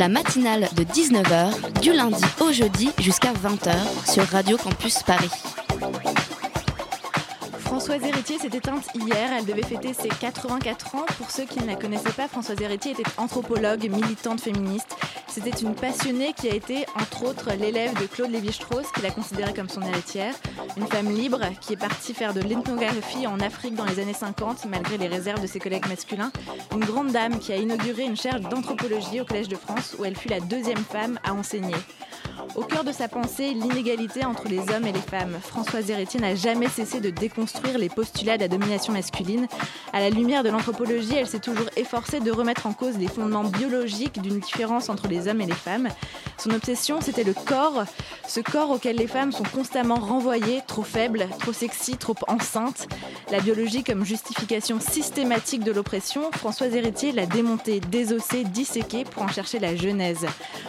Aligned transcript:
La 0.00 0.08
matinale 0.08 0.66
de 0.76 0.82
19h, 0.82 1.80
du 1.82 1.92
lundi 1.92 2.24
au 2.40 2.50
jeudi 2.52 2.90
jusqu'à 3.00 3.34
20h 3.34 4.10
sur 4.10 4.22
Radio 4.28 4.56
Campus 4.56 5.02
Paris. 5.02 5.28
Françoise 7.58 8.02
Héritier 8.02 8.38
s'est 8.38 8.56
éteinte 8.56 8.86
hier. 8.94 9.30
Elle 9.36 9.44
devait 9.44 9.60
fêter 9.60 9.92
ses 9.92 10.08
84 10.08 10.94
ans. 10.94 11.04
Pour 11.18 11.30
ceux 11.30 11.44
qui 11.44 11.60
ne 11.60 11.66
la 11.66 11.74
connaissaient 11.74 12.12
pas, 12.12 12.28
Françoise 12.28 12.58
Héritier 12.62 12.92
était 12.92 13.02
anthropologue, 13.18 13.90
militante 13.90 14.40
féministe. 14.40 14.96
C'était 15.30 15.50
une 15.50 15.76
passionnée 15.76 16.32
qui 16.32 16.48
a 16.48 16.54
été, 16.54 16.84
entre 17.00 17.24
autres, 17.24 17.52
l'élève 17.52 17.94
de 18.00 18.06
Claude 18.06 18.32
Lévi-Strauss, 18.32 18.90
qui 18.92 19.00
l'a 19.00 19.12
considérée 19.12 19.54
comme 19.54 19.68
son 19.68 19.80
héritière. 19.82 20.34
Une 20.76 20.88
femme 20.88 21.14
libre 21.14 21.40
qui 21.60 21.74
est 21.74 21.76
partie 21.76 22.14
faire 22.14 22.34
de 22.34 22.40
l'ethnographie 22.40 23.28
en 23.28 23.38
Afrique 23.38 23.76
dans 23.76 23.84
les 23.84 24.00
années 24.00 24.12
50, 24.12 24.64
malgré 24.66 24.98
les 24.98 25.06
réserves 25.06 25.40
de 25.40 25.46
ses 25.46 25.60
collègues 25.60 25.86
masculins. 25.86 26.32
Une 26.72 26.84
grande 26.84 27.12
dame 27.12 27.38
qui 27.38 27.52
a 27.52 27.56
inauguré 27.56 28.02
une 28.02 28.16
chaire 28.16 28.40
d'anthropologie 28.40 29.20
au 29.20 29.24
Collège 29.24 29.48
de 29.48 29.56
France, 29.56 29.94
où 30.00 30.04
elle 30.04 30.16
fut 30.16 30.28
la 30.28 30.40
deuxième 30.40 30.84
femme 30.84 31.20
à 31.22 31.32
enseigner. 31.32 31.76
Au 32.56 32.62
cœur 32.62 32.84
de 32.84 32.92
sa 32.92 33.08
pensée, 33.08 33.52
l'inégalité 33.54 34.24
entre 34.24 34.48
les 34.48 34.58
hommes 34.58 34.86
et 34.86 34.92
les 34.92 35.00
femmes. 35.00 35.36
Françoise 35.40 35.90
Héritier 35.90 36.20
n'a 36.20 36.34
jamais 36.34 36.68
cessé 36.68 37.00
de 37.00 37.10
déconstruire 37.10 37.78
les 37.78 37.88
postulats 37.88 38.36
de 38.36 38.42
la 38.42 38.48
domination 38.48 38.92
masculine. 38.92 39.46
À 39.92 40.00
la 40.00 40.10
lumière 40.10 40.42
de 40.42 40.50
l'anthropologie, 40.50 41.14
elle 41.16 41.26
s'est 41.26 41.40
toujours 41.40 41.68
efforcée 41.76 42.20
de 42.20 42.30
remettre 42.30 42.66
en 42.66 42.72
cause 42.72 42.98
les 42.98 43.08
fondements 43.08 43.44
biologiques 43.44 44.20
d'une 44.20 44.40
différence 44.40 44.88
entre 44.88 45.08
les 45.08 45.28
hommes 45.28 45.40
et 45.40 45.46
les 45.46 45.52
femmes. 45.52 45.88
Son 46.38 46.50
obsession, 46.50 47.00
c'était 47.00 47.24
le 47.24 47.34
corps, 47.34 47.84
ce 48.26 48.40
corps 48.40 48.70
auquel 48.70 48.96
les 48.96 49.06
femmes 49.06 49.32
sont 49.32 49.44
constamment 49.44 49.96
renvoyées, 49.96 50.62
trop 50.66 50.82
faibles, 50.82 51.28
trop 51.38 51.52
sexy, 51.52 51.96
trop 51.96 52.14
enceintes. 52.28 52.88
La 53.30 53.40
biologie 53.40 53.84
comme 53.84 54.04
justification 54.04 54.80
systématique 54.80 55.64
de 55.64 55.72
l'oppression, 55.72 56.30
Françoise 56.32 56.74
Héritier 56.74 57.12
l'a 57.12 57.26
démontée, 57.26 57.80
désossée, 57.80 58.44
disséquée 58.44 59.04
pour 59.04 59.22
en 59.22 59.28
chercher 59.28 59.58
la 59.58 59.76
genèse. 59.76 60.26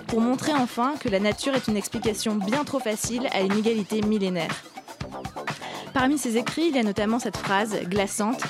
Pour 0.08 0.22
montrer 0.22 0.54
enfin 0.54 0.96
que 1.00 1.08
la 1.08 1.20
nature 1.20 1.51
est 1.56 1.68
une 1.68 1.78
explication 1.78 2.36
bien 2.36 2.64
trop 2.64 2.80
facile 2.80 3.28
à 3.32 3.42
une 3.42 3.58
égalité 3.58 4.02
millénaire. 4.02 4.64
Parmi 5.94 6.18
ses 6.18 6.38
écrits, 6.38 6.68
il 6.70 6.76
y 6.76 6.80
a 6.80 6.84
notamment 6.84 7.20
cette 7.20 7.38
phrase 7.38 7.78
glaçante 7.86 8.44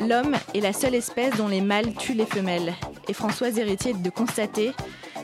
L'homme 0.00 0.34
est 0.54 0.60
la 0.60 0.72
seule 0.72 0.96
espèce 0.96 1.36
dont 1.36 1.46
les 1.46 1.60
mâles 1.60 1.94
tuent 1.94 2.14
les 2.14 2.26
femelles. 2.26 2.74
Et 3.08 3.12
Françoise 3.12 3.58
Héritier 3.58 3.94
de 3.94 4.10
constater 4.10 4.72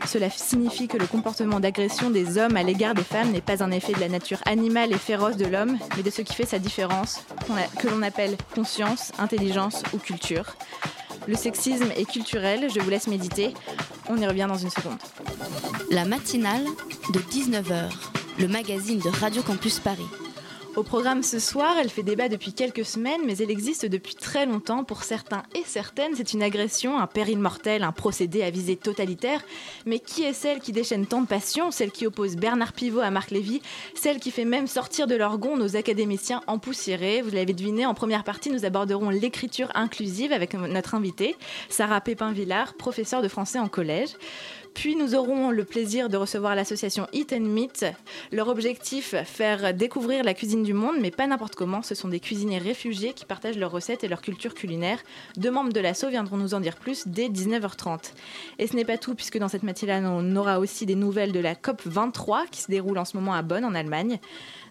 cela 0.07 0.31
signifie 0.31 0.89
que 0.89 0.97
le 0.97 1.07
comportement 1.07 1.61
d'agression 1.61 2.11
des 2.11 2.39
hommes 2.39 2.57
à 2.57 2.63
l'égard 2.63 2.95
des 2.95 3.05
femmes 3.05 3.31
n'est 3.33 3.41
pas 3.41 3.63
un 3.63 3.71
effet 3.71 3.93
de 3.93 4.01
la 4.01 4.09
nature 4.09 4.41
animale 4.47 4.93
et 4.93 4.99
féroce 4.99 5.37
de 5.37 5.47
l'homme, 5.47 5.79
mais 5.97 6.03
de 6.03 6.11
ce 6.11 6.23
qui 6.23 6.35
fait 6.35 6.47
sa 6.47 6.59
différence, 6.59 7.23
que 7.79 7.89
l'on 7.89 8.03
appelle 8.03 8.37
conscience, 8.55 9.13
intelligence 9.19 9.83
ou 9.93 9.99
culture. 9.99 10.57
Le 11.27 11.35
sexisme 11.35 11.91
est 11.97 12.11
culturel, 12.11 12.69
je 12.75 12.81
vous 12.81 12.91
laisse 12.91 13.09
méditer. 13.09 13.53
On 14.09 14.17
y 14.17 14.27
revient 14.27 14.47
dans 14.49 14.57
une 14.57 14.71
seconde. 14.71 14.99
La 15.91 16.05
matinale 16.05 16.65
de 17.11 17.19
19h, 17.19 17.91
le 18.39 18.47
magazine 18.47 19.01
de 19.01 19.09
Radio 19.09 19.43
Campus 19.43 19.81
Paris. 19.81 20.07
Au 20.77 20.85
programme 20.85 21.25
ce 21.25 21.41
soir, 21.41 21.75
elle 21.81 21.89
fait 21.89 22.05
débat 22.05 22.29
depuis 22.29 22.53
quelques 22.53 22.85
semaines, 22.85 23.23
mais 23.27 23.37
elle 23.39 23.51
existe 23.51 23.87
depuis 23.87 24.15
très 24.15 24.47
longtemps. 24.47 24.85
Pour 24.85 25.03
certains 25.03 25.43
et 25.57 25.65
certaines, 25.67 26.15
c'est 26.15 26.33
une 26.33 26.43
agression, 26.45 27.01
un 27.01 27.09
péril 27.09 27.39
mortel, 27.41 27.83
un 27.83 27.91
procédé 27.91 28.43
à 28.43 28.51
visée 28.51 28.77
totalitaire. 28.77 29.43
Mais 29.87 29.99
qui 29.99 30.23
est 30.23 30.33
celle 30.33 30.61
qui 30.61 30.71
déchaîne 30.71 31.07
tant 31.07 31.23
de 31.23 31.27
passion 31.27 31.73
Celle 31.73 31.91
qui 31.91 32.07
oppose 32.07 32.37
Bernard 32.37 32.73
Pivot 32.73 33.01
à 33.01 33.11
Marc 33.11 33.33
Lévy? 33.33 33.61
Celle 33.97 34.21
qui 34.21 34.31
fait 34.31 34.45
même 34.45 34.69
sortir 34.69 35.09
de 35.09 35.17
leur 35.17 35.39
gond 35.39 35.57
nos 35.57 35.75
académiciens 35.75 36.43
empoussiérés 36.47 37.23
Vous 37.23 37.31
l'avez 37.33 37.53
deviné, 37.53 37.85
en 37.85 37.95
première 37.95 38.23
partie, 38.23 38.51
nous 38.51 38.65
aborderons 38.65 39.11
l'écriture 39.11 39.71
inclusive 39.75 40.33
avec 40.33 40.55
notre 40.55 40.95
invitée, 40.95 41.35
Sarah 41.69 42.01
Pépin-Villard, 42.01 42.75
professeure 42.75 43.23
de 43.23 43.29
français 43.29 43.59
en 43.59 43.69
collège. 43.69 44.11
Puis 44.75 44.97
nous 44.97 45.15
aurons 45.15 45.51
le 45.51 45.65
plaisir 45.65 46.09
de 46.09 46.17
recevoir 46.17 46.55
l'association 46.55 47.07
Eat 47.13 47.33
and 47.33 47.41
Meat. 47.41 47.87
Leur 48.33 48.49
objectif, 48.49 49.15
faire 49.25 49.75
découvrir 49.75 50.25
la 50.25 50.35
cuisine 50.35 50.63
du 50.63 50.73
monde, 50.73 50.97
mais 51.01 51.11
pas 51.11 51.27
n'importe 51.27 51.55
comment. 51.55 51.83
Ce 51.83 51.95
sont 51.95 52.09
des 52.09 52.21
cuisiniers 52.21 52.59
réfugiés 52.59 53.13
qui 53.13 53.25
partagent 53.25 53.59
leurs 53.59 53.71
recettes 53.71 54.05
et 54.05 54.09
leur 54.09 54.23
culture 54.23 54.55
culinaire. 54.55 54.99
Deux 55.37 55.51
membres 55.51 55.73
de 55.73 55.81
l'asso 55.81 56.07
viendront 56.09 56.37
nous 56.37 56.55
en 56.55 56.61
dire 56.61 56.77
plus 56.77 57.07
dès 57.07 57.29
19h30. 57.29 58.13
Et 58.59 58.67
ce 58.67 58.77
n'est 58.77 58.85
pas 58.85 58.99
tout, 58.99 59.15
puisque 59.15 59.39
dans 59.39 59.49
cette 59.49 59.63
matinale, 59.63 60.07
on 60.07 60.37
aura 60.37 60.59
aussi 60.61 60.87
des 60.87 60.95
nouvelles 60.95 61.33
de 61.33 61.41
la 61.41 61.55
COP 61.55 61.83
23 61.85 62.47
qui 62.51 62.61
se 62.63 62.71
déroule 62.71 62.99
en 62.99 63.05
ce 63.05 63.17
moment 63.17 63.35
à 63.35 63.43
Bonn, 63.43 63.65
en 63.65 63.75
Allemagne. 63.75 64.19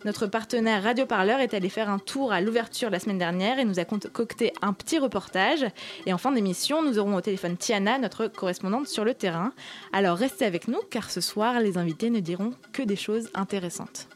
Notre 0.06 0.28
partenaire 0.28 0.84
Radio 0.84 1.06
Parleur 1.06 1.42
est 1.42 1.54
allé 1.54 1.68
faire 1.68 1.90
un 1.90 2.00
tour 2.00 2.32
à 2.32 2.40
l'ouverture 2.40 2.90
la 2.90 3.00
semaine 3.00 3.18
dernière 3.18 3.60
et 3.60 3.66
nous 3.66 3.80
a 3.80 3.86
concocté 3.86 4.54
un 4.62 4.72
petit 4.72 4.98
reportage. 4.98 5.66
Et 6.06 6.14
en 6.14 6.18
fin 6.18 6.32
d'émission, 6.32 6.82
nous 6.82 7.00
aurons 7.00 7.16
au 7.16 7.22
téléphone 7.22 7.58
Tiana, 7.58 8.00
notre 8.00 8.28
correspondante 8.28 8.88
sur 8.88 9.04
le 9.04 9.14
terrain. 9.14 9.52
Alors 9.92 10.18
restez 10.18 10.46
avec 10.46 10.70
nous 10.70 10.80
car 10.90 11.12
ce 11.12 11.20
soir, 11.20 11.60
les 11.60 11.78
invités 11.78 12.10
ne 12.10 12.22
diront 12.22 12.54
que 12.72 12.82
des 12.82 12.96
choses 12.96 13.30
intéressantes. 13.34 14.08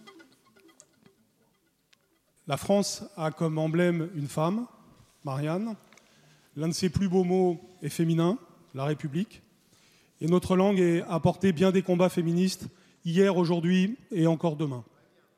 La 2.47 2.55
France 2.55 3.03
a 3.17 3.31
comme 3.31 3.57
emblème 3.57 4.09
une 4.15 4.29
femme, 4.29 4.67
Marianne. 5.25 5.75
L'un 6.55 6.69
de 6.69 6.73
ses 6.73 6.89
plus 6.89 7.09
beaux 7.09 7.25
mots 7.25 7.59
est 7.81 7.89
féminin, 7.89 8.37
la 8.73 8.85
République. 8.85 9.41
Et 10.21 10.27
notre 10.27 10.55
langue 10.55 11.03
a 11.09 11.19
porté 11.19 11.51
bien 11.51 11.71
des 11.71 11.81
combats 11.81 12.07
féministes 12.07 12.67
hier, 13.03 13.35
aujourd'hui 13.35 13.97
et 14.11 14.27
encore 14.27 14.55
demain. 14.55 14.85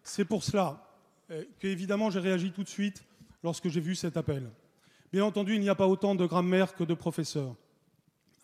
C'est 0.07 0.23
pour 0.23 0.43
cela 0.43 0.87
euh, 1.31 1.43
que, 1.59 1.67
évidemment, 1.67 2.11
j'ai 2.11 2.19
réagi 2.19 2.51
tout 2.51 2.63
de 2.63 2.69
suite 2.69 3.03
lorsque 3.43 3.69
j'ai 3.69 3.81
vu 3.81 3.95
cet 3.95 4.17
appel. 4.17 4.49
Bien 5.11 5.25
entendu, 5.25 5.55
il 5.55 5.61
n'y 5.61 5.69
a 5.69 5.75
pas 5.75 5.87
autant 5.87 6.13
de 6.13 6.25
grammaire 6.27 6.75
que 6.75 6.83
de 6.83 6.93
professeurs. 6.93 7.55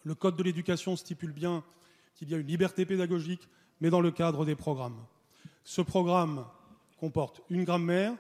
Le 0.04 0.16
Code 0.16 0.36
de 0.36 0.44
l'éducation 0.44 0.96
stipule 0.96 1.32
bien 1.32 1.64
qu'il 2.16 2.32
y 2.32 2.34
a 2.34 2.38
une 2.38 2.48
liberté 2.48 2.84
pédagogique, 2.86 3.48
mais 3.80 3.92
dans 3.92 4.02
le 4.02 4.10
cadre 4.10 4.44
des 4.44 4.56
programmes. 4.56 5.06
Ce 5.64 5.82
programme 5.82 6.46
comporte 7.00 7.42
une 7.52 7.64
grammaire. 7.64 8.14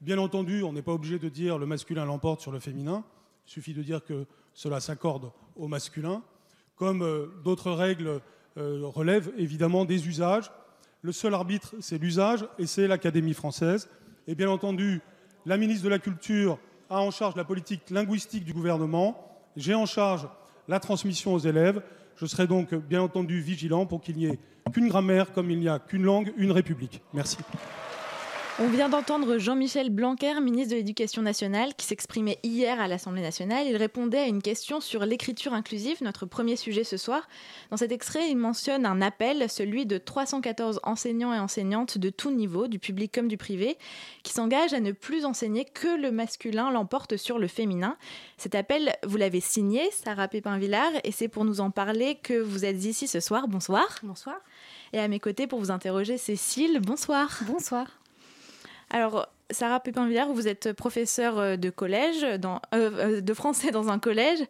Bien 0.00 0.16
entendu, 0.16 0.62
on 0.62 0.72
n'est 0.72 0.82
pas 0.82 0.94
obligé 0.94 1.18
de 1.18 1.28
dire 1.28 1.58
le 1.58 1.66
masculin 1.66 2.06
l'emporte 2.06 2.40
sur 2.40 2.50
le 2.50 2.60
féminin. 2.60 3.04
Il 3.46 3.50
suffit 3.50 3.74
de 3.74 3.82
dire 3.82 4.02
que 4.02 4.26
cela 4.54 4.80
s'accorde 4.80 5.32
au 5.54 5.68
masculin. 5.68 6.22
Comme 6.76 7.02
euh, 7.02 7.26
d'autres 7.44 7.72
règles 7.72 8.22
euh, 8.56 8.86
relèvent 8.86 9.32
évidemment 9.36 9.84
des 9.84 10.08
usages. 10.08 10.50
Le 11.06 11.12
seul 11.12 11.34
arbitre, 11.34 11.76
c'est 11.78 11.98
l'usage 11.98 12.44
et 12.58 12.66
c'est 12.66 12.88
l'Académie 12.88 13.32
française. 13.32 13.88
Et 14.26 14.34
bien 14.34 14.50
entendu, 14.50 15.00
la 15.44 15.56
ministre 15.56 15.84
de 15.84 15.88
la 15.88 16.00
Culture 16.00 16.58
a 16.90 17.00
en 17.00 17.12
charge 17.12 17.36
la 17.36 17.44
politique 17.44 17.90
linguistique 17.90 18.44
du 18.44 18.52
gouvernement. 18.52 19.38
J'ai 19.54 19.76
en 19.76 19.86
charge 19.86 20.26
la 20.66 20.80
transmission 20.80 21.32
aux 21.32 21.38
élèves. 21.38 21.80
Je 22.16 22.26
serai 22.26 22.48
donc 22.48 22.74
bien 22.74 23.02
entendu 23.02 23.38
vigilant 23.38 23.86
pour 23.86 24.00
qu'il 24.00 24.16
n'y 24.16 24.26
ait 24.26 24.40
qu'une 24.72 24.88
grammaire 24.88 25.32
comme 25.32 25.48
il 25.48 25.60
n'y 25.60 25.68
a 25.68 25.78
qu'une 25.78 26.02
langue, 26.02 26.32
une 26.38 26.50
république. 26.50 27.00
Merci. 27.14 27.36
On 28.58 28.68
vient 28.68 28.88
d'entendre 28.88 29.36
Jean-Michel 29.36 29.90
Blanquer, 29.90 30.40
ministre 30.40 30.70
de 30.70 30.76
l'Éducation 30.76 31.20
nationale, 31.20 31.74
qui 31.74 31.84
s'exprimait 31.84 32.38
hier 32.42 32.80
à 32.80 32.88
l'Assemblée 32.88 33.20
nationale. 33.20 33.66
Il 33.66 33.76
répondait 33.76 34.20
à 34.20 34.26
une 34.26 34.40
question 34.40 34.80
sur 34.80 35.04
l'écriture 35.04 35.52
inclusive, 35.52 35.98
notre 36.02 36.24
premier 36.24 36.56
sujet 36.56 36.82
ce 36.82 36.96
soir. 36.96 37.28
Dans 37.70 37.76
cet 37.76 37.92
extrait, 37.92 38.30
il 38.30 38.38
mentionne 38.38 38.86
un 38.86 39.02
appel, 39.02 39.50
celui 39.50 39.84
de 39.84 39.98
314 39.98 40.80
enseignants 40.84 41.34
et 41.34 41.38
enseignantes 41.38 41.98
de 41.98 42.08
tout 42.08 42.30
niveau, 42.30 42.66
du 42.66 42.78
public 42.78 43.12
comme 43.12 43.28
du 43.28 43.36
privé, 43.36 43.76
qui 44.22 44.32
s'engagent 44.32 44.72
à 44.72 44.80
ne 44.80 44.92
plus 44.92 45.26
enseigner 45.26 45.66
que 45.66 46.00
le 46.00 46.10
masculin 46.10 46.70
l'emporte 46.70 47.18
sur 47.18 47.38
le 47.38 47.48
féminin. 47.48 47.98
Cet 48.38 48.54
appel, 48.54 48.94
vous 49.04 49.18
l'avez 49.18 49.40
signé, 49.40 49.82
Sarah 49.90 50.28
Pépin-Villard, 50.28 50.92
et 51.04 51.12
c'est 51.12 51.28
pour 51.28 51.44
nous 51.44 51.60
en 51.60 51.70
parler 51.70 52.14
que 52.22 52.40
vous 52.40 52.64
êtes 52.64 52.82
ici 52.86 53.06
ce 53.06 53.20
soir. 53.20 53.48
Bonsoir. 53.48 53.98
Bonsoir. 54.02 54.36
Et 54.94 54.98
à 54.98 55.08
mes 55.08 55.20
côtés, 55.20 55.46
pour 55.46 55.58
vous 55.58 55.70
interroger, 55.70 56.16
Cécile. 56.16 56.80
Bonsoir. 56.80 57.40
Bonsoir. 57.46 57.86
Alors, 58.90 59.28
Sarah 59.50 59.80
Pépin-Villard, 59.80 60.32
vous 60.32 60.48
êtes 60.48 60.72
professeure 60.72 61.38
euh, 61.38 61.56
dans, 61.56 62.60
euh, 62.74 63.20
de 63.20 63.34
français 63.34 63.70
dans 63.70 63.88
un 63.88 63.98
collège. 63.98 64.40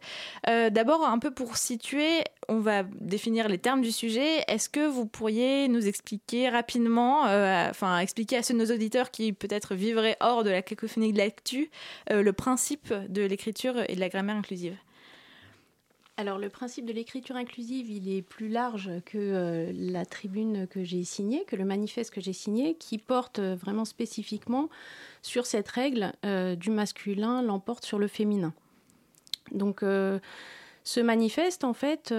Euh, 0.47 0.69
D'abord, 0.69 1.05
un 1.05 1.19
peu 1.19 1.31
pour 1.31 1.57
situer, 1.57 2.23
on 2.47 2.59
va 2.59 2.83
définir 2.83 3.47
les 3.47 3.57
termes 3.57 3.81
du 3.81 3.91
sujet. 3.91 4.43
Est-ce 4.47 4.69
que 4.69 4.87
vous 4.87 5.05
pourriez 5.05 5.67
nous 5.67 5.87
expliquer 5.87 6.49
rapidement, 6.49 7.27
euh, 7.27 7.69
enfin 7.69 7.99
expliquer 7.99 8.37
à 8.37 8.43
ceux 8.43 8.53
de 8.53 8.59
nos 8.59 8.73
auditeurs 8.73 9.11
qui 9.11 9.33
peut-être 9.33 9.75
vivraient 9.75 10.17
hors 10.19 10.43
de 10.43 10.49
la 10.49 10.61
cacophonie 10.61 11.13
de 11.13 11.17
l'actu, 11.17 11.69
euh, 12.11 12.21
le 12.23 12.33
principe 12.33 12.93
de 13.09 13.23
l'écriture 13.23 13.75
et 13.87 13.95
de 13.95 13.99
la 13.99 14.09
grammaire 14.09 14.35
inclusive? 14.35 14.75
Alors 16.19 16.39
le 16.39 16.49
principe 16.49 16.85
de 16.85 16.93
l'écriture 16.93 17.35
inclusive, 17.35 17.91
il 17.91 18.11
est 18.11 18.23
plus 18.23 18.49
large 18.49 18.89
que 19.05 19.19
euh, 19.19 19.71
la 19.75 20.03
tribune 20.03 20.65
que 20.67 20.83
j'ai 20.83 21.03
signée, 21.03 21.45
que 21.45 21.55
le 21.55 21.63
manifeste 21.63 22.11
que 22.11 22.21
j'ai 22.21 22.33
signé, 22.33 22.73
qui 22.73 22.97
porte 22.97 23.37
euh, 23.37 23.55
vraiment 23.55 23.85
spécifiquement 23.85 24.67
sur 25.21 25.45
cette 25.45 25.67
règle 25.69 26.13
euh, 26.25 26.55
du 26.55 26.71
masculin 26.71 27.43
l'emporte 27.43 27.85
sur 27.85 27.99
le 27.99 28.07
féminin. 28.07 28.53
Donc 29.51 29.79
ce 29.81 30.99
manifeste, 30.99 31.63
en 31.63 31.73
fait, 31.73 32.13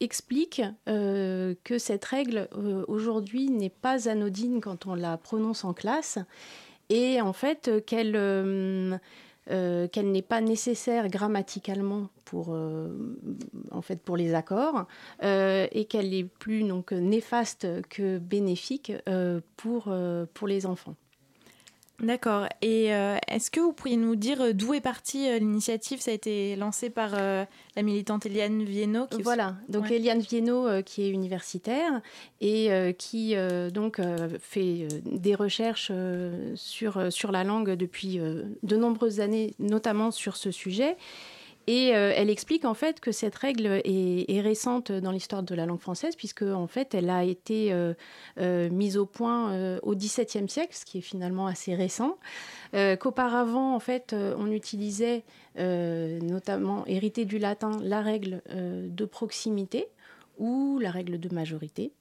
explique 0.00 0.60
que 0.84 1.78
cette 1.78 2.04
règle 2.04 2.48
aujourd'hui 2.86 3.48
n'est 3.48 3.70
pas 3.70 4.10
anodine 4.10 4.60
quand 4.60 4.84
on 4.84 4.94
la 4.94 5.16
prononce 5.16 5.64
en 5.64 5.72
classe 5.72 6.18
et 6.90 7.22
en 7.22 7.32
fait 7.32 7.82
qu'elle 7.86 9.00
euh, 9.50 9.88
qu'elle 9.88 10.12
n'est 10.12 10.22
pas 10.22 10.40
nécessaire 10.40 11.08
grammaticalement 11.08 12.08
pour, 12.24 12.50
euh, 12.50 13.18
en 13.72 13.82
fait, 13.82 14.00
pour 14.00 14.16
les 14.16 14.34
accords 14.34 14.86
euh, 15.24 15.66
et 15.72 15.86
qu'elle 15.86 16.14
est 16.14 16.22
plus 16.24 16.62
donc, 16.62 16.92
néfaste 16.92 17.66
que 17.88 18.18
bénéfique 18.18 18.92
pour, 19.56 19.92
pour 20.34 20.46
les 20.46 20.66
enfants. 20.66 20.94
D'accord. 22.02 22.46
Et 22.62 22.92
euh, 22.92 23.16
est-ce 23.28 23.50
que 23.50 23.60
vous 23.60 23.72
pourriez 23.72 23.96
nous 23.96 24.16
dire 24.16 24.40
euh, 24.40 24.52
d'où 24.52 24.74
est 24.74 24.80
partie 24.80 25.28
euh, 25.28 25.38
l'initiative? 25.38 26.00
Ça 26.00 26.10
a 26.10 26.14
été 26.14 26.56
lancé 26.56 26.90
par 26.90 27.12
la 27.12 27.82
militante 27.82 28.26
Eliane 28.26 28.64
Viennot. 28.64 29.06
voilà. 29.22 29.54
Donc 29.68 29.90
Eliane 29.90 30.20
Viennot, 30.20 30.82
qui 30.82 31.04
est 31.04 31.10
universitaire 31.10 32.00
et 32.40 32.94
qui 32.98 33.34
donc 33.72 34.00
fait 34.40 34.88
des 35.04 35.34
recherches 35.34 35.92
sur, 36.54 37.12
sur 37.12 37.32
la 37.32 37.44
langue 37.44 37.70
depuis 37.70 38.18
de 38.18 38.76
nombreuses 38.76 39.20
années, 39.20 39.54
notamment 39.58 40.10
sur 40.10 40.36
ce 40.36 40.50
sujet. 40.50 40.96
Et 41.66 41.94
euh, 41.94 42.12
elle 42.16 42.30
explique 42.30 42.64
en 42.64 42.74
fait 42.74 42.98
que 42.98 43.12
cette 43.12 43.36
règle 43.36 43.80
est, 43.84 44.40
récente 44.40 44.90
dans 44.90 45.12
l'histoire 45.12 45.42
de 45.42 45.54
la 45.54 45.66
langue 45.66 45.80
française, 45.80 46.16
puisque 46.16 46.42
en 46.42 46.66
fait 46.66 46.94
elle 46.94 47.08
a 47.08 47.22
été 47.22 47.72
euh, 47.72 47.94
euh, 48.38 48.68
mise 48.70 48.96
au 48.96 49.06
point 49.06 49.78
au 49.82 49.94
XVIIe 49.94 50.48
siècle, 50.48 50.74
ce 50.74 50.84
qui 50.84 50.98
est 50.98 51.02
finalement 51.02 51.46
assez 51.46 51.74
récent. 51.74 52.18
Qu'auparavant, 52.72 53.74
en 53.74 53.80
fait, 53.80 54.14
on 54.14 54.50
utilisait, 54.50 55.24
notamment 55.56 56.84
hérité 56.86 57.24
du 57.24 57.38
latin, 57.38 57.78
la 57.82 58.00
règle 58.00 58.42
de 58.48 59.04
proximité 59.04 59.88
ou 60.38 60.78
la 60.80 60.90
règle 60.90 61.20
de 61.20 61.34
majorité. 61.34 61.92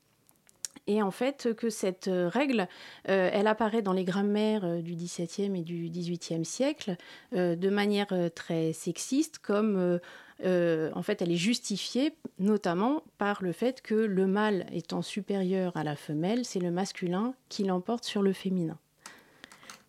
Et 0.87 1.01
en 1.01 1.11
fait, 1.11 1.53
que 1.55 1.69
cette 1.69 2.07
euh, 2.07 2.27
règle, 2.27 2.67
euh, 3.07 3.29
elle 3.31 3.47
apparaît 3.47 3.81
dans 3.81 3.93
les 3.93 4.03
grammaires 4.03 4.65
euh, 4.65 4.81
du 4.81 4.95
XVIIe 4.95 5.57
et 5.57 5.63
du 5.63 5.89
XVIIIe 5.89 6.45
siècle 6.45 6.95
de 7.31 7.69
manière 7.69 8.13
très 8.35 8.73
sexiste, 8.73 9.39
comme 9.39 9.99
en 10.43 11.03
fait, 11.03 11.21
elle 11.21 11.31
est 11.31 11.35
justifiée 11.35 12.13
notamment 12.39 13.03
par 13.17 13.43
le 13.43 13.51
fait 13.51 13.81
que 13.81 13.95
le 13.95 14.27
mâle 14.27 14.65
étant 14.71 15.01
supérieur 15.01 15.75
à 15.77 15.83
la 15.83 15.95
femelle, 15.95 16.45
c'est 16.45 16.59
le 16.59 16.71
masculin 16.71 17.33
qui 17.49 17.63
l'emporte 17.63 18.03
sur 18.03 18.21
le 18.21 18.33
féminin. 18.33 18.77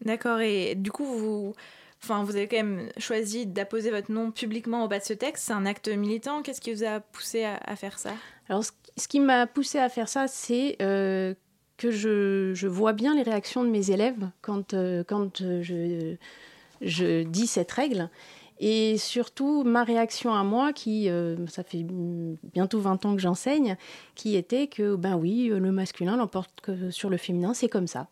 D'accord. 0.05 0.41
Et 0.41 0.75
du 0.75 0.91
coup, 0.91 1.05
vous, 1.05 1.55
enfin, 2.03 2.25
vous 2.25 2.37
avez 2.37 2.49
quand 2.49 2.57
même 2.57 2.89
choisi 2.99 3.47
d'apposer 3.47 3.91
votre 3.91 4.11
nom 4.11 4.31
publiquement 4.31 4.85
au 4.85 4.89
bas 4.89 4.99
de 4.99 5.05
ce 5.05 5.13
texte. 5.13 5.47
C'est 5.47 5.53
un 5.53 5.67
acte 5.67 5.89
militant. 5.89 6.43
Qu'est-ce 6.43 6.61
qui 6.61 6.73
vous 6.73 6.85
a 6.85 7.01
poussé 7.01 7.45
à, 7.45 7.77
faire 7.77 7.99
ça? 7.99 8.13
Alors, 8.53 8.65
ce 8.65 9.09
qui 9.09 9.19
m'a 9.19 9.47
poussé 9.47 9.79
à 9.79 9.89
faire 9.89 10.11
ça, 10.11 10.29
c'est 10.29 10.77
euh, 10.83 11.33
que 11.79 11.91
je, 11.91 12.67
vois 12.67 12.93
bien 12.93 13.15
les 13.15 13.23
réactions 13.23 13.65
de 13.65 13.71
mes 13.71 13.91
élèves 13.91 14.29
quand, 14.43 14.75
euh, 14.75 15.03
quand 15.05 15.41
euh, 15.41 16.17
je, 16.83 17.23
dis 17.23 17.47
cette 17.47 17.73
règle. 17.73 18.11
Et 18.61 18.99
surtout, 18.99 19.65
ma 19.65 19.85
réaction 19.85 20.35
à 20.35 20.45
moi, 20.45 20.75
qui, 20.75 21.09
ça 21.49 21.65
fait 21.65 21.83
bientôt 22.53 22.79
20 22.79 23.07
ans 23.07 23.17
que 23.17 23.23
j'enseigne, 23.23 23.79
qui 24.17 24.37
était 24.37 24.67
que, 24.67 24.97
ben 24.97 25.17
oui, 25.17 25.49
le 25.49 25.73
masculin 25.73 26.19
l'emporte 26.19 26.71
sur 26.91 27.09
le 27.09 27.17
féminin, 27.17 27.55
c'est 27.55 27.71
comme 27.71 27.87
ça. 27.87 28.09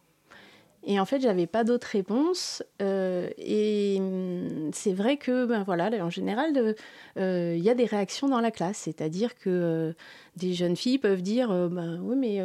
Et 0.83 0.99
en 0.99 1.05
fait, 1.05 1.21
j'avais 1.21 1.47
pas 1.47 1.63
d'autre 1.63 1.89
réponse. 1.89 2.63
Euh, 2.81 3.29
et 3.37 3.97
hum, 3.99 4.71
c'est 4.73 4.95
vrai 4.95 5.19
que, 5.19 5.45
ben 5.45 5.63
voilà, 5.63 5.91
en 6.03 6.09
général, 6.09 6.75
euh, 7.19 7.55
il 7.57 7.63
y 7.63 7.69
a 7.69 7.75
des 7.75 7.85
réactions 7.85 8.29
dans 8.29 8.41
la 8.41 8.51
classe. 8.51 8.79
C'est-à-dire 8.79 9.35
que 9.35 9.51
euh, 9.51 9.93
des 10.37 10.55
jeunes 10.55 10.77
filles 10.77 10.99
peuvent 10.99 11.21
dire 11.21 11.49
ben 11.49 12.01
oui, 12.03 12.17
mais 12.17 12.41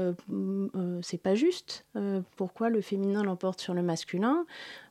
c'est 1.01 1.21
pas 1.21 1.35
juste. 1.35 1.85
pourquoi 2.35 2.69
le 2.69 2.81
féminin 2.81 3.23
l'emporte 3.23 3.61
sur 3.61 3.73
le 3.73 3.83
masculin? 3.83 4.45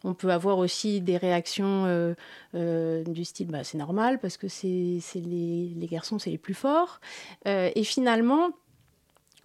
On 0.04 0.14
peut 0.14 0.30
avoir 0.30 0.58
aussi 0.58 1.00
des 1.00 1.16
réactions 1.16 2.14
du 2.54 3.24
style 3.24 3.48
bah, 3.48 3.64
c'est 3.64 3.78
normal 3.78 4.20
parce 4.20 4.36
que 4.36 4.48
c'est 4.48 5.00
les, 5.16 5.74
les, 5.76 5.86
garçons, 5.86 6.18
c'est 6.18 6.30
les 6.30 6.38
plus 6.38 6.54
forts. 6.54 7.00
et 7.44 7.84
finalement, 7.84 8.50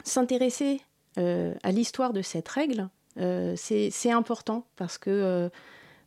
s'intéresser 0.04 0.82
à 1.18 1.72
l'histoire 1.72 2.14
de 2.14 2.22
cette 2.22 2.48
règle, 2.48 2.88
c'est 3.56 4.12
important 4.12 4.66
parce 4.76 4.98
que 4.98 5.10
euh, 5.10 5.50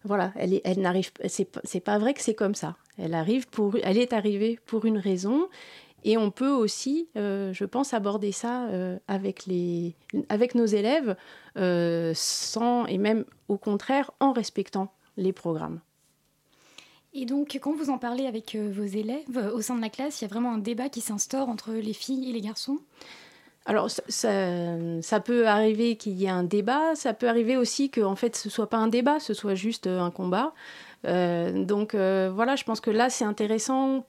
voilà, 0.04 0.32
elle, 0.36 0.60
elle 0.64 0.80
n'arrive, 0.80 1.10
c'est 1.24 1.80
pas 1.80 1.98
vrai 1.98 2.14
que 2.14 2.20
c'est 2.20 2.34
comme 2.34 2.54
ça. 2.54 2.76
Elle 2.98 3.14
arrive 3.14 3.46
pour, 3.48 3.76
elle 3.82 3.98
est 3.98 4.12
arrivée 4.12 4.58
pour 4.66 4.84
une 4.84 4.98
raison. 4.98 5.48
Et 6.04 6.18
on 6.18 6.32
peut 6.32 6.50
aussi, 6.50 7.08
euh, 7.16 7.52
je 7.52 7.64
pense, 7.64 7.94
aborder 7.94 8.32
ça 8.32 8.68
avec, 9.06 9.46
les, 9.46 9.94
avec 10.28 10.56
nos 10.56 10.66
élèves 10.66 11.14
sans, 11.54 12.86
et 12.86 12.98
même 12.98 13.24
au 13.48 13.56
contraire, 13.56 14.10
en 14.18 14.32
respectant 14.32 14.92
les 15.16 15.32
programmes. 15.32 15.80
Et 17.14 17.26
donc, 17.26 17.58
quand 17.60 17.74
vous 17.74 17.90
en 17.90 17.98
parlez 17.98 18.26
avec 18.26 18.56
vos 18.56 18.84
élèves 18.84 19.52
au 19.54 19.60
sein 19.60 19.76
de 19.76 19.82
la 19.82 19.90
classe, 19.90 20.20
il 20.20 20.24
y 20.24 20.26
a 20.26 20.28
vraiment 20.28 20.52
un 20.52 20.58
débat 20.58 20.88
qui 20.88 21.02
s'instaure 21.02 21.48
entre 21.48 21.72
les 21.72 21.92
filles 21.92 22.28
et 22.28 22.32
les 22.32 22.40
garçons? 22.40 22.78
Alors, 23.64 23.88
ça, 23.90 25.20
peut 25.20 25.46
arriver 25.46 25.96
qu'il 25.96 26.14
y 26.14 26.24
ait 26.24 26.30
un 26.30 26.42
débat, 26.42 26.96
ça 26.96 27.14
peut 27.14 27.28
arriver 27.28 27.56
aussi 27.56 27.90
que 27.90 28.00
en 28.00 28.16
fait, 28.16 28.34
ce 28.34 28.50
soit 28.50 28.68
pas 28.68 28.78
un 28.78 28.88
débat, 28.88 29.20
ce 29.20 29.34
soit 29.34 29.54
juste 29.54 29.86
euh, 29.86 30.00
un 30.00 30.10
combat. 30.10 30.52
Euh, 31.06 31.64
donc 31.64 31.94
euh, 31.94 32.30
voilà, 32.34 32.56
je 32.56 32.64
pense 32.64 32.80
que 32.80 32.90
là, 32.90 33.08
c'est 33.08 33.24
intéressant 33.24 34.04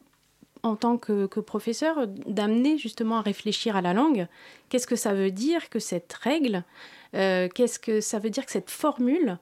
en 0.63 0.75
tant 0.75 0.97
que, 0.97 1.27
professeur 1.39 2.07
d'amener 2.07 2.77
justement 2.77 3.17
à 3.17 3.21
réfléchir 3.21 3.75
à 3.75 3.81
la 3.81 3.93
langue. 3.93 4.27
Qu'est-ce 4.69 4.87
que 4.87 4.95
ça 4.95 5.13
veut 5.13 5.31
dire 5.31 5.69
que 5.69 5.79
cette 5.79 6.13
règle? 6.13 6.63
Qu'est-ce 7.11 7.77
que 7.77 8.01
ça 8.01 8.17
veut 8.17 8.31
dire 8.31 8.45
que 8.45 8.51
cette 8.51 8.71
formule 8.71 9.37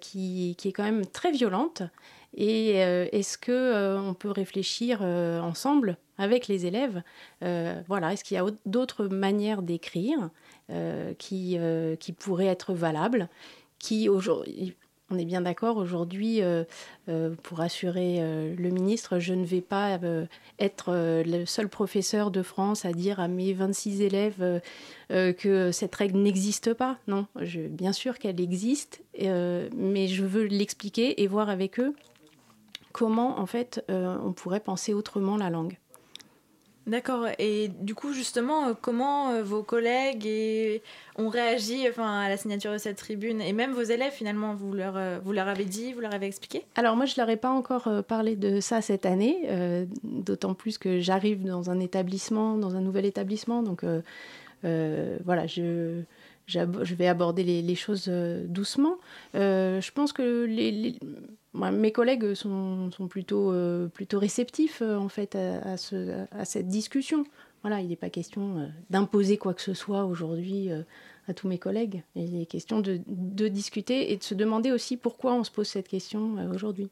qui, 0.00 0.56
qui, 0.58 0.68
est 0.68 0.72
quand 0.72 0.82
même 0.82 1.06
très 1.06 1.30
violente? 1.30 1.82
Et 2.36 2.72
est-ce 2.72 3.38
que 3.38 3.96
on 3.96 4.14
peut 4.14 4.32
réfléchir 4.32 5.02
ensemble 5.02 5.96
avec 6.22 6.46
les 6.46 6.66
élèves. 6.66 7.02
Euh, 7.42 7.82
voilà, 7.88 8.12
est-ce 8.12 8.24
qu'il 8.24 8.36
y 8.36 8.40
a 8.40 8.46
d'autres 8.64 9.06
manières 9.06 9.62
d'écrire 9.62 10.30
euh, 10.70 11.12
qui, 11.18 11.56
euh, 11.58 11.96
qui 11.96 12.12
pourraient 12.12 12.46
être 12.46 12.72
valables 12.72 13.28
qui 13.78 14.08
aujourd'hui 14.08 14.74
on 15.10 15.18
est 15.18 15.26
bien 15.26 15.42
d'accord 15.42 15.76
aujourd'hui, 15.76 16.40
pour 17.42 17.60
assurer 17.60 18.16
le 18.56 18.70
ministre, 18.70 19.18
je 19.18 19.34
ne 19.34 19.44
vais 19.44 19.60
pas 19.60 20.00
être 20.58 21.22
le 21.26 21.44
seul 21.44 21.68
professeur 21.68 22.30
de 22.30 22.40
France 22.40 22.86
à 22.86 22.94
dire 22.94 23.20
à 23.20 23.28
mes 23.28 23.52
26 23.52 24.00
élèves 24.00 24.62
que 25.10 25.70
cette 25.70 25.94
règle 25.94 26.18
n'existe 26.18 26.72
pas. 26.72 26.96
Non, 27.08 27.26
bien 27.68 27.92
sûr 27.92 28.18
qu'elle 28.18 28.40
existe, 28.40 29.02
mais 29.18 30.08
je 30.08 30.24
veux 30.24 30.44
l'expliquer 30.44 31.22
et 31.22 31.26
voir 31.26 31.50
avec 31.50 31.78
eux 31.78 31.94
comment 32.92 33.38
en 33.38 33.44
fait 33.44 33.84
on 33.90 34.32
pourrait 34.32 34.60
penser 34.60 34.94
autrement 34.94 35.36
la 35.36 35.50
langue. 35.50 35.76
D'accord. 36.86 37.26
Et 37.38 37.68
du 37.68 37.94
coup, 37.94 38.12
justement, 38.12 38.68
euh, 38.68 38.72
comment 38.80 39.30
euh, 39.30 39.42
vos 39.42 39.62
collègues 39.62 40.28
ont 41.16 41.28
réagi 41.28 41.86
enfin, 41.88 42.20
à 42.20 42.28
la 42.28 42.36
signature 42.36 42.72
de 42.72 42.78
cette 42.78 42.96
tribune? 42.96 43.40
Et 43.40 43.52
même 43.52 43.72
vos 43.72 43.82
élèves, 43.82 44.12
finalement, 44.12 44.54
vous 44.54 44.72
leur, 44.72 44.96
euh, 44.96 45.18
vous 45.24 45.32
leur 45.32 45.46
avez 45.46 45.64
dit, 45.64 45.92
vous 45.92 46.00
leur 46.00 46.12
avez 46.12 46.26
expliqué? 46.26 46.64
Alors 46.74 46.96
moi, 46.96 47.06
je 47.06 47.12
ne 47.12 47.24
leur 47.24 47.30
ai 47.30 47.36
pas 47.36 47.50
encore 47.50 47.88
parlé 48.08 48.34
de 48.34 48.58
ça 48.60 48.80
cette 48.80 49.06
année, 49.06 49.48
d'autant 50.02 50.54
plus 50.54 50.78
que 50.78 51.00
j'arrive 51.00 51.44
dans 51.44 51.70
un 51.70 51.78
établissement, 51.78 52.56
dans 52.56 52.74
un 52.74 52.80
nouvel 52.80 53.04
établissement. 53.04 53.62
Donc 53.62 53.84
voilà, 54.62 55.46
je 55.46 56.02
je 56.46 56.94
vais 56.94 57.06
aborder 57.06 57.44
les, 57.44 57.74
choses 57.74 58.06
euh, 58.08 58.44
doucement. 58.46 58.98
Euh, 59.34 59.80
je 59.80 59.92
pense 59.92 60.12
que 60.12 60.46
mes 61.54 61.92
collègues 61.92 62.34
sont, 62.34 62.90
plutôt, 63.08 63.52
euh, 63.52 63.88
plutôt 63.88 64.18
réceptifs 64.18 64.82
en 64.82 65.08
fait 65.08 65.34
à, 65.36 65.76
ce, 65.76 66.24
à, 66.32 66.44
cette 66.44 66.68
discussion. 66.68 67.24
Voilà, 67.62 67.80
il 67.80 67.88
n'est 67.88 67.96
pas 67.96 68.10
question 68.10 68.70
d'imposer 68.90 69.36
quoi 69.36 69.54
que 69.54 69.62
ce 69.62 69.74
soit 69.74 70.04
aujourd'hui 70.04 70.70
à 71.28 71.34
tous 71.34 71.46
mes 71.46 71.58
collègues. 71.58 72.02
Il 72.16 72.40
est 72.40 72.46
question 72.46 72.80
de, 72.80 72.98
discuter 73.48 74.12
et 74.12 74.16
de 74.16 74.22
se 74.24 74.34
demander 74.34 74.72
aussi 74.72 74.96
pourquoi 74.96 75.34
on 75.34 75.44
se 75.44 75.50
pose 75.50 75.68
cette 75.68 75.86
question 75.86 76.50
aujourd'hui. 76.52 76.88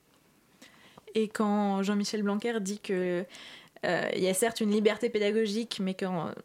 Et 1.16 1.26
quand 1.26 1.82
Jean-Michel 1.82 2.22
Blanquer 2.22 2.60
dit 2.60 2.78
que 2.78 3.24
il 3.84 4.22
y 4.22 4.28
a 4.28 4.34
certes 4.34 4.60
une 4.60 4.70
liberté 4.70 5.08
pédagogique, 5.08 5.80
mais, 5.80 5.96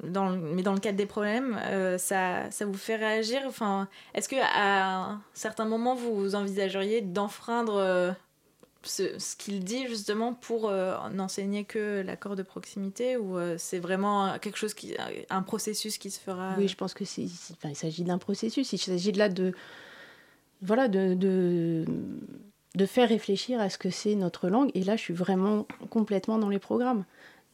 dans, 0.03 0.29
le, 0.29 0.79
cadre 0.79 0.97
des 0.97 1.05
problèmes, 1.05 1.59
euh, 1.65 1.97
ça, 1.97 2.49
vous 2.61 2.77
fait 2.77 2.95
réagir. 2.95 3.41
Enfin, 3.47 3.87
Est-ce 4.13 4.29
qu'à 4.29 4.45
un 4.55 5.21
certain 5.33 5.65
moment, 5.65 5.95
vous 5.95 6.35
envisageriez 6.35 7.01
d'enfreindre 7.01 7.75
euh, 7.75 8.11
ce, 8.83 9.35
qu'il 9.35 9.63
dit 9.63 9.87
justement 9.87 10.33
pour 10.33 10.71
n'enseigner 11.11 11.65
que 11.65 12.01
l'accord 12.05 12.35
de 12.35 12.43
proximité 12.43 13.17
ou 13.17 13.37
c'est 13.57 13.79
vraiment 13.79 14.37
quelque 14.39 14.57
chose 14.57 14.73
qui 14.75 14.95
un 15.29 15.41
processus 15.41 15.97
qui 15.97 16.11
se 16.11 16.19
fera 16.19 16.53
Oui, 16.57 16.67
je 16.67 16.75
pense 16.75 16.93
que 16.93 17.03
c'est 17.03 17.25
enfin, 17.53 17.69
il 17.69 17.75
s'agit 17.75 18.03
d'un 18.03 18.19
processus. 18.19 18.71
Il 18.73 18.77
s'agit 18.77 19.11
de 19.11 19.17
là 19.17 19.27
de 19.27 19.53
voilà 20.61 20.87
de, 20.87 21.15
de 22.75 22.85
faire 22.85 23.09
réfléchir 23.09 23.59
à 23.59 23.69
ce 23.69 23.77
que 23.77 23.89
c'est 23.89 24.15
notre 24.15 24.49
langue. 24.49 24.69
Et 24.73 24.83
là, 24.83 24.95
je 24.95 25.01
suis 25.01 25.13
vraiment 25.13 25.65
complètement 25.89 26.37
dans 26.37 26.49
les 26.49 26.59
programmes. 26.59 27.05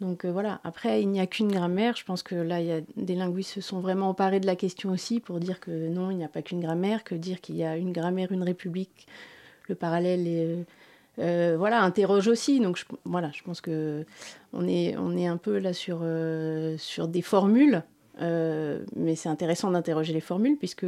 Donc 0.01 0.25
euh, 0.25 0.31
voilà, 0.31 0.59
après, 0.63 1.03
il 1.03 1.09
n'y 1.09 1.19
a 1.19 1.27
qu'une 1.27 1.51
grammaire. 1.51 1.95
Je 1.95 2.03
pense 2.03 2.23
que 2.23 2.33
là, 2.33 2.59
il 2.59 2.65
y 2.65 2.71
a 2.71 2.81
des 2.97 3.15
linguistes 3.15 3.53
se 3.53 3.61
sont 3.61 3.79
vraiment 3.79 4.09
emparés 4.09 4.39
de 4.39 4.47
la 4.47 4.55
question 4.55 4.89
aussi 4.89 5.19
pour 5.19 5.39
dire 5.39 5.59
que 5.59 5.87
non, 5.89 6.09
il 6.09 6.17
n'y 6.17 6.25
a 6.25 6.27
pas 6.27 6.41
qu'une 6.41 6.59
grammaire, 6.59 7.03
que 7.03 7.13
dire 7.13 7.39
qu'il 7.39 7.55
y 7.55 7.63
a 7.63 7.77
une 7.77 7.93
grammaire, 7.93 8.31
une 8.31 8.41
république, 8.41 9.07
le 9.69 9.75
parallèle 9.75 10.27
est, 10.27 10.65
euh, 11.19 11.55
voilà, 11.55 11.83
interroge 11.83 12.27
aussi. 12.27 12.59
Donc 12.59 12.83
voilà, 13.05 13.29
je 13.31 13.43
pense 13.43 13.61
que 13.61 14.03
on 14.53 14.67
est, 14.67 14.95
un 15.27 15.37
peu 15.37 15.59
là 15.59 15.71
sur, 15.71 15.99
euh, 16.01 16.75
sur 16.79 17.07
des 17.07 17.21
formules. 17.21 17.83
mais 18.19 19.15
c'est 19.15 19.29
intéressant 19.29 19.69
d'interroger 19.69 20.13
les 20.13 20.19
formules 20.19 20.57
puisque 20.57 20.85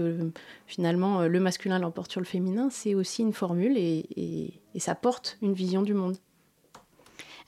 finalement 0.66 1.22
le 1.22 1.40
masculin 1.40 1.78
l'emporte 1.78 2.12
sur 2.12 2.22
le 2.22 2.26
féminin, 2.26 2.70
c'est 2.72 2.96
aussi 2.96 3.22
une 3.22 3.34
formule 3.34 3.78
et 3.78 4.60
ça 4.78 4.96
porte 4.96 5.38
une 5.44 5.54
vision 5.54 5.84
du 5.84 5.94
monde. 5.94 6.18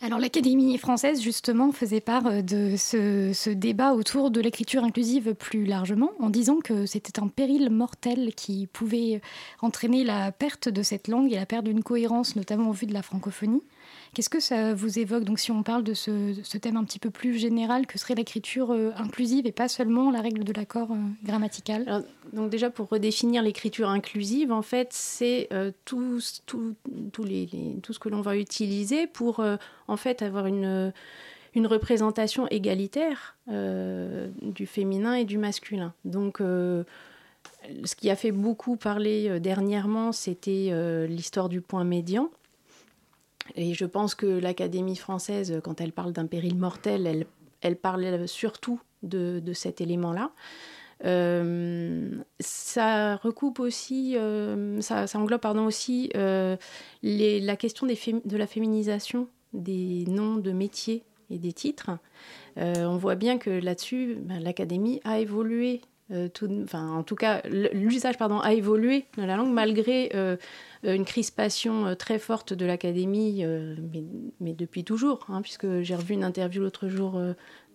Alors 0.01 0.19
l'Académie 0.19 0.77
française, 0.77 1.21
justement, 1.21 1.71
faisait 1.71 2.01
part 2.01 2.27
euh, 2.27 2.41
de 2.41 2.75
ce, 2.77 3.49
débat 3.49 3.93
autour 3.93 4.29
de 4.29 4.41
l'écriture 4.41 4.83
inclusive 4.83 5.33
plus 5.33 5.65
largement, 5.65 6.11
en 6.19 6.29
disant 6.29 6.57
que 6.57 6.85
c'était 6.85 7.19
un 7.19 7.27
péril 7.27 7.69
mortel 7.69 8.33
qui 8.35 8.67
pouvait 8.67 9.21
entraîner 9.61 10.03
la 10.03 10.31
perte 10.31 10.67
de 10.67 10.83
cette 10.83 11.07
langue 11.07 11.31
et 11.31 11.35
la 11.35 11.45
perte 11.45 11.63
d'une 11.63 11.83
cohérence, 11.83 12.35
notamment 12.35 12.69
au 12.69 12.73
vu 12.73 12.85
de 12.85 12.93
la 12.93 13.01
francophonie. 13.01 13.63
Qu'est-ce 14.15 14.29
que 14.29 14.39
ça 14.39 14.73
vous 14.73 14.97
évoque 14.97 15.25
Donc, 15.25 15.39
si 15.39 15.51
on 15.51 15.61
parle 15.61 15.83
de 15.83 15.93
ce, 15.93 16.57
thème 16.57 16.77
un 16.77 16.85
petit 16.85 16.99
peu 16.99 17.09
plus 17.09 17.37
général, 17.37 17.85
que 17.85 17.97
serait 17.97 18.15
l'écriture 18.15 18.71
euh, 18.71 18.91
inclusive 18.95 19.45
et 19.45 19.51
pas 19.51 19.67
seulement 19.67 20.09
la 20.09 20.21
règle 20.21 20.45
de 20.45 20.53
l'accord 20.53 20.91
euh, 20.91 20.95
grammatical? 21.25 22.05
Donc, 22.31 22.49
déjà, 22.49 22.69
pour 22.69 22.87
redéfinir 22.87 23.43
l'écriture 23.43 23.89
inclusive, 23.89 24.53
en 24.53 24.61
fait, 24.61 24.93
c'est 24.93 25.49
euh, 25.51 25.71
tout, 25.83 26.21
ce 26.21 26.39
que 27.99 28.09
l'on 28.09 28.21
va 28.21 28.37
utiliser 28.37 29.05
pour, 29.05 29.43
en 29.87 29.97
fait, 29.97 30.21
avoir 30.21 30.45
une, 30.45 30.93
une 31.53 31.67
représentation 31.67 32.47
égalitaire 32.47 33.35
du 33.47 34.65
féminin 34.65 35.15
et 35.15 35.25
du 35.25 35.37
masculin. 35.37 35.93
Donc, 36.05 36.37
ce 36.39 37.95
qui 37.97 38.09
a 38.09 38.15
fait 38.15 38.31
beaucoup 38.31 38.77
parler 38.77 39.41
dernièrement, 39.41 40.13
c'était 40.13 40.71
l'histoire 41.07 41.49
du 41.49 41.59
point 41.59 41.83
médian. 41.83 42.29
Et 43.53 43.73
je 43.73 43.85
pense 43.85 44.15
que 44.15 44.25
l'Académie 44.25 44.95
française, 44.95 45.59
quand 45.63 45.79
elle 45.79 45.91
parle 45.91 46.13
d'un 46.13 46.25
péril 46.25 46.57
mortel, 46.57 47.25
elle, 47.61 47.75
parle 47.75 48.27
surtout 48.27 48.81
de, 49.03 49.53
cet 49.53 49.81
élément-là. 49.81 50.31
Euh, 51.03 52.09
ça 52.39 53.17
recoupe 53.17 53.59
aussi, 53.59 54.15
euh, 54.15 54.79
ça, 54.81 55.05
englobe 55.15 55.41
pardon, 55.41 55.65
aussi 55.65 56.09
euh, 56.15 56.55
la 57.03 57.55
question 57.57 57.85
de 57.85 58.37
la 58.37 58.47
féminisation 58.47 59.27
des 59.53 60.05
noms 60.07 60.37
de 60.37 60.51
métiers 60.51 61.03
et 61.29 61.37
des 61.37 61.53
titres. 61.53 61.91
on 62.57 62.97
voit 62.97 63.15
bien 63.15 63.37
que 63.37 63.49
là-dessus, 63.49 64.17
ben, 64.19 64.39
l'Académie 64.39 65.01
a 65.03 65.19
évolué. 65.19 65.81
Tout, 66.35 66.47
en 66.73 67.01
tout 67.01 67.15
cas, 67.15 67.41
l'usage 67.73 68.15
a 68.19 68.53
évolué 68.53 69.05
de 69.17 69.23
la 69.23 69.37
langue 69.37 69.51
malgré 69.51 70.11
une 70.93 71.05
crispation 71.05 71.87
euh, 71.87 71.95
très 71.95 72.19
forte 72.19 72.53
de 72.53 72.65
l'académie, 72.65 73.43
euh, 73.43 73.75
mais, 74.39 74.53
depuis 74.53 74.83
toujours, 74.83 75.25
hein, 75.29 75.41
puisque 75.41 75.81
j'ai 75.81 75.95
revu 75.95 76.13
une 76.13 76.23
interview 76.23 76.61
l'autre 76.61 76.87
jour 76.87 77.19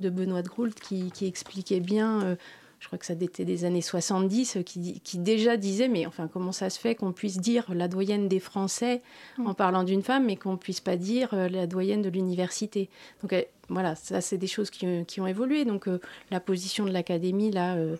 de 0.00 0.10
Benoît 0.10 0.42
de 0.42 0.48
Groult 0.48 0.74
qui, 0.80 1.10
expliquait 1.22 1.80
bien 1.80 2.36
je 2.78 2.86
crois 2.86 2.98
que 2.98 3.04
ça 3.04 3.14
datait 3.14 3.44
des 3.44 3.66
années 3.66 3.82
70, 3.82 4.58
qui, 4.64 5.00
qui, 5.00 5.18
déjà 5.18 5.58
disait, 5.58 5.88
mais 5.88 6.06
enfin, 6.06 6.28
comment 6.28 6.52
ça 6.52 6.70
se 6.70 6.78
fait 6.80 6.94
qu'on 6.94 7.12
puisse 7.12 7.36
dire 7.36 7.66
la 7.74 7.88
doyenne 7.88 8.26
des 8.26 8.40
Français 8.40 9.02
mm. 9.36 9.46
en 9.46 9.52
parlant 9.52 9.84
d'une 9.84 10.02
femme, 10.02 10.24
mais 10.24 10.36
qu'on 10.36 10.52
ne 10.52 10.56
puisse 10.56 10.80
pas 10.80 10.96
dire 10.96 11.34
la 11.34 11.66
doyenne 11.66 12.00
de 12.00 12.08
l'université 12.08 12.88
Donc 13.20 13.34
voilà, 13.68 13.96
ça, 13.96 14.22
c'est 14.22 14.38
des 14.38 14.46
choses 14.46 14.70
qui, 14.70 14.86
qui, 15.04 15.20
ont 15.20 15.26
évolué. 15.26 15.66
Donc 15.66 15.88
la 16.30 16.40
position 16.40 16.86
de 16.86 16.90
l'Académie, 16.90 17.50
là, 17.50 17.74
euh, 17.74 17.96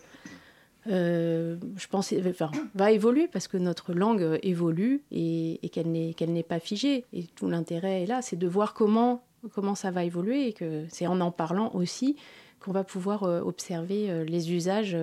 je 0.85 1.87
pense, 1.87 2.13
enfin, 2.27 2.51
va 2.75 2.91
évoluer 2.91 3.27
parce 3.27 3.47
que 3.47 3.57
notre 3.57 3.93
langue 3.93 4.39
évolue 4.43 5.03
et, 5.11 5.59
qu'elle 5.71 5.91
n'est 5.91 6.13
qu'elle 6.13 6.33
n'est 6.33 6.43
pas 6.43 6.59
figée. 6.59 7.05
Et 7.13 7.23
tout 7.23 7.47
l'intérêt 7.47 8.03
est 8.03 8.05
là, 8.05 8.21
c'est 8.21 8.37
de 8.37 8.47
voir 8.47 8.73
comment 8.73 9.23
comment 9.53 9.75
ça 9.75 9.91
va 9.91 10.03
évoluer 10.03 10.47
et 10.47 10.53
que 10.53 10.85
c'est 10.89 11.07
en 11.07 11.19
en 11.21 11.31
parlant 11.31 11.71
aussi 11.73 12.15
qu'on 12.59 12.71
va 12.71 12.83
pouvoir 12.83 13.23
euh, 13.23 13.41
observer 13.41 14.11
euh, 14.11 14.23
les 14.23 14.51
usages, 14.53 14.95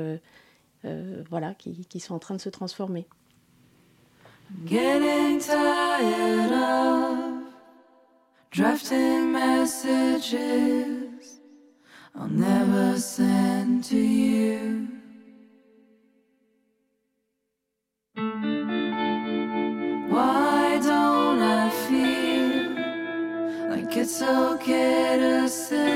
voilà, 1.28 1.54
qui, 1.54 1.84
qui, 1.86 1.98
sont 2.00 2.14
en 2.14 2.20
train 2.20 2.36
de 2.36 2.40
se 2.40 2.48
transformer. 2.48 3.06
Getting 4.64 5.38
tired 5.38 6.52
of 6.52 7.18
drafting 8.50 9.32
messages 9.32 10.34
I'll 12.20 12.28
never 12.28 12.98
send 12.98 13.84
to 13.84 13.96
you. 13.96 14.97
yourself. 25.48 25.87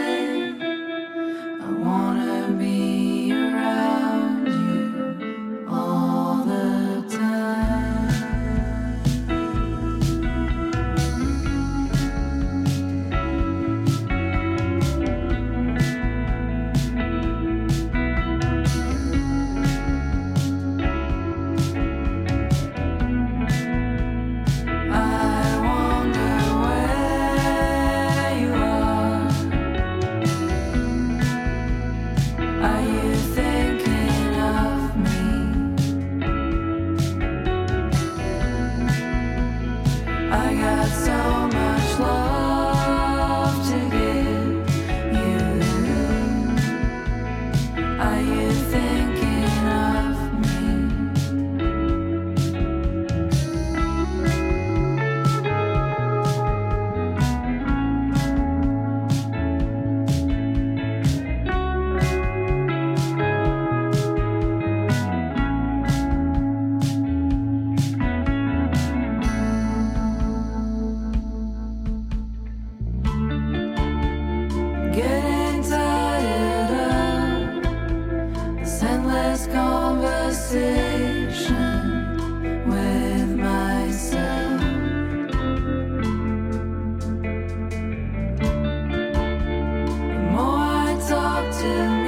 To 91.62 92.01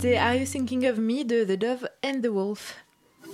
C'était 0.00 0.16
Are 0.16 0.36
You 0.36 0.44
Thinking 0.44 0.88
of 0.88 0.98
Me 0.98 1.24
de 1.24 1.42
The 1.42 1.58
Dove 1.58 1.88
and 2.04 2.20
the 2.22 2.28
Wolf. 2.28 2.76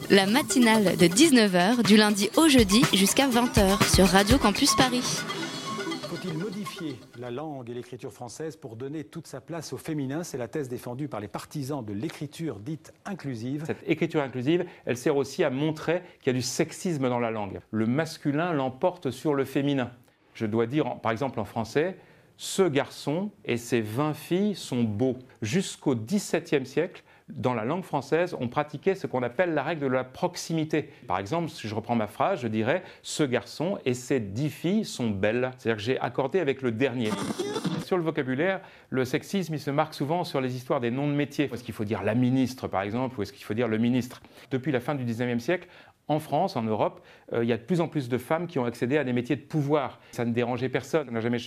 La 0.09 0.25
matinale 0.25 0.97
de 0.97 1.04
19h 1.04 1.87
du 1.87 1.99
lundi 1.99 2.30
au 2.38 2.49
jeudi 2.49 2.83
jusqu'à 2.94 3.28
20h 3.28 3.94
sur 3.94 4.06
Radio 4.06 4.38
Campus 4.38 4.75
Paris. 4.75 5.02
Faut-il 6.09 6.38
modifier 6.38 6.97
la 7.18 7.30
langue 7.30 7.68
et 7.68 7.75
l'écriture 7.75 8.14
française 8.14 8.56
pour 8.56 8.76
donner 8.76 9.04
toute 9.04 9.26
sa 9.26 9.42
place 9.42 9.75
au 9.75 9.76
féminin? 9.76 10.25
C'est 10.25 10.38
la 10.38 10.49
thèse 10.49 10.71
défendue 10.71 11.06
par 11.06 11.21
les 11.21 11.28
partisans 11.28 11.85
de 11.85 11.92
l'écriture 11.92 12.59
dite 12.59 12.94
inclusive. 13.04 13.64
Cette 13.66 13.87
écriture 13.87 14.23
inclusive, 14.23 14.64
elle 14.87 14.97
sert 14.97 15.18
aussi 15.18 15.44
à 15.44 15.50
montrer 15.50 16.00
qu'il 16.23 16.28
y 16.28 16.35
a 16.35 16.38
du 16.38 16.40
sexisme 16.40 17.11
dans 17.11 17.21
la 17.21 17.30
langue. 17.30 17.61
Le 17.73 17.85
masculin 17.85 18.54
l'emporte 18.54 19.11
sur 19.11 19.35
le 19.35 19.44
féminin. 19.44 19.90
Je 20.33 20.47
dois 20.47 20.64
dire, 20.64 20.99
par 21.02 21.12
exemple 21.12 21.40
en 21.40 21.44
français, 21.44 21.99
ce 22.37 22.62
garçon 22.62 23.31
et 23.45 23.57
ses 23.57 23.81
20 23.81 24.14
filles 24.14 24.55
sont 24.55 24.83
beaux. 24.83 25.17
Jusqu'au 25.43 25.95
XVIIe 25.95 26.67
siècle, 26.67 27.03
dans 27.29 27.55
la 27.55 27.64
langue 27.64 27.85
française, 27.85 28.37
on 28.38 28.49
pratiquait 28.49 28.95
ce 28.95 29.07
qu'on 29.07 29.23
appelle 29.23 29.55
la 29.55 29.62
règle 29.62 29.83
de 29.83 29.87
la 29.87 30.05
proximité. 30.05 30.91
Par 31.07 31.19
exemple, 31.19 31.49
si 31.49 31.67
je 31.69 31.75
reprends 31.75 31.97
ma 31.97 32.07
phrase, 32.07 32.41
je 32.41 32.49
dirais 32.49 32.83
ce 33.03 33.23
garçon 33.23 33.79
et 33.87 33.95
ses 33.95 34.21
dix 34.21 34.50
filles 34.50 34.85
sont 34.85 35.09
belles. 35.09 35.50
C'est-à-dire 35.57 35.76
que 35.76 35.83
j'ai 35.83 35.99
accordé 36.00 36.38
avec 36.41 36.61
le 36.61 36.71
dernier. 36.71 37.11
Sur 37.85 37.97
le 37.97 38.03
vocabulaire, 38.03 38.61
le 38.91 39.05
sexisme, 39.05 39.57
se 39.57 39.71
marque 39.71 39.95
souvent 39.95 40.25
sur 40.25 40.41
les 40.41 40.57
histoires 40.57 40.81
des 40.81 40.91
noms 40.91 41.09
de 41.09 41.14
métiers. 41.14 41.50
Est-ce 41.53 41.64
qu'il 41.64 41.75
faut 41.75 41.85
dire 41.85 42.03
la 42.03 42.14
ministre, 42.14 42.69
par 42.69 42.83
exemple, 42.83 43.19
ou 43.19 43.23
est-ce 43.23 43.33
qu'il 43.33 43.45
faut 43.45 43.55
dire 43.55 43.69
le 43.69 43.79
ministre? 43.79 44.23
Depuis 44.50 44.73
la 44.73 44.81
fin 44.81 44.95
du 44.95 45.05
XIXe 45.05 45.43
siècle, 45.43 45.69
en 46.08 46.18
France, 46.18 46.56
en 46.56 46.62
Europe, 46.62 47.00
euh, 47.32 47.44
il 47.44 47.49
y 47.49 47.52
a 47.52 47.56
de 47.56 47.62
plus 47.62 47.80
en 47.80 47.88
plus 47.88 48.08
de 48.08 48.18
femmes 48.18 48.46
qui 48.46 48.58
ont 48.58 48.64
accédé 48.64 48.98
à 48.98 49.05
des 49.05 49.12
métiers 49.12 49.37
de 49.37 49.42
pouvoir. 49.42 50.00
Ça 50.12 50.24
ne 50.24 50.33
dérangeait 50.33 50.68
personne. 50.68 51.07
On 51.09 51.12
n'a 51.12 51.20
jamais 51.20 51.38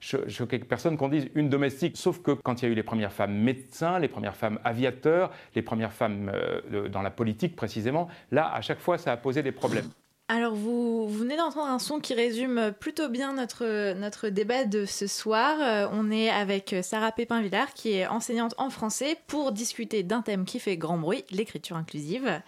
choqué 0.00 0.58
personne 0.60 0.96
qu'on 0.96 1.08
dise 1.08 1.28
une 1.34 1.48
domestique, 1.48 1.96
sauf 1.96 2.22
que 2.22 2.32
quand 2.32 2.62
il 2.62 2.66
y 2.66 2.68
a 2.68 2.72
eu 2.72 2.74
les 2.74 2.82
premières 2.82 3.12
femmes 3.12 3.34
médecins, 3.34 3.98
les 3.98 4.08
premières 4.08 4.36
femmes 4.36 4.58
aviateurs, 4.64 5.30
les 5.54 5.62
premières 5.62 5.92
femmes 5.92 6.30
euh, 6.34 6.88
dans 6.88 7.02
la 7.02 7.10
politique 7.10 7.56
précisément, 7.56 8.08
là, 8.30 8.52
à 8.52 8.60
chaque 8.60 8.80
fois, 8.80 8.98
ça 8.98 9.12
a 9.12 9.16
posé 9.16 9.42
des 9.42 9.52
problèmes. 9.52 9.90
Alors, 10.28 10.54
vous, 10.54 11.08
venez 11.08 11.36
d'entendre 11.36 11.68
un 11.68 11.78
son 11.78 12.00
qui 12.00 12.14
résume 12.14 12.72
plutôt 12.80 13.10
bien 13.10 13.34
notre, 13.34 13.92
notre 13.92 14.30
débat 14.30 14.64
de 14.64 14.86
ce 14.86 15.06
soir. 15.06 15.58
Euh, 15.60 15.86
on 15.92 16.10
est 16.10 16.30
avec 16.30 16.74
Sarah 16.82 17.12
Pépin-Villard, 17.12 17.74
qui 17.74 17.92
est 17.92 18.06
enseignante 18.06 18.54
en 18.56 18.70
français, 18.70 19.18
pour 19.26 19.52
discuter 19.52 20.02
d'un 20.02 20.22
thème 20.22 20.46
qui 20.46 20.58
fait 20.58 20.78
grand 20.78 20.96
bruit, 20.96 21.24
l'écriture 21.30 21.76
inclusive. 21.76 22.40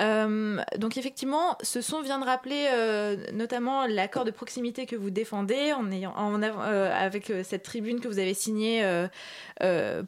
Euh, 0.00 0.58
donc 0.78 0.96
effectivement, 0.96 1.56
ce 1.62 1.80
son 1.80 2.02
vient 2.02 2.18
de 2.20 2.24
rappeler 2.24 2.68
euh, 2.72 3.16
notamment 3.32 3.86
l'accord 3.86 4.24
de 4.24 4.30
proximité 4.30 4.86
que 4.86 4.94
vous 4.94 5.10
défendez 5.10 5.72
en 5.72 5.90
ayant, 5.90 6.14
euh, 6.16 6.92
avec 6.92 7.32
cette 7.42 7.64
tribune 7.64 8.00
que 8.00 8.06
vous 8.06 8.18
avez 8.18 8.34
signée 8.34 8.82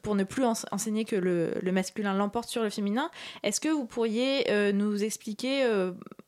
pour 0.03 0.14
ne 0.14 0.24
plus 0.24 0.44
enseigner 0.44 1.05
que 1.05 1.16
le, 1.16 1.72
masculin 1.72 2.14
l'emporte 2.14 2.48
sur 2.48 2.62
le 2.62 2.70
féminin. 2.70 3.11
Est-ce 3.42 3.61
que 3.61 3.68
vous 3.68 3.85
pourriez 3.85 4.72
nous 4.72 5.03
expliquer, 5.03 5.68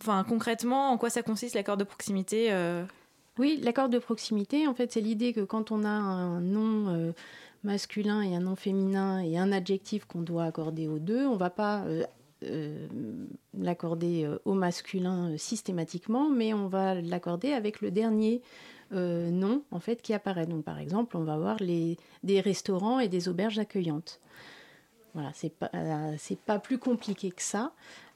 enfin 0.00 0.24
concrètement, 0.28 0.90
en 0.90 0.98
quoi 0.98 1.10
ça 1.10 1.22
consiste 1.22 1.54
l'accord 1.54 1.76
de 1.76 1.84
proximité 1.84 2.52
Oui, 3.38 3.60
l'accord 3.62 3.88
de 3.88 3.98
proximité, 3.98 4.66
en 4.66 4.74
fait, 4.74 4.92
c'est 4.92 5.00
l'idée 5.00 5.32
que 5.32 5.40
quand 5.40 5.70
on 5.70 5.84
a 5.84 5.88
un 5.88 6.40
nom 6.40 7.12
masculin 7.64 8.22
et 8.22 8.34
un 8.34 8.40
nom 8.40 8.56
féminin 8.56 9.20
et 9.20 9.38
un 9.38 9.52
adjectif 9.52 10.04
qu'on 10.04 10.22
doit 10.22 10.44
accorder 10.44 10.88
aux 10.88 10.98
deux, 10.98 11.26
on 11.26 11.34
ne 11.34 11.38
va 11.38 11.50
pas 11.50 11.84
l'accorder 13.58 14.24
euh, 14.24 14.38
au 14.44 14.54
masculin 14.54 15.30
euh, 15.30 15.36
systématiquement, 15.36 16.28
mais 16.28 16.54
on 16.54 16.68
va 16.68 16.94
l'accorder 16.94 17.52
avec 17.52 17.80
le 17.80 17.90
dernier 17.90 18.42
nom 18.94 19.62
en 19.70 19.80
fait 19.80 20.02
qui 20.02 20.12
apparaît. 20.12 20.44
Donc 20.44 20.64
par 20.66 20.78
exemple, 20.78 21.16
on 21.16 21.24
va 21.24 21.32
avoir 21.32 21.56
les, 21.60 21.96
des 22.24 22.40
restaurants 22.40 23.00
et 23.00 23.08
des 23.08 23.30
auberges 23.30 23.58
accueillantes. 23.58 24.20
Voilà, 25.14 25.30
c'est 25.32 25.54
pas 25.54 25.70
pas 26.44 26.58
plus 26.58 26.76
compliqué 26.76 27.30
que 27.30 27.40
ça. 27.40 27.72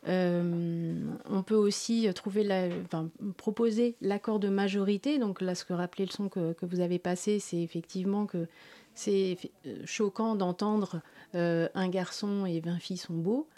on 0.06 1.42
peut 1.46 1.54
aussi 1.54 2.06
trouver 2.14 2.44
la, 2.44 2.68
enfin, 2.84 3.08
proposer 3.38 3.96
l'accord 4.02 4.38
de 4.38 4.50
majorité. 4.50 5.18
Donc 5.18 5.40
là, 5.40 5.54
ce 5.54 5.64
que 5.64 5.72
rappelait 5.72 6.04
le 6.04 6.10
son 6.10 6.28
que, 6.28 6.52
que 6.52 6.66
vous 6.66 6.80
avez 6.80 6.98
passé, 6.98 7.38
c'est 7.38 7.62
effectivement 7.62 8.26
que 8.26 8.46
c'est 8.94 9.38
choquant 9.86 10.34
d'entendre 10.34 11.00
un 11.32 11.88
garçon 11.88 12.44
et 12.44 12.60
20 12.60 12.78
filles 12.80 12.98
sont 12.98 13.14
beaux. 13.14 13.48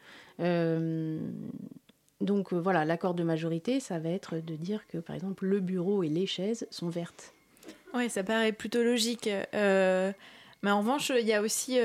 Euh, 0.40 1.18
donc 2.20 2.52
euh, 2.52 2.60
voilà, 2.60 2.84
l'accord 2.84 3.14
de 3.14 3.22
majorité, 3.22 3.80
ça 3.80 3.98
va 3.98 4.10
être 4.10 4.36
de 4.36 4.56
dire 4.56 4.86
que 4.88 4.98
par 4.98 5.16
exemple 5.16 5.46
le 5.46 5.60
bureau 5.60 6.02
et 6.02 6.08
les 6.08 6.26
chaises 6.26 6.66
sont 6.70 6.88
vertes. 6.88 7.32
Oui, 7.94 8.10
ça 8.10 8.22
paraît 8.22 8.52
plutôt 8.52 8.82
logique. 8.82 9.28
Euh, 9.54 10.12
mais 10.62 10.70
en 10.70 10.80
revanche, 10.80 11.10
il 11.10 11.26
y 11.26 11.32
a 11.32 11.40
aussi 11.40 11.78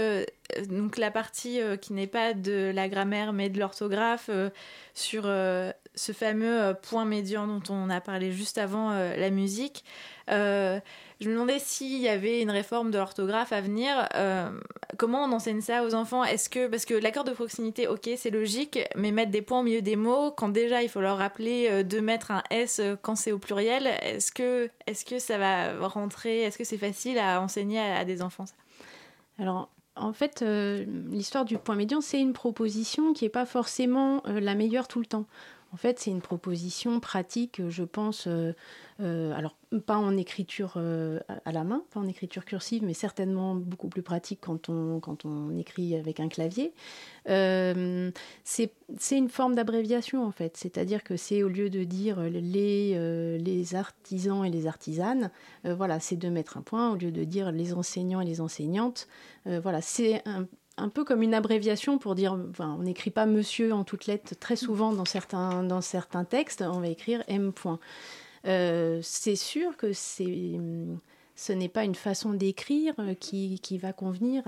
donc 0.68 0.98
la 0.98 1.12
partie 1.12 1.60
qui 1.80 1.94
n'est 1.94 2.08
pas 2.08 2.34
de 2.34 2.72
la 2.74 2.90
grammaire 2.90 3.32
mais 3.32 3.50
de 3.50 3.60
l'orthographe 3.60 4.32
sur 4.96 5.28
ce 5.96 6.12
fameux 6.12 6.74
point 6.82 7.06
médian 7.06 7.48
dont 7.48 7.62
on 7.70 7.90
a 7.90 8.02
parlé 8.02 8.32
juste 8.32 8.58
avant 8.58 8.92
la 8.92 9.30
musique. 9.30 9.84
Je 11.24 11.30
me 11.30 11.36
demandais 11.36 11.60
s'il 11.60 12.02
y 12.02 12.10
avait 12.10 12.42
une 12.42 12.52
réforme 12.52 12.92
de 12.92 12.98
l'orthographe 12.98 13.54
à 13.54 13.62
venir. 13.62 14.10
Euh, 14.16 14.50
comment 14.98 15.24
on 15.24 15.32
enseigne 15.32 15.62
ça 15.62 15.86
aux 15.86 15.94
enfants? 15.94 16.22
Est-ce 16.26 16.50
que 16.50 16.68
parce 16.68 16.84
que 16.84 16.96
l'accord 16.96 17.24
de 17.24 17.32
proximité, 17.32 17.88
ok, 17.88 18.10
c'est 18.18 18.30
logique, 18.30 18.78
mais 18.98 19.12
mettre 19.12 19.32
des 19.32 19.42
points 19.42 19.62
au 19.62 19.64
milieu 19.64 19.82
des 19.82 19.96
mots, 19.96 20.32
quand 20.32 20.50
déjà 20.50 20.84
il 20.84 20.90
faut 20.90 21.00
leur 21.00 21.18
rappeler 21.18 21.70
euh, 21.72 21.84
de 21.84 22.02
mettre 22.02 22.32
un 22.32 22.44
S 22.50 22.82
quand 23.02 23.16
c'est 23.16 23.32
au 23.32 23.40
pluriel, 23.40 23.88
est-ce 24.02 24.34
que 24.34 24.70
est-ce 24.86 25.06
que 25.06 25.18
ça 25.18 25.38
va 25.38 25.88
rentrer? 25.88 26.42
Est-ce 26.42 26.58
que 26.58 26.66
c'est 26.66 26.78
facile 26.78 27.18
à 27.18 27.40
enseigner 27.40 27.80
à, 27.80 28.04
des 28.04 28.22
enfants 28.22 28.46
Alors 29.40 29.70
en 29.96 30.12
fait, 30.12 30.42
euh, 30.42 30.84
l'histoire 31.10 31.46
du 31.46 31.58
point 31.58 31.76
médian, 31.76 32.02
c'est 32.02 32.20
une 32.20 32.34
proposition 32.34 33.14
qui 33.14 33.24
n'est 33.24 33.30
pas 33.30 33.46
forcément 33.46 34.24
la 34.26 34.56
meilleure 34.56 34.90
tout 34.90 35.00
le 35.00 35.06
temps. 35.06 35.26
En 35.74 35.78
fait, 35.78 36.00
c'est 36.00 36.12
une 36.12 36.22
proposition 36.22 37.00
pratique, 37.00 37.62
je 37.68 37.84
pense, 37.84 38.28
euh, 39.00 39.34
alors, 39.34 39.56
pas 39.88 39.98
en 39.98 40.16
écriture 40.18 40.74
euh, 40.78 41.20
à 41.46 41.52
la 41.52 41.64
main, 41.64 41.84
pas 41.92 42.00
en 42.00 42.08
écriture 42.08 42.46
cursive, 42.46 42.84
mais 42.86 42.94
certainement 42.94 43.56
beaucoup 43.56 43.88
plus 43.88 44.04
pratique 44.04 44.40
quand 44.40 44.70
on, 44.70 45.58
écrit 45.58 45.96
avec 45.96 46.20
un 46.20 46.30
clavier. 46.30 46.74
Euh, 47.28 48.12
c'est 48.44 48.72
une 49.12 49.30
forme 49.30 49.56
d'abréviation, 49.56 50.24
en 50.24 50.32
fait. 50.32 50.58
C'est-à-dire 50.58 51.04
que 51.04 51.18
c'est 51.18 51.42
au 51.42 51.50
lieu 51.50 51.70
de 51.70 51.84
dire 51.84 52.22
les, 52.22 53.38
les 53.40 53.76
artisans 53.76 54.46
et 54.46 54.50
les 54.50 54.68
artisanes, 54.68 55.32
voilà, 55.64 56.00
c'est 56.00 56.18
de 56.18 56.30
mettre 56.30 56.58
un 56.58 56.62
point, 56.62 56.92
au 56.92 56.96
lieu 56.96 57.12
de 57.12 57.24
dire 57.24 57.52
les 57.52 57.74
enseignants 57.74 58.22
et 58.22 58.26
les 58.26 58.42
enseignantes. 58.42 59.08
voilà, 59.46 59.82
c'est 59.82 60.22
un, 60.28 60.46
un 60.78 60.90
peu 60.90 61.04
comme 61.04 61.22
une 61.22 61.34
abréviation 61.34 61.98
pour 61.98 62.16
dire, 62.16 62.38
enfin, 62.50 62.76
on 62.80 62.84
n'écrit 62.84 63.12
pas 63.12 63.26
monsieur 63.26 63.74
en 63.74 63.84
toutes 63.84 64.08
lettres 64.08 64.36
très 64.40 64.56
souvent 64.56 64.92
dans 64.92 65.06
certains, 65.06 65.64
dans 65.64 65.82
certains 65.82 66.26
textes, 66.26 66.62
on 66.62 66.80
va 66.80 66.88
écrire 66.88 67.24
M. 67.28 67.52
Euh, 68.46 69.00
c'est 69.04 69.36
sûr 69.36 69.78
que 69.78 69.94
ce 69.94 71.54
n'est 71.54 71.70
pas 71.70 71.84
une 71.84 71.96
façon 71.96 72.34
d'écrire 72.34 72.96
qui, 73.20 73.78
va 73.78 73.94
convenir 73.94 74.44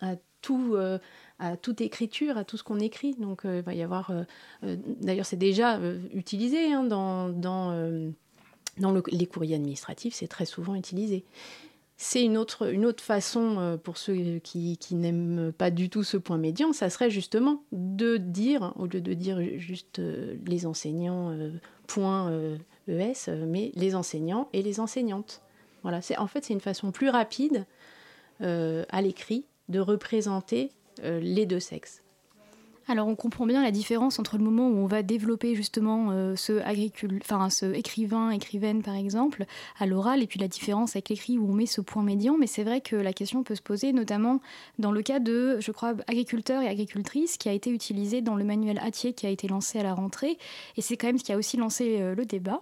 à, 0.00 0.16
tout, 0.42 0.74
euh, 0.74 0.98
à 1.38 1.56
toute 1.56 1.80
écriture, 1.80 2.36
à 2.36 2.44
tout 2.44 2.56
ce 2.56 2.64
qu'on 2.64 2.80
écrit. 2.80 3.14
Donc 3.14 3.44
euh, 3.44 3.58
il 3.58 3.62
va 3.62 3.74
y 3.74 3.82
avoir, 3.82 4.12
d'ailleurs 4.62 5.26
c'est 5.26 5.36
déjà 5.36 5.78
utilisé 6.12 6.72
hein, 6.72 6.82
dans, 6.82 7.28
dans, 7.28 8.12
dans 8.78 8.92
les 8.92 9.26
courriers 9.26 9.54
administratifs, 9.54 10.14
c'est 10.14 10.28
très 10.28 10.46
souvent 10.46 10.74
utilisé. 10.74 11.24
C'est 12.02 12.24
une 12.24 12.38
autre, 12.38 12.64
façon 13.02 13.78
pour 13.84 13.98
ceux 13.98 14.38
qui, 14.38 14.78
n'aiment 14.92 15.52
pas 15.52 15.70
du 15.70 15.90
tout 15.90 16.02
ce 16.02 16.16
point 16.16 16.38
médian, 16.38 16.72
ça 16.72 16.88
serait 16.88 17.10
justement 17.10 17.62
de 17.72 18.16
dire, 18.16 18.72
au 18.76 18.86
lieu 18.86 19.02
de 19.02 19.12
dire 19.12 19.38
juste 19.58 20.00
les 20.46 20.64
enseignants, 20.64 21.36
euh, 23.28 23.46
mais 23.46 23.70
les 23.74 23.94
enseignants 23.94 24.48
et 24.52 24.62
les 24.62 24.80
enseignantes. 24.80 25.42
Voilà, 25.82 26.02
c'est 26.02 26.16
en 26.16 26.26
fait 26.26 26.44
c'est 26.44 26.52
une 26.52 26.60
façon 26.60 26.92
plus 26.92 27.08
rapide 27.08 27.66
euh, 28.42 28.84
à 28.90 29.02
l'écrit 29.02 29.46
de 29.68 29.80
représenter 29.80 30.70
euh, 31.04 31.20
les 31.20 31.46
deux 31.46 31.60
sexes. 31.60 31.99
Alors 32.90 33.06
on 33.06 33.14
comprend 33.14 33.46
bien 33.46 33.62
la 33.62 33.70
différence 33.70 34.18
entre 34.18 34.36
le 34.36 34.42
moment 34.42 34.68
où 34.68 34.78
on 34.78 34.86
va 34.86 35.04
développer 35.04 35.54
justement 35.54 36.08
euh, 36.10 36.34
ce, 36.34 36.60
enfin, 37.20 37.48
ce 37.48 37.72
écrivain, 37.72 38.30
écrivaine 38.30 38.82
par 38.82 38.96
exemple, 38.96 39.44
à 39.78 39.86
l'oral, 39.86 40.24
et 40.24 40.26
puis 40.26 40.40
la 40.40 40.48
différence 40.48 40.96
avec 40.96 41.08
l'écrit 41.08 41.38
où 41.38 41.48
on 41.48 41.52
met 41.52 41.66
ce 41.66 41.80
point 41.80 42.02
médian. 42.02 42.36
Mais 42.36 42.48
c'est 42.48 42.64
vrai 42.64 42.80
que 42.80 42.96
la 42.96 43.12
question 43.12 43.44
peut 43.44 43.54
se 43.54 43.62
poser 43.62 43.92
notamment 43.92 44.40
dans 44.80 44.90
le 44.90 45.02
cas 45.02 45.20
de, 45.20 45.58
je 45.60 45.70
crois, 45.70 45.94
agriculteurs 46.08 46.62
et 46.62 46.68
agricultrices, 46.68 47.36
qui 47.36 47.48
a 47.48 47.52
été 47.52 47.70
utilisé 47.70 48.22
dans 48.22 48.34
le 48.34 48.42
manuel 48.42 48.80
Atier 48.82 49.12
qui 49.12 49.24
a 49.24 49.30
été 49.30 49.46
lancé 49.46 49.78
à 49.78 49.84
la 49.84 49.94
rentrée. 49.94 50.36
Et 50.76 50.82
c'est 50.82 50.96
quand 50.96 51.06
même 51.06 51.18
ce 51.18 51.22
qui 51.22 51.32
a 51.32 51.36
aussi 51.36 51.56
lancé 51.58 51.98
euh, 52.00 52.16
le 52.16 52.24
débat, 52.24 52.58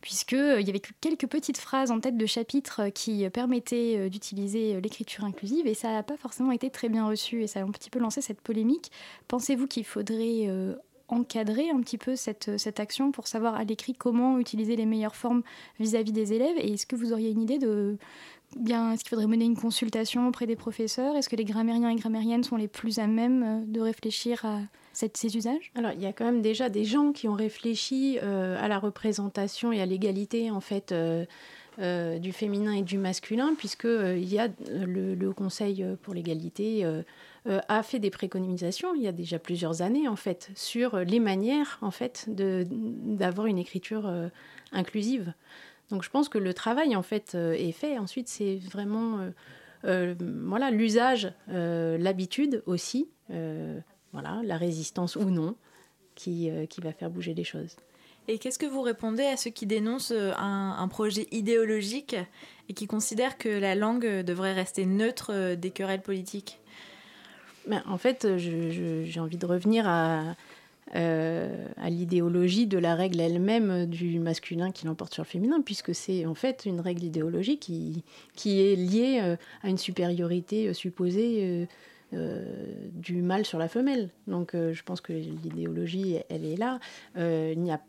puisqu'il 0.00 0.38
euh, 0.38 0.60
il 0.62 0.66
y 0.66 0.70
avait 0.70 0.80
quelques 1.02 1.26
petites 1.26 1.58
phrases 1.58 1.90
en 1.90 2.00
tête 2.00 2.16
de 2.16 2.26
chapitre 2.26 2.88
qui 2.88 3.28
permettaient 3.28 4.08
d'utiliser 4.08 4.80
l'écriture 4.80 5.24
inclusive, 5.24 5.66
et 5.66 5.74
ça 5.74 5.92
n'a 5.92 6.02
pas 6.02 6.16
forcément 6.16 6.52
été 6.52 6.70
très 6.70 6.88
bien 6.88 7.06
reçu, 7.06 7.42
et 7.42 7.46
ça 7.46 7.60
a 7.60 7.62
un 7.62 7.70
petit 7.70 7.90
peu 7.90 7.98
lancé 7.98 8.22
cette 8.22 8.40
polémique. 8.40 8.90
Pensez-vous 9.28 9.65
qu'il 9.66 9.84
faudrait 9.84 10.46
euh, 10.46 10.74
encadrer 11.08 11.70
un 11.70 11.80
petit 11.80 11.98
peu 11.98 12.16
cette, 12.16 12.58
cette, 12.58 12.80
action 12.80 13.12
pour 13.12 13.26
savoir 13.26 13.54
à 13.54 13.64
l'écrit 13.64 13.94
comment 13.94 14.38
utiliser 14.38 14.76
les 14.76 14.86
meilleures 14.86 15.16
formes 15.16 15.42
vis-à-vis 15.78 16.12
des 16.12 16.32
élèves 16.32 16.56
Et 16.58 16.72
est-ce 16.72 16.86
que 16.86 16.96
vous 16.96 17.12
auriez 17.12 17.30
une 17.30 17.42
idée 17.42 17.58
de 17.58 17.96
bien, 18.56 18.92
est-ce 18.92 19.04
qu'il 19.04 19.10
faudrait 19.10 19.26
mener 19.26 19.44
une 19.44 19.56
consultation 19.56 20.28
auprès 20.28 20.46
des 20.46 20.56
professeurs? 20.56 21.16
Est-ce 21.16 21.28
que 21.28 21.36
les 21.36 21.44
grammairiens 21.44 21.90
et 21.90 21.96
grammairiennes 21.96 22.44
sont 22.44 22.56
les 22.56 22.68
plus 22.68 22.98
à 22.98 23.06
même 23.06 23.70
de 23.70 23.80
réfléchir 23.80 24.44
à 24.44 24.60
ces 24.92 25.36
usages? 25.36 25.72
Alors, 25.74 25.92
il 25.92 26.00
y 26.00 26.06
a 26.06 26.12
quand 26.12 26.24
même 26.24 26.42
déjà 26.42 26.68
des 26.68 26.84
gens 26.84 27.12
qui 27.12 27.28
ont 27.28 27.34
réfléchi 27.34 28.18
à 28.18 28.68
la 28.68 28.78
représentation 28.78 29.72
et 29.72 29.80
à 29.80 29.86
l'égalité, 29.86 30.50
en 30.50 30.60
fait. 30.60 30.94
du 31.78 32.32
féminin 32.32 32.72
et 32.72 32.82
du 32.82 32.98
masculin, 32.98 33.54
puisque 33.58 33.84
il 33.84 34.32
y 34.32 34.38
a 34.38 34.48
le, 34.70 35.32
Conseil 35.32 35.84
pour 36.02 36.14
l'égalité 36.14 36.84
euh, 36.84 37.02
a 37.68 37.82
fait 37.82 37.98
des 37.98 38.10
préconisations 38.10 38.94
il 38.94 39.02
y 39.02 39.08
a 39.08 39.12
déjà 39.12 39.38
plusieurs 39.38 39.82
années 39.82 40.08
en 40.08 40.16
fait 40.16 40.50
sur 40.54 40.98
les 40.98 41.20
manières 41.20 41.78
en 41.80 41.90
fait 41.90 42.26
d'avoir 42.28 43.46
une 43.46 43.58
écriture 43.58 44.06
euh, 44.06 44.28
inclusive. 44.72 45.32
Donc 45.90 46.02
je 46.02 46.10
pense 46.10 46.28
que 46.28 46.38
le 46.38 46.52
travail 46.52 46.96
en 46.96 47.02
fait 47.02 47.32
euh, 47.34 47.52
est 47.52 47.72
fait. 47.72 47.98
Ensuite 47.98 48.28
c'est 48.28 48.56
vraiment 48.56 49.20
voilà 49.84 50.72
l'usage, 50.72 51.32
l'habitude 51.46 52.60
aussi, 52.66 53.08
voilà 53.28 54.40
la 54.42 54.56
résistance 54.56 55.14
ou 55.14 55.30
non 55.30 55.54
qui, 56.16 56.50
qui 56.68 56.80
va 56.80 56.92
faire 56.92 57.08
bouger 57.08 57.32
les 57.34 57.44
choses. 57.44 57.76
Et 58.26 58.38
qu'est-ce 58.38 58.58
que 58.58 58.66
vous 58.66 58.82
répondez 58.82 59.22
à 59.22 59.36
ceux 59.36 59.50
qui 59.50 59.66
dénoncent 59.66 60.12
un, 60.12 60.88
projet 60.88 61.28
idéologique 61.30 62.16
et 62.68 62.74
qui 62.74 62.88
considèrent 62.88 63.38
que 63.38 63.48
la 63.48 63.76
langue 63.76 64.22
devrait 64.22 64.54
rester 64.54 64.86
neutre 64.86 65.54
des 65.54 65.70
querelles 65.70 66.02
politiques? 66.02 66.58
Ben, 67.66 67.82
en 67.86 67.98
fait, 67.98 68.36
j'ai 68.36 69.20
envie 69.20 69.38
de 69.38 69.46
revenir 69.46 69.88
à, 69.88 70.34
euh, 70.94 71.66
à 71.78 71.90
l'idéologie 71.90 72.68
de 72.68 72.78
la 72.78 72.94
règle 72.94 73.20
elle-même 73.20 73.86
du 73.86 74.20
masculin 74.20 74.70
qui 74.70 74.86
l'emporte 74.86 75.12
sur 75.12 75.24
le 75.24 75.28
féminin, 75.28 75.60
puisque 75.60 75.92
c'est 75.92 76.26
en 76.26 76.34
fait 76.34 76.64
une 76.64 76.78
règle 76.78 77.02
idéologique 77.02 77.58
qui, 77.58 78.60
est 78.60 78.76
liée 78.76 79.18
euh, 79.20 79.36
à 79.64 79.68
une 79.68 79.78
supériorité 79.78 80.68
euh, 80.68 80.72
supposée 80.72 81.66
du 82.12 83.20
mâle 83.20 83.44
sur 83.44 83.58
la 83.58 83.68
femelle. 83.68 84.10
Donc 84.28 84.52
je 84.54 84.82
pense 84.84 85.00
que 85.00 85.12
l'idéologie, 85.12 86.18
elle 86.30 86.44
est 86.44 86.56
là. 86.56 86.78
il 87.16 87.68
a, 87.68 87.80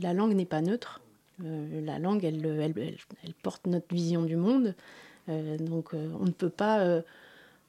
la 0.00 0.14
langue 0.14 0.34
n'est 0.34 0.46
pas 0.46 0.62
neutre. 0.62 1.00
la 1.40 1.98
langue, 1.98 2.24
elle, 2.24 2.72
porte 3.42 3.66
notre 3.66 3.92
vision 3.92 4.22
du 4.22 4.36
monde. 4.36 4.74
donc 5.26 5.94
on 5.94 6.24
ne 6.24 6.30
peut 6.30 6.48
pas 6.48 7.02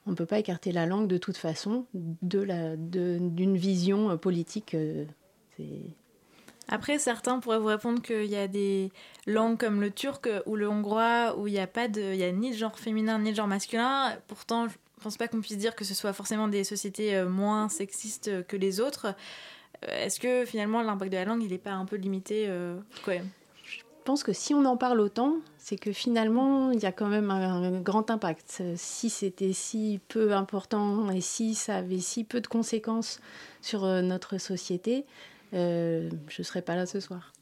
on 0.08 0.12
ne 0.12 0.16
peut 0.16 0.26
pas 0.26 0.38
écarter 0.38 0.72
la 0.72 0.86
langue 0.86 1.06
de 1.06 1.18
toute 1.18 1.36
façon 1.36 1.84
d'une 1.92 3.56
vision 3.56 4.10
euh, 4.10 4.16
politique. 4.16 4.74
Euh, 4.74 5.04
Après, 6.66 6.98
certains 6.98 7.38
pourraient 7.40 7.58
vous 7.58 7.66
répondre 7.66 8.00
qu'il 8.00 8.24
y 8.24 8.36
a 8.36 8.48
des 8.48 8.90
langues 9.26 9.58
comme 9.58 9.82
le 9.82 9.90
turc 9.90 10.28
ou 10.46 10.56
le 10.56 10.66
hongrois 10.68 11.38
où 11.38 11.46
il 11.46 11.52
n'y 11.52 11.58
a 11.58 11.68
a 11.74 12.32
ni 12.32 12.50
de 12.52 12.56
genre 12.56 12.78
féminin 12.78 13.18
ni 13.18 13.32
de 13.32 13.36
genre 13.36 13.46
masculin. 13.46 14.16
Pourtant, 14.28 14.66
je 14.66 14.74
ne 14.74 15.02
pense 15.02 15.18
pas 15.18 15.28
qu'on 15.28 15.42
puisse 15.42 15.58
dire 15.58 15.76
que 15.76 15.84
ce 15.84 15.94
soit 15.94 16.14
forcément 16.14 16.48
des 16.48 16.64
sociétés 16.64 17.14
euh, 17.14 17.28
moins 17.28 17.68
sexistes 17.68 18.46
que 18.46 18.56
les 18.56 18.80
autres. 18.80 19.14
Est-ce 19.86 20.18
que 20.18 20.46
finalement 20.46 20.82
l'impact 20.82 21.12
de 21.12 21.18
la 21.18 21.26
langue, 21.26 21.42
il 21.42 21.50
n'est 21.50 21.58
pas 21.58 21.72
un 21.72 21.84
peu 21.84 21.96
limité 21.96 22.50
quand 23.04 23.12
même? 23.12 23.28
Pense 24.08 24.22
que 24.22 24.32
si 24.32 24.54
on 24.54 24.64
en 24.64 24.78
parle 24.78 25.00
autant, 25.00 25.36
c'est 25.58 25.76
que 25.76 25.92
finalement, 25.92 26.70
il 26.70 26.80
y 26.80 26.86
a 26.86 26.92
quand 26.92 27.08
même 27.08 27.30
un, 27.30 27.78
grand 27.82 28.10
impact. 28.10 28.62
Si 28.74 29.10
c'était 29.10 29.52
si 29.52 30.00
peu 30.08 30.32
important 30.32 31.10
et 31.10 31.20
si 31.20 31.54
ça 31.54 31.76
avait 31.76 31.98
si 31.98 32.24
peu 32.24 32.40
de 32.40 32.46
conséquences 32.46 33.20
sur 33.60 33.84
euh, 33.84 34.00
notre 34.00 34.38
société, 34.38 35.04
euh, 35.52 36.08
je 36.28 36.40
ne 36.40 36.42
serais 36.42 36.62
pas 36.62 36.74
là 36.74 36.86
ce 36.86 37.00
soir. 37.00 37.34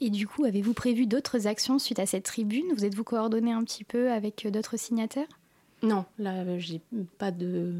Et 0.00 0.10
du 0.10 0.26
coup, 0.26 0.44
avez-vous 0.44 0.74
prévu 0.74 1.06
d'autres 1.06 1.46
actions 1.46 1.78
suite 1.78 2.00
à 2.00 2.06
cette 2.06 2.24
tribune? 2.24 2.66
Vous 2.74 2.84
êtes-vous 2.84 3.04
coordonné 3.04 3.52
un 3.52 3.62
petit 3.62 3.84
peu 3.84 4.10
avec 4.10 4.46
euh, 4.46 4.50
d'autres 4.50 4.76
signataires? 4.76 5.28
Non, 5.84 6.06
là, 6.18 6.58
j'ai 6.58 6.80
pas 7.18 7.30
de, 7.30 7.74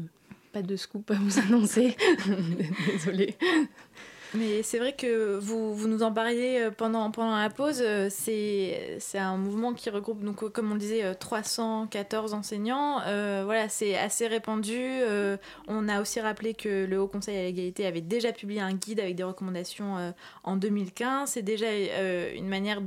pas 0.53 0.61
de 0.61 0.77
scoop 0.77 1.11
à 1.11 1.15
vous 1.15 1.37
annoncer. 1.49 1.97
Désolée. 2.93 3.35
Mais 4.35 4.61
c'est 4.61 4.77
vrai 4.77 4.93
que 4.93 5.37
vous, 5.39 5.73
vous 5.73 5.87
nous 5.87 6.03
en 6.03 6.11
parliez 6.11 6.59
euh, 6.59 6.71
pendant, 6.71 7.09
pendant 7.09 7.35
la 7.35 7.49
pause. 7.49 7.81
Euh, 7.81 8.09
c'est, 8.11 9.17
un 9.17 9.37
mouvement 9.37 9.73
qui 9.73 9.89
regroupe, 9.89 10.23
donc, 10.23 10.43
euh, 10.43 10.49
comme 10.49 10.71
on 10.71 10.75
disait, 10.75 11.15
314 11.15 12.33
enseignants. 12.33 12.99
voilà, 12.99 13.69
c'est 13.69 13.97
assez 13.97 14.27
répandu. 14.27 14.79
on 15.67 15.89
a 15.89 16.01
aussi 16.01 16.19
rappelé 16.21 16.53
que 16.53 16.85
le 16.85 16.99
Haut 16.99 17.07
Conseil 17.07 17.37
à 17.37 17.43
l'égalité 17.43 17.85
avait 17.85 18.01
déjà 18.01 18.31
publié 18.31 18.61
un 18.61 18.73
guide 18.73 18.99
avec 18.99 19.15
des 19.15 19.23
recommandations 19.23 20.13
en 20.43 20.55
2015. 20.55 21.31
C'est 21.31 21.41
déjà 21.41 21.67
une 22.33 22.47
manière 22.47 22.81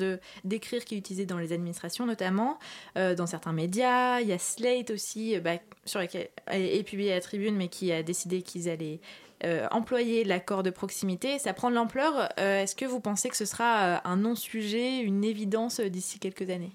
d'écrire 0.45 0.85
qui 0.85 0.95
est 0.95 0.99
utilisée 0.99 1.27
dans 1.27 1.39
les 1.39 1.53
administrations, 1.53 2.07
notamment, 2.07 2.59
dans 2.97 3.27
certains 3.27 3.53
médias. 3.53 4.21
Il 4.21 4.29
y 4.29 4.33
a 4.33 4.39
Slate 4.39 4.91
aussi, 4.91 5.39
bah, 5.41 5.59
sur 5.85 6.01
laquelle 6.01 6.29
est 6.51 6.87
publié 6.87 7.11
la 7.11 7.21
tribune, 7.21 7.57
mais 7.57 7.69
qui 7.69 7.93
a 7.93 8.03
décidé 8.03 8.43
qu'ils 8.43 8.69
allaient 8.69 9.01
euh, 9.45 9.67
employer 9.73 10.23
l'accord 10.23 10.63
de 10.63 10.71
proximité. 10.71 11.41
Ça 11.41 11.53
prend 11.53 11.69
de 11.69 11.75
l'ampleur. 11.75 12.29
Euh, 12.39 12.63
est-ce 12.63 12.77
que 12.77 12.85
vous 12.85 13.01
pensez 13.01 13.29
que 13.29 13.37
ce 13.37 13.45
sera 13.45 13.83
euh, 13.83 13.97
un 14.05 14.15
non-sujet, 14.17 15.01
une 15.01 15.25
évidence 15.25 15.81
d'ici 15.81 16.21
quelques 16.21 16.49
années? 16.51 16.71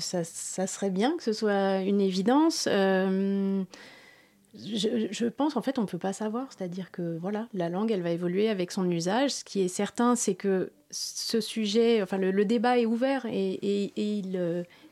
Ça, 0.00 0.24
serait 0.24 0.90
bien 0.90 1.16
que 1.16 1.22
ce 1.22 1.32
soit 1.32 1.78
une 1.78 2.02
évidence. 2.02 2.68
Je, 2.68 3.64
pense 5.28 5.56
en 5.56 5.62
fait 5.62 5.78
on 5.78 5.82
ne 5.82 5.86
peut 5.86 5.96
pas 5.96 6.12
savoir, 6.12 6.48
c'est-à-dire 6.50 6.90
que 6.90 7.16
voilà, 7.16 7.48
la 7.54 7.70
langue 7.70 7.90
elle 7.90 8.02
va 8.02 8.10
évoluer 8.10 8.50
avec 8.50 8.70
son 8.70 8.90
usage. 8.90 9.30
Ce 9.30 9.44
qui 9.44 9.62
est 9.62 9.68
certain, 9.68 10.16
c'est 10.16 10.34
que 10.34 10.70
ce 10.90 11.40
sujet, 11.40 12.02
enfin 12.02 12.18
le, 12.18 12.44
débat 12.44 12.78
est 12.78 12.84
ouvert 12.84 13.24
et, 13.24 13.52
et, 13.52 13.92
il, 13.96 14.36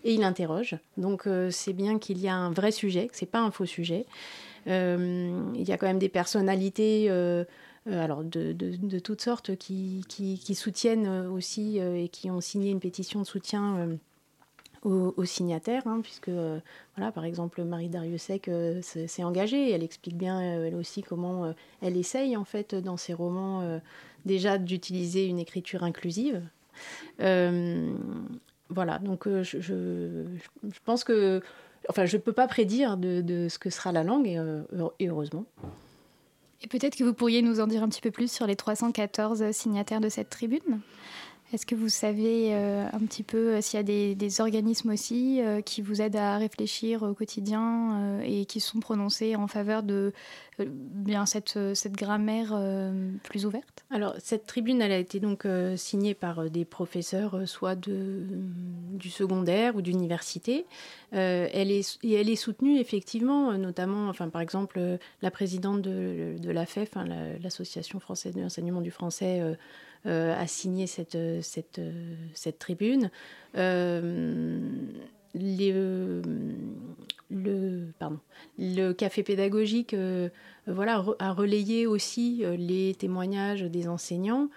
et 0.04 0.14
il 0.14 0.24
interroge. 0.24 0.78
Donc 0.96 1.28
c'est 1.50 1.74
bien 1.74 1.98
qu'il 1.98 2.18
y 2.18 2.28
a 2.28 2.34
un 2.34 2.50
vrai 2.50 2.70
sujet, 2.70 3.08
que 3.08 3.16
c'est 3.16 3.26
pas 3.26 3.40
un 3.40 3.50
faux 3.50 3.66
sujet. 3.66 4.06
Euh, 4.66 5.52
il 5.54 5.68
y 5.68 5.72
a 5.72 5.78
quand 5.78 5.86
même 5.86 5.98
des 5.98 6.08
personnalités 6.08 7.06
euh, 7.08 7.44
euh, 7.88 8.02
alors 8.02 8.24
de, 8.24 8.98
toutes 8.98 9.20
sortes 9.20 9.56
qui, 9.56 10.04
soutiennent 10.54 11.08
aussi 11.28 11.78
et 11.78 12.08
qui 12.08 12.30
ont 12.30 12.40
signé 12.40 12.70
une 12.70 12.80
pétition 12.80 13.20
de 13.20 13.26
soutien 13.26 13.96
aux, 14.82 15.24
signataires, 15.24 15.86
hein, 15.86 16.00
puisque 16.02 16.30
voilà, 16.96 17.12
par 17.12 17.24
exemple 17.24 17.62
Marie 17.64 17.88
Dariussec 17.88 18.50
s'est 18.82 19.24
engagée, 19.24 19.72
elle 19.72 19.82
explique 19.82 20.16
bien 20.16 20.40
elle 20.40 20.74
aussi 20.74 21.02
comment 21.02 21.52
elle 21.80 21.96
essaye 21.96 22.36
en 22.36 22.44
fait 22.44 22.74
dans 22.74 22.96
ses 22.96 23.14
romans 23.14 23.80
déjà 24.24 24.58
d'utiliser 24.58 25.26
une 25.26 25.38
écriture 25.38 25.84
inclusive. 25.84 26.42
voilà, 27.18 28.98
donc 28.98 29.28
je, 29.28 30.24
pense 30.84 31.04
que 31.04 31.40
Enfin, 31.88 32.04
je 32.04 32.16
ne 32.16 32.22
peux 32.22 32.32
pas 32.32 32.48
prédire 32.48 32.96
de, 32.96 33.46
ce 33.48 33.58
que 33.58 33.70
sera 33.70 33.92
la 33.92 34.02
langue, 34.02 34.28
euh, 34.28 34.62
et, 34.98 35.08
heureusement. 35.08 35.44
Et 36.62 36.68
peut-être 36.68 36.96
que 36.96 37.04
vous 37.04 37.14
pourriez 37.14 37.42
nous 37.42 37.60
en 37.60 37.66
dire 37.66 37.82
un 37.82 37.88
petit 37.88 38.00
peu 38.00 38.10
plus 38.10 38.30
sur 38.30 38.46
les 38.46 38.56
314 38.56 39.50
signataires 39.52 40.00
de 40.00 40.08
cette 40.08 40.30
tribune? 40.30 40.80
Est-ce 41.52 41.66
que 41.66 41.74
vous 41.74 41.88
savez 41.88 42.54
euh, 42.54 42.86
un 42.92 42.98
petit 43.00 43.22
peu 43.22 43.54
euh, 43.54 43.60
s'il 43.60 43.78
y 43.78 43.80
a 43.80 44.14
des, 44.14 44.40
organismes 44.40 44.90
aussi 44.90 45.40
qui 45.64 45.80
vous 45.80 46.02
aident 46.02 46.16
à 46.16 46.36
réfléchir 46.36 47.02
au 47.02 47.14
quotidien 47.14 48.20
et 48.22 48.44
qui 48.44 48.60
sont 48.60 48.80
prononcés 48.80 49.34
en 49.36 49.46
faveur 49.46 49.82
de 49.82 50.12
bien 50.58 51.24
cette, 51.24 51.58
cette 51.74 51.94
grammaire 51.94 52.54
plus 53.22 53.46
ouverte? 53.46 53.84
Alors 53.90 54.14
cette 54.18 54.46
tribune, 54.46 54.82
elle 54.82 54.92
a 54.92 54.98
été 54.98 55.20
donc 55.20 55.46
signée 55.76 56.14
par 56.14 56.50
des 56.50 56.66
professeurs, 56.66 57.48
soit 57.48 57.76
de, 57.76 58.26
du 58.92 59.08
secondaire 59.08 59.76
ou 59.76 59.80
d'université, 59.82 60.66
euh, 61.14 61.48
elle, 61.52 61.70
est, 61.70 61.98
elle 62.04 62.28
est 62.28 62.36
soutenue 62.36 62.78
effectivement, 62.78 63.50
euh, 63.50 63.56
notamment, 63.56 64.08
enfin, 64.08 64.28
par 64.28 64.40
exemple, 64.40 64.78
euh, 64.78 64.98
la 65.22 65.30
présidente 65.30 65.82
de, 65.82 66.36
de 66.38 66.50
l'AFEF, 66.50 66.96
hein, 66.96 67.04
l'Association 67.40 68.00
française 68.00 68.34
de 68.34 68.40
l'enseignement 68.40 68.80
du 68.80 68.90
français, 68.90 69.40
a 70.06 70.46
signé 70.46 70.86
cette, 70.86 71.18
cette, 71.42 71.80
cette 72.34 72.58
tribune. 72.58 73.10
Les, 75.34 75.72
le, 77.30 77.86
pardon, 77.98 78.18
le 78.58 78.92
café 78.92 79.22
pédagogique 79.22 79.94
voilà, 80.66 81.04
a 81.18 81.32
relayé 81.32 81.86
aussi 81.86 82.44
les 82.56 82.94
témoignages 82.94 83.62
des 83.62 83.88
enseignants. 83.88 84.48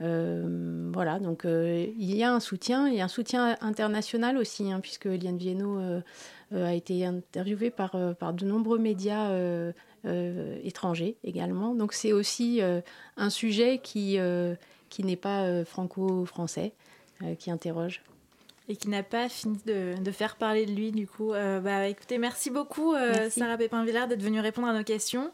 Euh, 0.00 0.90
voilà, 0.92 1.18
donc 1.18 1.44
euh, 1.44 1.86
il 1.98 2.14
y 2.14 2.22
a 2.22 2.32
un 2.32 2.40
soutien, 2.40 2.86
et 2.86 3.00
un 3.00 3.08
soutien 3.08 3.56
international 3.60 4.36
aussi, 4.36 4.70
hein, 4.70 4.80
puisque 4.80 5.06
Eliane 5.06 5.38
Viennot 5.38 5.78
euh, 5.78 6.00
a 6.52 6.74
été 6.74 7.04
interviewée 7.04 7.70
par, 7.70 7.96
par 8.18 8.32
de 8.32 8.44
nombreux 8.44 8.78
médias 8.78 9.30
étrangers 10.64 11.16
également. 11.24 11.74
Donc 11.74 11.92
c'est 11.92 12.12
aussi 12.12 12.60
un 13.16 13.30
sujet 13.30 13.80
qui, 13.82 14.18
qui 14.88 15.04
n'est 15.04 15.16
pas 15.16 15.64
franco-français, 15.64 16.72
qui 17.38 17.50
interroge 17.50 18.02
et 18.70 18.76
qui 18.76 18.90
n'a 18.90 19.02
pas 19.02 19.30
fini 19.30 19.58
de, 19.64 19.94
de, 19.98 20.10
faire 20.10 20.36
parler 20.36 20.66
de 20.66 20.72
lui 20.72 20.92
du 20.92 21.06
coup. 21.06 21.32
bah 21.32 21.86
écoutez, 21.88 22.18
merci 22.18 22.50
beaucoup 22.50 22.94
Sarah 23.30 23.56
Pépin-Villard 23.56 24.08
d'être 24.08 24.22
venue 24.22 24.40
répondre 24.40 24.68
à 24.68 24.72
nos 24.72 24.84
questions. 24.84 25.32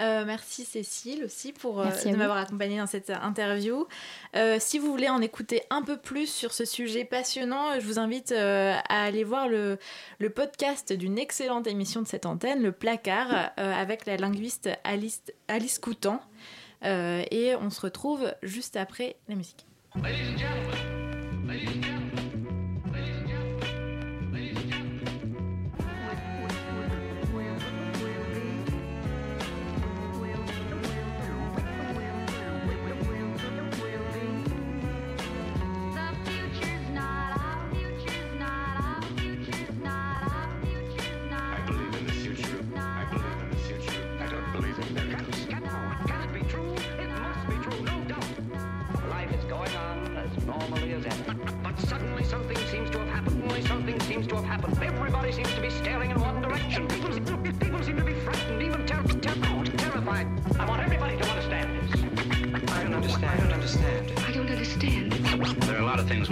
Euh, 0.00 0.24
merci 0.24 0.64
Cécile 0.64 1.24
aussi 1.24 1.52
pour 1.52 1.80
euh, 1.80 1.90
de 2.04 2.16
m'avoir 2.16 2.38
accompagnée 2.38 2.78
dans 2.78 2.86
cette 2.86 3.10
interview. 3.10 3.86
Euh, 4.36 4.56
si 4.58 4.78
vous 4.78 4.90
voulez 4.90 5.08
en 5.08 5.20
écouter 5.20 5.62
un 5.70 5.82
peu 5.82 5.98
plus 5.98 6.26
sur 6.26 6.52
ce 6.52 6.64
sujet 6.64 7.04
passionnant, 7.04 7.78
je 7.78 7.86
vous 7.86 7.98
invite 7.98 8.32
euh, 8.32 8.74
à 8.88 9.04
aller 9.04 9.22
voir 9.22 9.48
le, 9.48 9.78
le 10.18 10.30
podcast 10.30 10.92
d'une 10.92 11.18
excellente 11.18 11.66
émission 11.66 12.00
de 12.00 12.08
cette 12.08 12.24
antenne, 12.24 12.62
Le 12.62 12.72
Placard, 12.72 13.50
euh, 13.58 13.72
avec 13.74 14.06
la 14.06 14.16
linguiste 14.16 14.70
Alice, 14.84 15.22
Alice 15.48 15.78
Coutan. 15.78 16.20
Euh, 16.84 17.24
et 17.30 17.54
on 17.54 17.70
se 17.70 17.80
retrouve 17.80 18.32
juste 18.42 18.76
après 18.76 19.16
la 19.28 19.34
musique. 19.34 19.66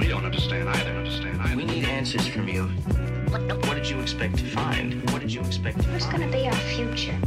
We 0.00 0.08
don't 0.08 0.24
understand 0.24 0.68
either. 0.68 0.90
Understand 0.90 1.40
either. 1.42 1.56
We 1.56 1.64
need 1.64 1.84
answers 1.84 2.26
from 2.26 2.48
you. 2.48 2.64
What 3.66 3.74
did 3.74 3.88
you 3.88 4.00
expect 4.00 4.38
to 4.38 4.44
find? 4.44 5.08
What 5.10 5.20
did 5.20 5.32
you 5.32 5.42
expect 5.42 5.82
to 5.82 5.88
Who's 5.88 6.06
gonna 6.06 6.28
be 6.28 6.46
our 6.48 6.54
future? 6.54 7.16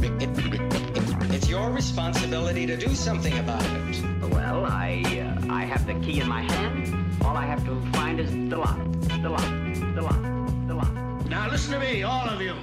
It's 1.34 1.48
your 1.48 1.70
responsibility 1.70 2.64
to 2.66 2.76
do 2.76 2.94
something 2.94 3.36
about 3.38 3.64
it. 3.64 4.30
Well, 4.30 4.66
I 4.66 5.02
uh, 5.26 5.52
I 5.52 5.64
have 5.64 5.84
the 5.86 5.94
key 5.94 6.20
in 6.20 6.28
my 6.28 6.42
hand. 6.42 6.94
All 7.24 7.36
I 7.36 7.44
have 7.44 7.64
to 7.64 7.74
find 7.92 8.20
is 8.20 8.30
the 8.30 8.56
lock. 8.56 8.78
The 9.22 9.30
lock. 9.30 9.50
The 9.96 10.02
lock. 10.02 10.22
The 10.68 10.74
lock. 10.74 10.92
Now 11.26 11.50
listen 11.50 11.72
to 11.72 11.80
me, 11.80 12.02
all 12.02 12.28
of 12.28 12.40
you. 12.40 12.54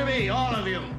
To 0.00 0.06
me, 0.06 0.28
all 0.30 0.54
of 0.54 0.66
you. 0.66 0.89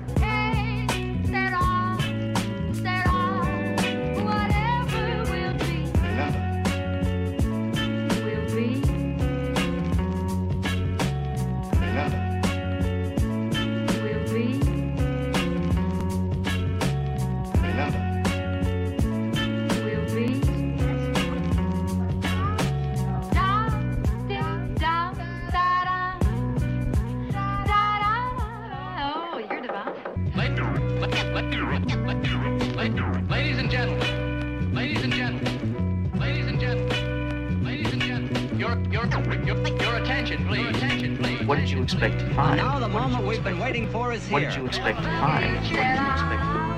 Did 41.62 41.70
you 41.70 41.84
expect 41.84 42.20
to 42.20 42.26
find? 42.34 42.58
Now 42.58 42.80
the 42.80 42.88
moment 42.88 43.26
we've 43.26 43.44
been 43.44 43.60
waiting 43.60 43.88
for 43.92 44.12
is 44.12 44.24
here. 44.26 44.34
What 44.34 44.40
did 44.42 44.56
you 44.56 44.66
expect 44.66 44.98
to 44.98 45.04
find? 45.04 45.54
What 45.54 45.64
did 45.64 45.72
you 45.72 45.78
expect? 45.78 46.42
To 46.42 46.54
find? 46.54 46.72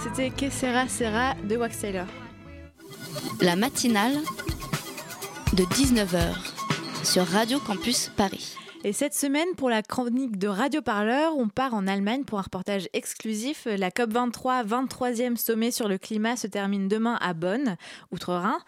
C'était 0.00 0.30
Que 0.30 0.48
sera 0.50 0.88
sera 0.88 1.34
de 1.44 1.56
Wax 1.56 1.78
Taylor. 1.78 2.06
La 3.40 3.56
matinale 3.56 4.18
de 5.52 5.64
19h 5.64 6.34
sur 7.04 7.24
Radio 7.26 7.58
Campus 7.58 8.10
Paris. 8.16 8.56
Et 8.84 8.92
cette 8.92 9.14
semaine, 9.14 9.48
pour 9.56 9.70
la 9.70 9.82
chronique 9.82 10.38
de 10.38 10.46
Radio 10.46 10.80
Parleur, 10.80 11.36
on 11.36 11.48
part 11.48 11.74
en 11.74 11.88
Allemagne 11.88 12.22
pour 12.22 12.38
un 12.38 12.42
reportage 12.42 12.88
exclusif. 12.92 13.66
La 13.66 13.90
COP23, 13.90 14.64
23e 14.64 15.34
sommet 15.34 15.72
sur 15.72 15.88
le 15.88 15.98
climat, 15.98 16.36
se 16.36 16.46
termine 16.46 16.86
demain 16.86 17.18
à 17.20 17.34
Bonn, 17.34 17.76
outre-Rhin. 18.12 18.58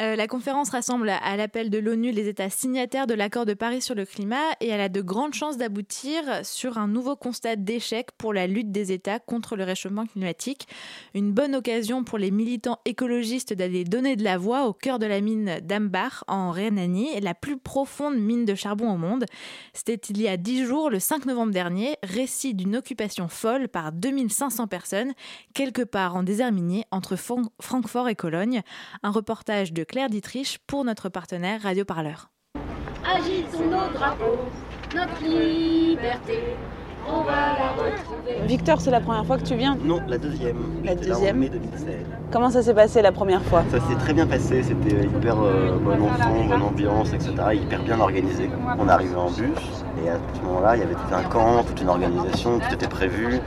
Euh, 0.00 0.16
la 0.16 0.26
conférence 0.26 0.70
rassemble 0.70 1.08
à 1.10 1.36
l'appel 1.36 1.70
de 1.70 1.78
l'ONU 1.78 2.10
les 2.10 2.26
États 2.26 2.50
signataires 2.50 3.06
de 3.06 3.14
l'accord 3.14 3.46
de 3.46 3.54
Paris 3.54 3.82
sur 3.82 3.94
le 3.94 4.04
climat 4.04 4.50
et 4.60 4.66
elle 4.66 4.80
a 4.80 4.88
de 4.88 5.00
grandes 5.00 5.34
chances 5.34 5.58
d'aboutir 5.58 6.24
sur 6.42 6.76
un 6.76 6.88
nouveau 6.88 7.14
constat 7.14 7.54
d'échec 7.54 8.08
pour 8.18 8.34
la 8.34 8.48
lutte 8.48 8.72
des 8.72 8.90
États 8.90 9.20
contre 9.20 9.54
le 9.54 9.62
réchauffement 9.62 10.06
climatique. 10.06 10.66
Une 11.14 11.30
bonne 11.30 11.54
occasion 11.54 12.02
pour 12.02 12.18
les 12.18 12.32
militants 12.32 12.80
écologistes 12.84 13.52
d'aller 13.52 13.84
donner 13.84 14.16
de 14.16 14.24
la 14.24 14.38
voix 14.38 14.66
au 14.66 14.72
cœur 14.72 14.98
de 14.98 15.06
la 15.06 15.20
mine 15.20 15.60
d'Ambach 15.62 16.24
en 16.26 16.50
Rhénanie, 16.50 17.20
la 17.20 17.34
plus 17.34 17.58
profonde 17.58 18.18
mine 18.18 18.44
de 18.44 18.56
charbon 18.56 18.92
au 18.92 18.96
monde. 18.96 19.24
C'était 19.72 19.94
il 20.10 20.20
y 20.20 20.28
a 20.28 20.36
dix 20.36 20.64
jours, 20.64 20.90
le 20.90 20.98
5 20.98 21.26
novembre 21.26 21.52
dernier, 21.52 21.96
récit 22.02 22.54
d'une 22.54 22.76
occupation 22.76 23.28
folle 23.28 23.68
par 23.68 23.92
2500 23.92 24.66
personnes, 24.66 25.12
quelque 25.54 25.82
part 25.82 26.16
en 26.16 26.22
désert 26.22 26.52
minier 26.52 26.84
entre 26.90 27.16
Fran- 27.16 27.50
Francfort 27.60 28.08
et 28.08 28.14
Cologne. 28.14 28.62
Un 29.02 29.10
reportage 29.10 29.72
de 29.72 29.84
Claire 29.84 30.08
Dietrich 30.08 30.58
pour 30.66 30.84
notre 30.84 31.08
partenaire 31.08 31.62
Radio 31.62 31.84
Parleur. 31.84 32.30
On 37.08 37.22
va 37.22 37.32
la 37.32 37.90
retrouver. 37.90 38.46
Victor, 38.46 38.80
c'est 38.80 38.90
la 38.90 39.00
première 39.00 39.24
fois 39.24 39.38
que 39.38 39.44
tu 39.44 39.54
viens 39.54 39.76
Non, 39.82 40.00
la 40.08 40.18
deuxième. 40.18 40.56
La 40.84 40.94
là 40.94 41.00
en 41.00 41.04
deuxième 41.04 41.38
mai 41.38 41.48
2016. 41.48 41.94
Comment 42.30 42.50
ça 42.50 42.62
s'est 42.62 42.74
passé 42.74 43.02
la 43.02 43.12
première 43.12 43.42
fois 43.42 43.62
Ça 43.70 43.78
s'est 43.80 43.94
très 43.96 44.14
bien 44.14 44.26
passé, 44.26 44.62
c'était 44.62 45.04
hyper 45.04 45.36
euh, 45.42 45.76
bon 45.78 46.02
enfant, 46.02 46.44
bonne 46.48 46.62
ambiance, 46.62 47.12
etc. 47.12 47.32
Hyper 47.52 47.82
bien 47.82 48.00
organisé. 48.00 48.48
On 48.78 48.88
est 48.88 48.90
arrivé 48.90 49.14
en 49.16 49.30
bus 49.30 49.84
et 50.04 50.08
à 50.08 50.16
ce 50.34 50.46
moment-là, 50.46 50.76
il 50.76 50.80
y 50.80 50.82
avait 50.82 50.94
tout 50.94 51.14
un 51.14 51.22
camp, 51.22 51.62
toute 51.64 51.80
une 51.80 51.88
organisation, 51.88 52.58
tout 52.58 52.74
était 52.74 52.88
prévu. 52.88 53.40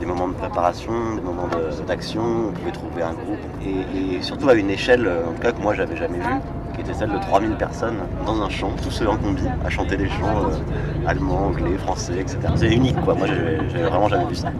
Des 0.00 0.06
moments 0.06 0.28
de 0.28 0.32
préparation, 0.32 1.14
des 1.14 1.20
moments 1.20 1.46
d'action, 1.86 2.22
on 2.48 2.52
pouvait 2.52 2.72
trouver 2.72 3.02
un 3.02 3.12
groupe. 3.12 3.38
Et, 3.62 4.22
surtout 4.22 4.48
à 4.48 4.54
une 4.54 4.70
échelle, 4.70 5.06
euh, 5.06 5.28
en 5.28 5.32
tout 5.34 5.42
cas 5.42 5.52
que 5.52 5.60
moi 5.60 5.74
j'avais 5.74 5.96
jamais 5.96 6.18
vue, 6.18 6.40
qui 6.74 6.80
était 6.80 6.94
celle 6.94 7.10
de 7.10 7.18
3000 7.18 7.56
personnes 7.56 7.98
dans 8.24 8.40
un 8.40 8.48
champ, 8.48 8.72
tous 8.82 9.02
en 9.02 9.18
combi, 9.18 9.42
à 9.64 9.68
chanter 9.68 9.98
des 9.98 10.08
chants 10.08 10.48
euh, 10.48 11.06
allemands, 11.06 11.48
anglais, 11.48 11.76
français, 11.76 12.18
etc. 12.18 12.38
C'est 12.56 12.72
unique 12.72 12.98
quoi, 13.02 13.14
moi 13.14 13.26
j'avais 13.26 13.56
vraiment 13.82 14.08
jamais 14.08 14.24
vu 14.24 14.34
ça. 14.34 14.50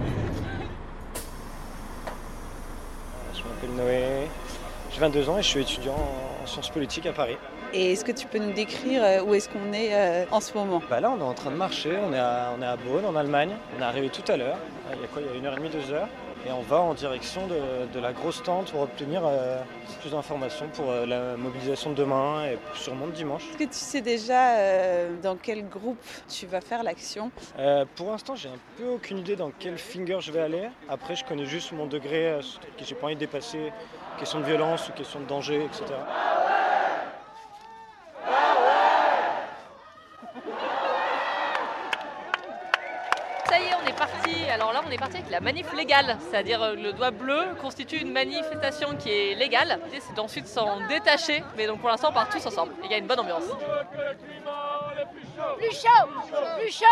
Je 3.35 3.39
m'appelle 3.39 3.77
Noé, 3.77 4.29
j'ai 4.93 5.01
22 5.01 5.31
ans 5.31 5.39
et 5.39 5.43
je 5.43 5.49
suis 5.49 5.61
étudiant 5.61 5.97
en 6.43 6.47
sciences 6.47 6.69
politiques 6.69 7.07
à 7.07 7.13
Paris. 7.13 7.37
Et 7.73 7.93
est-ce 7.93 8.05
que 8.05 8.11
tu 8.11 8.27
peux 8.27 8.39
nous 8.39 8.53
décrire 8.53 9.05
euh, 9.05 9.23
où 9.23 9.33
est-ce 9.35 9.49
qu'on 9.49 9.73
est 9.73 9.95
euh, 9.95 10.25
en 10.33 10.41
ce 10.41 10.55
moment? 10.55 10.83
Bah 10.91 10.99
là, 10.99 11.11
on 11.11 11.21
est 11.21 11.23
en 11.23 11.35
train 11.35 11.51
de 11.51 11.57
marcher, 11.57 11.97
on 12.05 12.13
est 12.13 12.19
à, 12.19 12.53
on 12.59 12.63
est 12.63 12.67
à 12.67 12.77
Bonn, 12.77 13.05
en 13.05 13.15
Allemagne. 13.15 13.51
On 13.79 13.81
est 13.81 13.85
arrivé 13.85 14.09
tout 14.09 14.25
à 14.31 14.37
l'heure, 14.37 14.59
il 14.93 15.01
y 15.01 15.05
a 15.05 15.07
quoi? 15.07 15.23
Il 15.23 15.31
y 15.31 15.35
a 15.35 15.39
une 15.39 15.47
heure 15.47 15.53
et 15.53 15.57
demie, 15.57 15.69
deux 15.69 15.93
heures. 15.93 16.09
Et 16.49 16.51
on 16.53 16.63
va 16.63 16.81
en 16.81 16.95
direction 16.95 17.47
de, 17.47 17.87
de 17.93 18.01
la 18.01 18.13
grosse 18.13 18.43
tente 18.43 18.73
pour 18.73 18.81
obtenir 18.81 19.21
euh, 19.25 19.61
plus 20.01 20.11
d'informations 20.11 20.69
pour 20.73 20.91
euh, 20.91 21.05
la 21.05 21.37
mobilisation 21.37 21.91
de 21.91 21.97
demain 21.97 22.47
et 22.47 22.59
sûrement 22.75 23.07
de 23.07 23.13
dimanche. 23.13 23.43
Est-ce 23.51 23.59
que 23.59 23.65
tu 23.65 23.79
sais 23.79 24.01
déjà 24.01 24.55
euh, 24.57 25.11
dans 25.23 25.37
quel 25.37 25.69
groupe 25.69 26.03
tu 26.29 26.47
vas 26.47 26.63
faire 26.63 26.83
l'action? 26.83 27.31
Euh, 27.59 27.85
pour 27.95 28.11
l'instant, 28.11 28.35
j'ai 28.37 28.49
un 28.49 28.59
peu 28.79 28.89
aucune 28.89 29.19
idée 29.19 29.37
dans 29.37 29.53
quel 29.59 29.77
finger 29.77 30.17
je 30.21 30.33
vais 30.33 30.41
aller. 30.41 30.71
Après, 30.89 31.15
je 31.15 31.25
connais 31.27 31.45
juste 31.45 31.73
mon 31.73 31.87
degré 31.87 32.31
euh, 32.31 32.41
que 32.79 32.85
j'ai 32.87 32.95
pas 32.95 33.07
envie 33.07 33.17
de 33.17 33.21
dépasser, 33.21 33.71
question 34.19 34.41
de 34.41 34.47
violence 34.47 34.89
ou 34.89 34.93
question 34.93 35.21
de 35.21 35.27
danger, 35.27 35.63
etc. 35.67 35.85
Ça 43.47 43.59
y 43.59 43.63
est, 43.65 43.75
on 43.85 43.89
est 43.89 43.99
parti. 43.99 44.49
Alors 44.55 44.73
là, 44.73 44.81
on 44.87 44.90
est 44.90 44.90
parti 45.01 45.17
avec 45.17 45.31
la 45.31 45.41
manif 45.41 45.73
légale, 45.73 46.19
c'est-à-dire 46.21 46.63
euh, 46.63 46.75
le 46.75 46.93
doigt 46.93 47.11
bleu 47.11 47.41
constitue 47.59 47.97
une 47.97 48.13
manifestation 48.13 48.95
qui 48.97 49.09
est 49.09 49.35
légale. 49.35 49.81
L'idée, 49.87 50.01
c'est 50.07 50.15
d'ensuite 50.15 50.47
s'en 50.47 50.87
détacher. 50.89 51.43
Mais 51.57 51.67
donc 51.67 51.81
pour 51.81 51.89
l'instant, 51.89 52.09
on 52.11 52.13
part 52.13 52.29
tous 52.29 52.45
ensemble. 52.45 52.73
Et 52.83 52.87
il 52.87 52.91
y 52.91 52.95
a 52.95 52.99
une 52.99 53.07
bonne 53.07 53.19
ambiance. 53.19 53.45
Plus 55.57 55.73
chaud, 55.73 56.07
plus 56.59 56.71
chaud. 56.71 56.85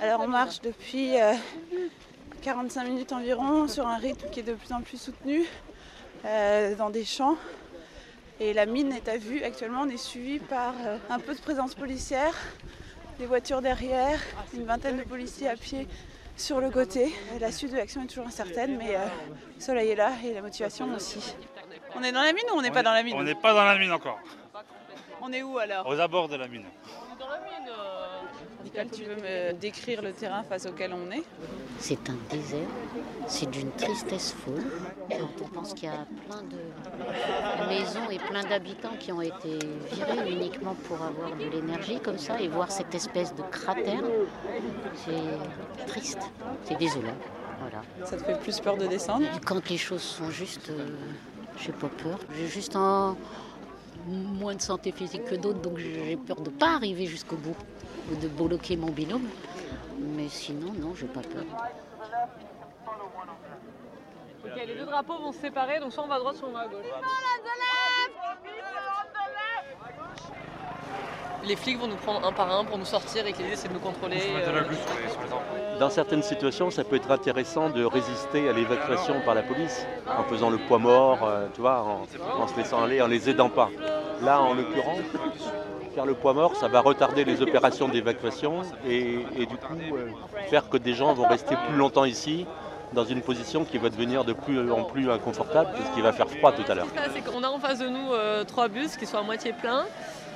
Alors 0.00 0.20
on 0.20 0.28
marche 0.28 0.60
depuis 0.60 1.20
euh, 1.20 1.34
45 2.42 2.84
minutes 2.84 3.12
environ 3.12 3.66
sur 3.66 3.86
un 3.86 3.96
rythme 3.98 4.30
qui 4.30 4.40
est 4.40 4.44
de 4.44 4.54
plus 4.54 4.72
en 4.72 4.80
plus 4.80 4.96
soutenu 4.96 5.44
euh, 6.24 6.74
dans 6.76 6.90
des 6.90 7.04
champs. 7.04 7.36
Et 8.42 8.54
la 8.54 8.64
mine 8.64 8.92
est 8.92 9.06
à 9.08 9.18
vue. 9.18 9.42
Actuellement 9.44 9.82
on 9.82 9.88
est 9.88 9.98
suivi 9.98 10.38
par 10.38 10.72
euh, 10.86 10.96
un 11.10 11.18
peu 11.18 11.34
de 11.34 11.40
présence 11.40 11.74
policière, 11.74 12.34
des 13.18 13.26
voitures 13.26 13.60
derrière, 13.60 14.18
une 14.54 14.64
vingtaine 14.64 14.96
de 14.96 15.02
policiers 15.02 15.48
à 15.48 15.56
pied 15.56 15.86
sur 16.36 16.58
le 16.58 16.70
côté. 16.70 17.14
La 17.38 17.52
suite 17.52 17.72
de 17.72 17.76
l'action 17.76 18.02
est 18.02 18.06
toujours 18.06 18.26
incertaine 18.26 18.78
mais 18.78 18.96
euh, 18.96 19.04
le 19.56 19.60
soleil 19.60 19.90
est 19.90 19.94
là 19.96 20.12
et 20.24 20.32
la 20.32 20.40
motivation 20.40 20.92
aussi. 20.94 21.34
On 21.94 22.02
est 22.02 22.12
dans 22.12 22.22
la 22.22 22.32
mine 22.32 22.44
ou 22.54 22.56
on 22.56 22.62
n'est 22.62 22.70
pas 22.70 22.82
dans 22.82 22.94
la 22.94 23.02
mine? 23.02 23.14
On 23.14 23.22
n'est 23.22 23.34
pas 23.34 23.52
dans 23.52 23.64
la 23.64 23.76
mine 23.78 23.92
encore, 23.92 24.18
On 25.20 25.30
est 25.32 25.42
où 25.42 25.58
alors? 25.58 25.86
Aux 25.86 26.00
abords 26.00 26.28
de 26.28 26.36
la 26.36 26.48
mine. 26.48 26.64
Nicole, 28.64 28.86
tu 28.92 29.04
veux 29.04 29.16
me 29.16 29.52
décrire 29.52 30.02
le 30.02 30.12
terrain 30.12 30.42
face 30.42 30.66
auquel 30.66 30.92
on 30.92 31.10
est? 31.10 31.22
C'est 31.78 32.10
un 32.10 32.16
désert, 32.30 32.68
c'est 33.26 33.50
d'une 33.50 33.70
tristesse 33.72 34.32
folle. 34.32 34.64
Quand 35.08 35.44
on 35.44 35.48
pense 35.48 35.72
qu'il 35.74 35.88
y 35.88 35.92
a 35.92 36.06
plein 36.28 36.42
de 36.42 37.68
maisons 37.68 38.10
et 38.10 38.18
plein 38.18 38.42
d'habitants 38.42 38.96
qui 38.98 39.12
ont 39.12 39.22
été 39.22 39.58
virés 39.92 40.30
uniquement 40.30 40.74
pour 40.84 41.00
avoir 41.02 41.36
de 41.36 41.44
l'énergie 41.44 42.00
comme 42.00 42.18
ça 42.18 42.40
et 42.40 42.48
voir 42.48 42.70
cette 42.70 42.94
espèce 42.94 43.34
de 43.34 43.42
cratère, 43.42 44.02
c'est 45.04 45.86
triste, 45.86 46.20
c'est 46.64 46.78
désolant. 46.78 47.16
Voilà. 47.60 47.82
Ça 48.04 48.16
te 48.16 48.24
fait 48.24 48.38
plus 48.38 48.60
peur 48.60 48.76
de 48.76 48.86
descendre? 48.86 49.26
Quand 49.44 49.68
les 49.68 49.76
choses 49.76 50.02
sont 50.02 50.30
justes, 50.30 50.70
euh, 50.70 50.88
j'ai 51.58 51.72
pas 51.72 51.88
peur. 51.88 52.18
J'ai 52.34 52.46
juste 52.46 52.74
moins 54.06 54.54
de 54.54 54.62
santé 54.62 54.92
physique 54.92 55.24
que 55.24 55.34
d'autres, 55.34 55.60
donc 55.60 55.78
j'ai 55.78 56.16
peur 56.16 56.40
de 56.40 56.48
pas 56.50 56.74
arriver 56.74 57.06
jusqu'au 57.06 57.36
bout 57.36 57.50
ou 57.50 57.79
de 58.16 58.28
bloquer 58.28 58.76
mon 58.76 58.90
binôme. 58.90 59.28
Mais 59.98 60.28
sinon, 60.28 60.72
non, 60.78 60.94
j'ai 60.94 61.06
pas 61.06 61.20
peur. 61.20 61.44
Ok, 64.44 64.52
les 64.66 64.74
deux 64.74 64.86
drapeaux 64.86 65.18
vont 65.18 65.32
se 65.32 65.40
séparer, 65.40 65.80
donc 65.80 65.92
soit 65.92 66.02
on 66.04 66.08
va 66.08 66.14
à 66.16 66.18
droite, 66.18 66.36
soit 66.36 66.48
on 66.48 66.52
va 66.52 66.60
à 66.60 66.66
gauche. 66.66 66.86
Les 71.44 71.56
flics 71.56 71.78
vont 71.78 71.86
nous 71.86 71.96
prendre 71.96 72.26
un 72.26 72.32
par 72.32 72.50
un 72.54 72.64
pour 72.66 72.76
nous 72.76 72.84
sortir 72.84 73.26
et 73.26 73.32
que 73.32 73.38
l'idée 73.42 73.56
c'est 73.56 73.68
de 73.68 73.72
nous 73.72 73.80
contrôler. 73.80 74.20
euh, 74.20 75.78
Dans 75.78 75.88
certaines 75.88 76.22
situations, 76.22 76.70
ça 76.70 76.84
peut 76.84 76.96
être 76.96 77.10
intéressant 77.10 77.70
de 77.70 77.82
résister 77.82 78.48
à 78.48 78.52
l'évacuation 78.52 79.22
par 79.24 79.34
la 79.34 79.42
police, 79.42 79.86
en 80.06 80.22
faisant 80.24 80.50
le 80.50 80.58
poids 80.58 80.78
mort, 80.78 81.24
euh, 81.24 81.46
tu 81.54 81.62
vois, 81.62 81.82
en, 81.82 82.02
en 82.42 82.46
se 82.46 82.56
laissant 82.56 82.82
aller, 82.82 83.00
en 83.00 83.06
les 83.06 83.30
aidant 83.30 83.48
pas. 83.48 83.70
Là, 84.22 84.42
en 84.42 84.52
l'occurrence, 84.52 84.98
faire 85.94 86.06
le 86.06 86.14
poids 86.14 86.34
mort, 86.34 86.56
ça 86.56 86.68
va 86.68 86.80
retarder 86.80 87.24
les 87.24 87.42
opérations 87.42 87.88
d'évacuation 87.88 88.62
et, 88.86 89.46
du 89.46 89.56
coup 89.56 89.96
euh, 89.96 90.10
faire 90.48 90.68
que 90.68 90.76
des 90.76 90.94
gens 90.94 91.12
vont 91.14 91.26
rester 91.26 91.56
plus 91.68 91.76
longtemps 91.76 92.04
ici, 92.04 92.46
dans 92.92 93.04
une 93.04 93.22
position 93.22 93.64
qui 93.64 93.78
va 93.78 93.88
devenir 93.88 94.24
de 94.24 94.32
plus 94.32 94.70
en 94.70 94.84
plus 94.84 95.10
inconfortable, 95.10 95.70
puisqu'il 95.74 96.02
va 96.02 96.12
faire 96.12 96.28
froid 96.28 96.52
tout 96.52 96.70
à 96.70 96.74
l'heure. 96.74 96.88
Qu'on 97.24 97.44
a 97.44 97.48
en 97.48 97.58
face 97.58 97.78
de 97.78 97.88
nous 97.88 98.12
euh, 98.12 98.44
trois 98.44 98.68
bus 98.68 98.96
qui 98.96 99.06
sont 99.06 99.18
à 99.18 99.22
moitié 99.22 99.52
pleins, 99.52 99.84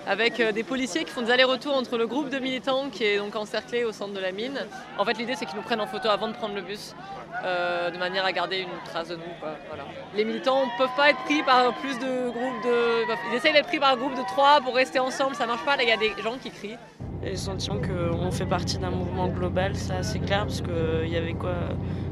avec 0.07 0.41
euh, 0.41 0.53
des 0.53 0.63
policiers 0.63 1.05
qui 1.05 1.11
font 1.11 1.23
des 1.23 1.31
allers-retours 1.31 1.75
entre 1.75 1.97
le 1.97 2.07
groupe 2.07 2.29
de 2.31 2.39
militants 2.39 2.91
qui 2.91 3.05
est 3.05 3.19
donc 3.19 3.37
encerclé 3.37 3.85
au 3.85 3.93
centre 3.93 4.13
de 4.13 4.21
la 4.21 4.33
mine. 4.33 4.59
En 4.99 5.05
fait, 5.05 5.15
l'idée 5.15 5.35
c'est 5.37 5.47
qu'ils 5.47 5.57
nous 5.57 5.63
prennent 5.63 5.81
en 5.81 5.87
photo 5.87 6.09
avant 6.09 6.29
de 6.29 6.35
prendre 6.35 6.55
le 6.55 6.63
bus, 6.63 6.95
euh, 7.45 7.91
de 7.91 7.99
manière 7.99 8.25
à 8.25 8.33
garder 8.33 8.59
une 8.59 8.91
trace 8.91 9.09
de 9.09 9.17
nous. 9.17 9.23
Voilà. 9.41 9.85
Les 10.15 10.25
militants 10.25 10.65
ne 10.65 10.79
peuvent 10.79 10.97
pas 10.97 11.11
être 11.11 11.23
pris 11.25 11.43
par 11.43 11.75
plus 11.75 11.99
de 11.99 12.31
groupes 12.31 12.65
de. 12.65 13.05
Ils 13.31 13.37
essayent 13.37 13.53
d'être 13.53 13.69
pris 13.69 13.79
par 13.79 13.93
un 13.93 13.97
groupe 13.97 14.15
de 14.15 14.27
trois 14.27 14.61
pour 14.61 14.75
rester 14.75 14.99
ensemble, 14.99 15.35
ça 15.35 15.47
marche 15.47 15.65
pas. 15.65 15.77
Là, 15.77 15.83
il 15.83 15.89
y 15.89 15.93
a 15.93 15.97
des 15.97 16.13
gens 16.23 16.37
qui 16.43 16.51
crient. 16.51 16.77
Et 17.23 17.31
le 17.31 17.37
sentiment 17.37 17.77
qu'on 17.77 18.31
fait 18.31 18.45
partie 18.45 18.77
d'un 18.77 18.91
mouvement 18.91 19.29
global, 19.29 19.75
ça 19.77 20.03
c'est 20.03 20.19
clair, 20.19 20.41
parce 20.41 20.61
qu'il 20.61 21.09
y 21.09 21.17
avait 21.17 21.33
quoi 21.33 21.55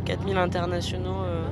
4000 0.07 0.37
internationaux 0.39 1.25
euh, 1.25 1.45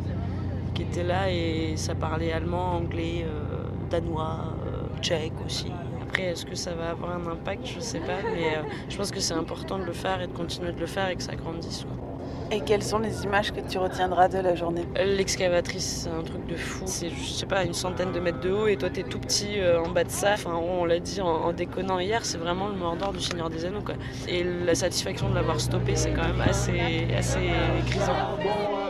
qui 0.74 0.82
étaient 0.82 1.04
là 1.04 1.30
et 1.30 1.74
ça 1.76 1.94
parlait 1.94 2.32
allemand, 2.32 2.76
anglais, 2.76 3.24
euh, 3.24 3.68
danois, 3.90 4.54
euh, 4.66 5.00
tchèque 5.02 5.32
aussi. 5.44 5.70
Après, 6.10 6.24
est-ce 6.24 6.44
que 6.44 6.56
ça 6.56 6.72
va 6.74 6.90
avoir 6.90 7.12
un 7.12 7.24
impact? 7.30 7.64
Je 7.72 7.78
sais 7.78 8.00
pas, 8.00 8.18
mais 8.34 8.56
euh, 8.56 8.62
je 8.88 8.96
pense 8.96 9.12
que 9.12 9.20
c'est 9.20 9.34
important 9.34 9.78
de 9.78 9.84
le 9.84 9.92
faire 9.92 10.20
et 10.20 10.26
de 10.26 10.32
continuer 10.32 10.72
de 10.72 10.80
le 10.80 10.86
faire 10.86 11.08
et 11.08 11.14
que 11.14 11.22
ça 11.22 11.36
grandisse. 11.36 11.84
ouais. 11.84 12.56
Et 12.56 12.60
quelles 12.62 12.82
sont 12.82 12.98
les 12.98 13.22
images 13.22 13.52
que 13.52 13.60
tu 13.60 13.78
retiendras 13.78 14.26
de 14.26 14.38
la 14.38 14.56
journée? 14.56 14.84
L'excavatrice, 14.96 16.02
c'est 16.02 16.10
un 16.10 16.24
truc 16.24 16.44
de 16.48 16.56
fou. 16.56 16.82
C'est, 16.86 17.10
je 17.10 17.30
sais 17.30 17.46
pas, 17.46 17.62
une 17.62 17.74
centaine 17.74 18.10
de 18.10 18.18
mètres 18.18 18.40
de 18.40 18.50
haut 18.50 18.66
et 18.66 18.76
toi 18.76 18.90
t'es 18.90 19.04
tout 19.04 19.20
petit 19.20 19.60
euh, 19.60 19.80
en 19.80 19.88
bas 19.90 20.02
de 20.02 20.10
ça. 20.10 20.32
Enfin, 20.32 20.56
on 20.56 20.84
l'a 20.84 20.98
dit 20.98 21.20
en, 21.20 21.28
en 21.28 21.52
déconnant 21.52 22.00
hier, 22.00 22.24
c'est 22.24 22.38
vraiment 22.38 22.66
le 22.66 22.74
Mordor 22.74 23.12
du 23.12 23.20
Seigneur 23.20 23.48
des 23.48 23.64
Anneaux, 23.66 23.82
quoi. 23.82 23.94
Et 24.26 24.42
la 24.42 24.74
satisfaction 24.74 25.30
de 25.30 25.36
l'avoir 25.36 25.60
stoppé, 25.60 25.94
c'est 25.94 26.12
quand 26.12 26.26
même 26.26 26.40
assez, 26.40 27.06
assez 27.16 27.52
grisant. 27.86 28.16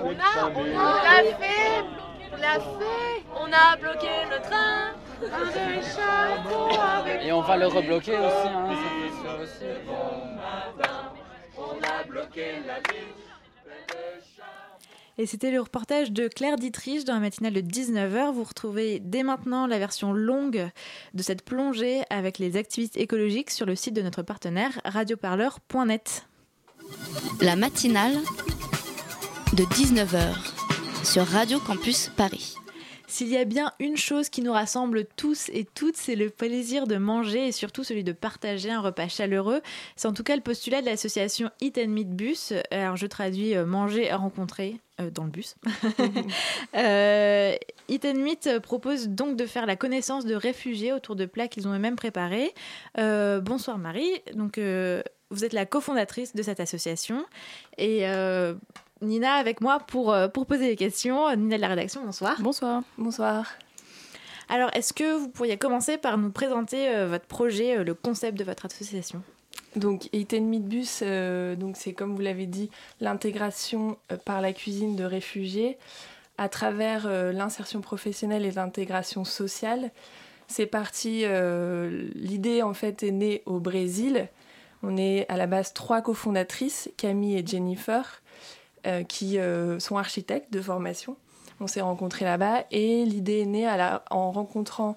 On 0.02 0.08
a, 0.12 0.50
on 0.56 0.64
l'a 0.64 1.22
fait, 1.38 1.84
l'a 2.40 2.58
fait, 2.58 3.24
on 3.36 3.52
a 3.52 3.76
bloqué 3.76 4.08
le 4.30 4.40
train. 4.42 4.94
Un 5.22 5.46
des 5.46 5.82
chapeaux 5.82 6.80
avec 6.80 7.22
Et 7.22 7.32
on 7.32 7.42
va 7.42 7.56
le 7.56 7.66
rebloquer 7.66 8.16
aussi, 8.18 8.48
hein, 8.48 8.70
ça 8.70 8.88
fait 8.96 9.12
sûr 9.20 9.40
aussi. 9.42 9.64
On 11.58 11.82
a 11.82 12.04
bloqué 12.04 12.52
la 12.66 12.76
ligne. 12.76 13.08
Et 15.18 15.26
c'était 15.26 15.50
le 15.50 15.60
reportage 15.60 16.12
de 16.12 16.28
Claire 16.28 16.56
Dietrich 16.56 17.04
dans 17.04 17.12
la 17.12 17.20
matinale 17.20 17.52
de 17.52 17.60
19h. 17.60 18.32
Vous 18.32 18.44
retrouvez 18.44 19.00
dès 19.00 19.22
maintenant 19.22 19.66
la 19.66 19.78
version 19.78 20.14
longue 20.14 20.70
de 21.12 21.22
cette 21.22 21.44
plongée 21.44 22.00
avec 22.08 22.38
les 22.38 22.56
activistes 22.56 22.96
écologiques 22.96 23.50
sur 23.50 23.66
le 23.66 23.74
site 23.74 23.94
de 23.94 24.00
notre 24.00 24.22
partenaire 24.22 24.80
radioparleur.net. 24.86 26.26
La 27.42 27.54
matinale 27.54 28.16
de 29.52 29.64
19h 29.64 30.69
sur 31.04 31.24
Radio 31.26 31.58
Campus 31.60 32.10
Paris. 32.16 32.56
S'il 33.06 33.28
y 33.28 33.36
a 33.36 33.44
bien 33.44 33.72
une 33.80 33.96
chose 33.96 34.28
qui 34.28 34.40
nous 34.40 34.52
rassemble 34.52 35.04
tous 35.16 35.48
et 35.48 35.64
toutes, 35.64 35.96
c'est 35.96 36.14
le 36.14 36.30
plaisir 36.30 36.86
de 36.86 36.96
manger 36.96 37.48
et 37.48 37.52
surtout 37.52 37.82
celui 37.82 38.04
de 38.04 38.12
partager 38.12 38.70
un 38.70 38.80
repas 38.80 39.08
chaleureux. 39.08 39.62
C'est 39.96 40.06
en 40.08 40.12
tout 40.12 40.22
cas 40.22 40.36
le 40.36 40.42
postulat 40.42 40.80
de 40.80 40.86
l'association 40.86 41.50
Eat 41.60 41.78
and 41.78 41.88
Meet 41.88 42.10
Bus. 42.10 42.52
Alors 42.70 42.96
je 42.96 43.06
traduis 43.06 43.56
euh, 43.56 43.66
manger, 43.66 44.12
rencontrer 44.12 44.76
euh, 45.00 45.10
dans 45.10 45.24
le 45.24 45.30
bus. 45.30 45.56
euh, 46.76 47.54
Eat 47.88 48.04
and 48.04 48.14
Meet 48.14 48.60
propose 48.60 49.08
donc 49.08 49.36
de 49.36 49.46
faire 49.46 49.66
la 49.66 49.76
connaissance 49.76 50.24
de 50.24 50.34
réfugiés 50.34 50.92
autour 50.92 51.16
de 51.16 51.26
plats 51.26 51.48
qu'ils 51.48 51.66
ont 51.66 51.74
eux-mêmes 51.74 51.96
préparés. 51.96 52.54
Euh, 52.98 53.40
bonsoir 53.40 53.78
Marie. 53.78 54.22
Donc 54.34 54.58
euh, 54.58 55.02
vous 55.30 55.44
êtes 55.44 55.52
la 55.52 55.66
cofondatrice 55.66 56.34
de 56.34 56.42
cette 56.42 56.60
association 56.60 57.24
et 57.78 58.08
euh, 58.08 58.54
Nina 59.02 59.34
avec 59.34 59.60
moi 59.60 59.80
pour, 59.80 60.12
euh, 60.12 60.28
pour 60.28 60.46
poser 60.46 60.68
les 60.68 60.76
questions. 60.76 61.34
Nina 61.36 61.56
de 61.56 61.60
la 61.60 61.68
rédaction, 61.68 62.04
bonsoir. 62.04 62.36
Bonsoir. 62.40 62.82
Bonsoir. 62.98 63.46
Alors, 64.48 64.70
est-ce 64.74 64.92
que 64.92 65.16
vous 65.16 65.28
pourriez 65.28 65.56
commencer 65.56 65.96
par 65.96 66.18
nous 66.18 66.30
présenter 66.30 66.88
euh, 66.88 67.06
votre 67.06 67.26
projet, 67.26 67.78
euh, 67.78 67.84
le 67.84 67.94
concept 67.94 68.36
de 68.36 68.44
votre 68.44 68.66
association? 68.66 69.22
Donc, 69.76 70.08
Eat 70.12 70.34
and 70.34 70.42
Meet 70.42 70.68
Bus, 70.68 71.00
euh, 71.02 71.54
donc 71.54 71.76
c'est 71.76 71.92
comme 71.92 72.14
vous 72.14 72.20
l'avez 72.20 72.46
dit, 72.46 72.70
l'intégration 73.00 73.96
euh, 74.10 74.16
par 74.16 74.40
la 74.40 74.52
cuisine 74.52 74.96
de 74.96 75.04
réfugiés 75.04 75.78
à 76.38 76.48
travers 76.48 77.06
euh, 77.06 77.32
l'insertion 77.32 77.80
professionnelle 77.80 78.44
et 78.44 78.50
l'intégration 78.50 79.24
sociale. 79.24 79.92
C'est 80.48 80.66
parti, 80.66 81.22
euh, 81.24 82.08
l'idée 82.14 82.62
en 82.62 82.74
fait 82.74 83.04
est 83.04 83.12
née 83.12 83.42
au 83.46 83.60
Brésil. 83.60 84.26
On 84.82 84.96
est 84.96 85.26
à 85.28 85.36
la 85.36 85.46
base 85.46 85.72
trois 85.72 86.00
cofondatrices, 86.00 86.90
Camille 86.96 87.36
et 87.38 87.46
Jennifer, 87.46 88.22
euh, 88.86 89.02
qui 89.02 89.38
euh, 89.38 89.78
sont 89.78 89.96
architectes 89.96 90.52
de 90.52 90.60
formation. 90.60 91.16
On 91.60 91.66
s'est 91.66 91.80
rencontrés 91.80 92.24
là-bas 92.24 92.64
et 92.70 93.04
l'idée 93.04 93.40
est 93.40 93.46
née 93.46 93.68
en 94.10 94.30
rencontrant 94.30 94.96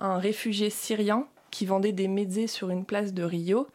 un 0.00 0.18
réfugié 0.18 0.68
syrien 0.68 1.26
qui 1.50 1.64
vendait 1.64 1.92
des 1.92 2.08
mezzés 2.08 2.46
sur 2.46 2.70
une 2.70 2.84
place 2.84 3.14
de 3.14 3.22
Rio 3.22 3.66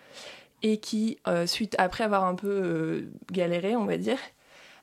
et 0.61 0.77
qui, 0.77 1.17
euh, 1.27 1.47
suite 1.47 1.75
après 1.79 2.03
avoir 2.03 2.25
un 2.25 2.35
peu 2.35 3.07
galéré, 3.31 3.75
on 3.75 3.85
va 3.85 3.97
dire, 3.97 4.19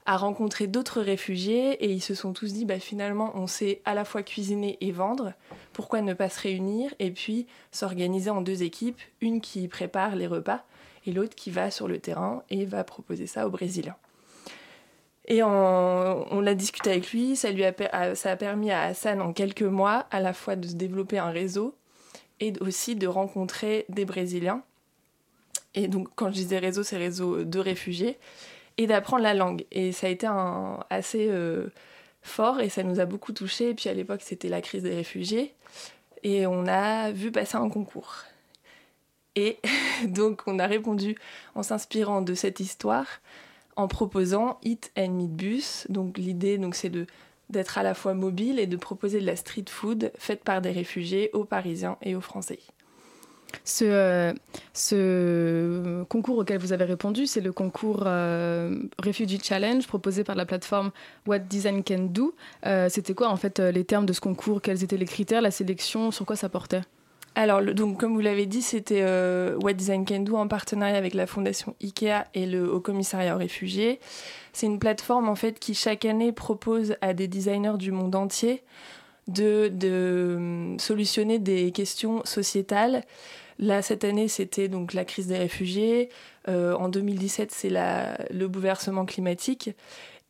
a 0.07 0.17
rencontré 0.17 0.67
d'autres 0.67 1.01
réfugiés 1.01 1.73
et 1.85 1.91
ils 1.91 2.03
se 2.03 2.15
sont 2.15 2.33
tous 2.33 2.53
dit 2.53 2.65
bah, 2.65 2.79
finalement 2.79 3.33
on 3.35 3.47
sait 3.47 3.81
à 3.85 3.95
la 3.95 4.05
fois 4.05 4.23
cuisiner 4.23 4.77
et 4.81 4.93
vendre, 4.93 5.33
pourquoi 5.73 6.03
ne 6.03 6.13
pas 6.13 6.29
se 6.29 6.41
réunir 6.41 6.93
et 6.99 7.11
puis 7.11 7.47
s'organiser 7.73 8.31
en 8.31 8.43
deux 8.43 8.63
équipes, 8.63 9.01
une 9.21 9.41
qui 9.41 9.67
prépare 9.69 10.17
les 10.17 10.27
repas 10.27 10.65
et 11.07 11.13
l'autre 11.13 11.35
qui 11.35 11.51
va 11.51 11.71
sur 11.71 11.89
le 11.89 11.99
terrain 11.99 12.43
et 12.51 12.65
va 12.65 12.85
proposer 12.85 13.27
ça 13.27 13.47
aux 13.47 13.51
Brésiliens. 13.51 13.97
Et 15.27 15.43
on 15.43 16.47
a 16.47 16.55
discuté 16.55 16.91
avec 16.91 17.11
lui, 17.13 17.35
ça, 17.35 17.51
lui 17.51 17.65
a, 17.65 17.73
permis 17.73 18.71
à 18.71 18.83
Hassan 18.83 19.23
en 19.23 19.33
quelques 19.33 19.63
mois 19.63 20.07
à 20.11 20.21
la 20.21 20.35
fois 20.35 20.55
de 20.55 20.69
se 20.69 20.75
développer 20.75 21.19
un 21.19 21.31
réseau 21.31 21.75
et 22.41 22.53
aussi 22.61 22.95
de 22.95 23.07
rencontrer 23.07 23.87
des 23.89 24.05
Brésiliens. 24.05 24.63
Et 25.75 25.89
donc 25.89 26.09
quand 26.15 26.29
je 26.29 26.35
disais 26.35 26.59
réseau, 26.59 26.83
c'est 26.83 26.99
réseau 26.99 27.45
de 27.45 27.59
réfugiés 27.59 28.19
et 28.77 28.87
d'apprendre 28.87 29.23
la 29.23 29.33
langue. 29.33 29.65
Et 29.73 29.93
ça 29.93 30.09
a 30.09 30.11
été 30.11 30.29
assez 30.91 31.29
euh, 31.31 31.73
fort 32.23 32.61
et 32.61 32.69
ça 32.69 32.83
nous 32.83 33.01
a 33.01 33.07
beaucoup 33.07 33.33
touchés. 33.33 33.71
Et 33.71 33.75
puis 33.75 33.89
à 33.89 33.95
l'époque, 33.95 34.21
c'était 34.23 34.49
la 34.49 34.61
crise 34.61 34.83
des 34.83 34.95
réfugiés 34.95 35.55
et 36.23 36.47
on 36.47 36.67
a 36.67 37.13
vu 37.13 37.33
passer 37.33 37.57
un 37.57 37.71
concours. 37.71 38.25
Et 39.37 39.59
donc 40.05 40.43
on 40.47 40.59
a 40.59 40.67
répondu 40.67 41.17
en 41.55 41.63
s'inspirant 41.63 42.21
de 42.21 42.35
cette 42.35 42.61
histoire 42.61 43.07
en 43.77 43.89
proposant 43.89 44.59
Eat 44.63 44.93
and 44.97 45.11
Meet 45.11 45.33
Bus. 45.33 45.87
Donc 45.89 46.19
l'idée 46.19 46.59
donc 46.59 46.75
c'est 46.75 46.91
de 46.91 47.07
d'être 47.51 47.77
à 47.77 47.83
la 47.83 47.93
fois 47.93 48.15
mobile 48.15 48.59
et 48.59 48.67
de 48.67 48.77
proposer 48.77 49.21
de 49.21 49.27
la 49.27 49.37
street 49.37 49.67
food 49.69 50.11
faite 50.19 50.43
par 50.43 50.63
des 50.63 50.71
réfugiés 50.71 51.31
aux 51.35 51.45
Parisiens 51.45 51.99
et 52.03 52.17
aux 52.17 52.23
Français. 52.23 52.59
Ce, 53.63 53.85
euh, 53.85 54.33
ce 54.73 56.03
concours 56.05 56.39
auquel 56.39 56.59
vous 56.59 56.73
avez 56.73 56.85
répondu, 56.85 57.27
c'est 57.27 57.41
le 57.41 57.53
concours 57.53 58.03
euh, 58.07 58.75
Refugee 58.99 59.39
Challenge 59.43 59.87
proposé 59.87 60.25
par 60.25 60.35
la 60.35 60.45
plateforme 60.45 60.91
What 61.27 61.41
Design 61.41 61.85
Can 61.85 62.09
Do. 62.11 62.35
Euh, 62.67 62.89
C'était 62.89 63.15
quoi 63.15 63.29
en 63.29 63.37
fait 63.37 63.61
les 63.61 63.85
termes 63.85 64.07
de 64.07 64.13
ce 64.13 64.21
concours? 64.21 64.61
Quels 64.61 64.83
étaient 64.83 64.97
les 64.97 65.07
critères, 65.07 65.43
la 65.43 65.53
sélection? 65.53 66.11
Sur 66.11 66.27
quoi 66.27 66.37
ça 66.37 66.49
portait? 66.49 66.83
Alors, 67.37 67.61
le- 67.61 67.75
donc, 67.75 67.99
comme 67.99 68.15
vous 68.15 68.21
l'avez 68.21 68.47
dit, 68.47 68.63
c'était 68.63 69.03
euh, 69.03 69.57
What 69.63 69.73
Design 69.73 70.05
Can 70.05 70.21
Do 70.21 70.37
en 70.37 70.47
partenariat 70.47 70.97
avec 70.97 71.15
la 71.15 71.27
fondation 71.27 71.75
IKEA 71.83 72.27
et 72.35 72.47
le 72.47 72.73
Haut 72.73 72.81
Commissariat 72.81 73.35
aux 73.35 73.39
réfugiés. 73.39 73.99
C'est 74.53 74.67
une 74.67 74.79
plateforme 74.79 75.29
en 75.29 75.35
fait 75.35 75.59
qui 75.59 75.75
chaque 75.75 76.05
année 76.05 76.31
propose 76.31 76.95
à 77.01 77.13
des 77.13 77.27
designers 77.27 77.77
du 77.77 77.91
monde 77.91 78.15
entier 78.15 78.63
de, 79.27 79.69
de 79.69 80.35
hum, 80.37 80.79
solutionner 80.79 81.41
des 81.41 81.73
questions 81.73 82.23
sociétales. 82.25 83.03
Là, 83.59 83.83
cette 83.83 84.05
année, 84.05 84.29
c'était 84.29 84.69
donc 84.69 84.93
la 84.95 85.05
crise 85.05 85.27
des 85.27 85.39
réfugiés. 85.39 86.11
Euh, 86.49 86.75
en 86.75 86.89
2017, 86.89 87.51
c'est 87.53 87.71
le 87.71 88.47
bouleversement 88.47 89.07
climatique. 89.07 89.71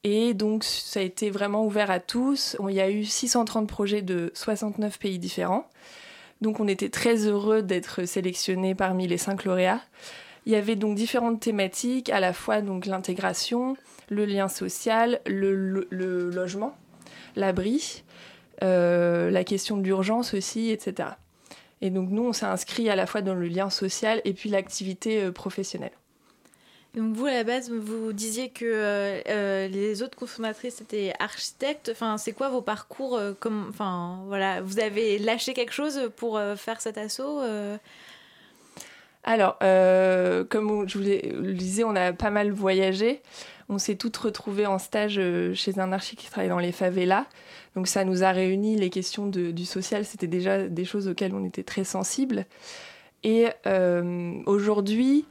Et 0.05 0.35
donc, 0.35 0.65
ça 0.65 1.01
a 1.01 1.03
été 1.03 1.31
vraiment 1.31 1.65
ouvert 1.67 1.91
à 1.91 2.01
tous. 2.01 2.57
Il 2.69 2.75
y 2.75 2.81
a 2.81 2.91
eu 2.91 3.05
630 3.05 3.67
projets 3.69 4.03
de 4.03 4.31
69 4.35 4.99
pays 4.99 5.19
différents. 5.19 5.67
Donc 6.45 6.61
on 6.61 6.69
était 6.69 6.91
très 6.91 7.27
heureux 7.27 7.63
d'être 7.63 8.05
sélectionnés 8.05 8.75
parmi 8.75 9.09
les 9.09 9.17
cinq 9.17 9.47
lauréats. 9.47 9.81
Il 10.45 10.53
y 10.53 10.57
avait 10.57 10.77
donc 10.77 10.95
différentes 10.95 11.41
thématiques, 11.41 12.11
à 12.11 12.21
la 12.21 12.35
fois 12.35 12.61
donc 12.61 12.85
l'intégration, 12.85 13.79
le 14.11 14.27
lien 14.27 14.49
social, 14.49 15.23
le, 15.27 15.89
logement, 15.91 16.77
l'abri, 17.35 18.05
euh, 18.63 19.31
la 19.31 19.43
question 19.43 19.79
de 19.79 19.85
l'urgence 19.85 20.35
aussi, 20.35 20.69
etc. 20.69 21.09
Et 21.81 21.89
donc 21.89 22.11
nous, 22.11 22.27
on 22.27 22.35
s'est 22.35 22.45
inscrit 22.45 22.91
à 22.91 22.95
la 22.95 23.07
fois 23.07 23.23
dans 23.23 23.35
le 23.35 23.49
lien 23.49 23.71
social 23.71 24.21
et 24.27 24.35
puis 24.35 24.51
l'activité 24.51 25.23
euh, 25.23 25.33
professionnelle. 25.33 25.93
Donc 26.95 27.17
vous, 27.17 27.27
à 27.27 27.33
la 27.33 27.43
base, 27.43 27.71
vous 27.71 28.13
disiez 28.13 28.51
que 28.51 28.65
euh, 28.65 29.21
euh, 29.29 29.69
les 29.69 30.03
autres 30.03 30.17
cofondatrices 30.17 30.81
étaient 30.81 31.13
architectes. 31.19 31.91
Enfin, 31.93 32.19
c'est 32.19 32.33
quoi 32.33 32.51
vos 32.51 32.63
parcours 32.63 33.17
euh, 33.17 33.33
enfin, 33.69 34.21
voilà, 34.27 34.61
Vous 34.61 34.79
avez 34.79 35.19
lâché 35.19 35.55
quelque 35.55 35.73
chose 35.73 36.13
pour 36.17 36.41
faire 36.57 36.81
cet 36.81 36.97
assaut 36.97 37.41
Alors, 39.25 39.59
comme 39.59 40.89
je 40.89 40.99
vous 40.99 41.05
le 41.43 41.55
disais, 41.55 41.83
on 41.83 41.97
a 41.97 42.13
pas 42.13 42.31
mal 42.31 42.53
voyagé. 42.53 43.23
On 43.69 43.79
s'est 43.79 43.97
toutes 43.97 44.17
retrouvées 44.19 44.67
en 44.67 44.79
stage 44.79 45.21
chez 45.55 45.79
un 45.81 45.91
archi 45.91 46.15
qui 46.15 46.31
travaille 46.31 46.51
dans 46.51 46.59
les 46.59 46.73
favelas. 46.73 47.27
Donc 47.75 47.89
ça 47.89 48.05
nous 48.05 48.23
a 48.23 48.31
réunis. 48.31 48.77
Les 48.77 48.91
questions 48.91 49.27
du 49.27 49.65
social, 49.65 50.05
c'était 50.05 50.29
déjà 50.29 50.69
des 50.69 50.85
choses 50.85 51.09
auxquelles 51.09 51.35
on 51.35 51.45
était 51.45 51.65
très 51.65 51.83
sensibles. 51.83 52.47
Et 53.25 53.49
aujourd'hui, 54.47 55.25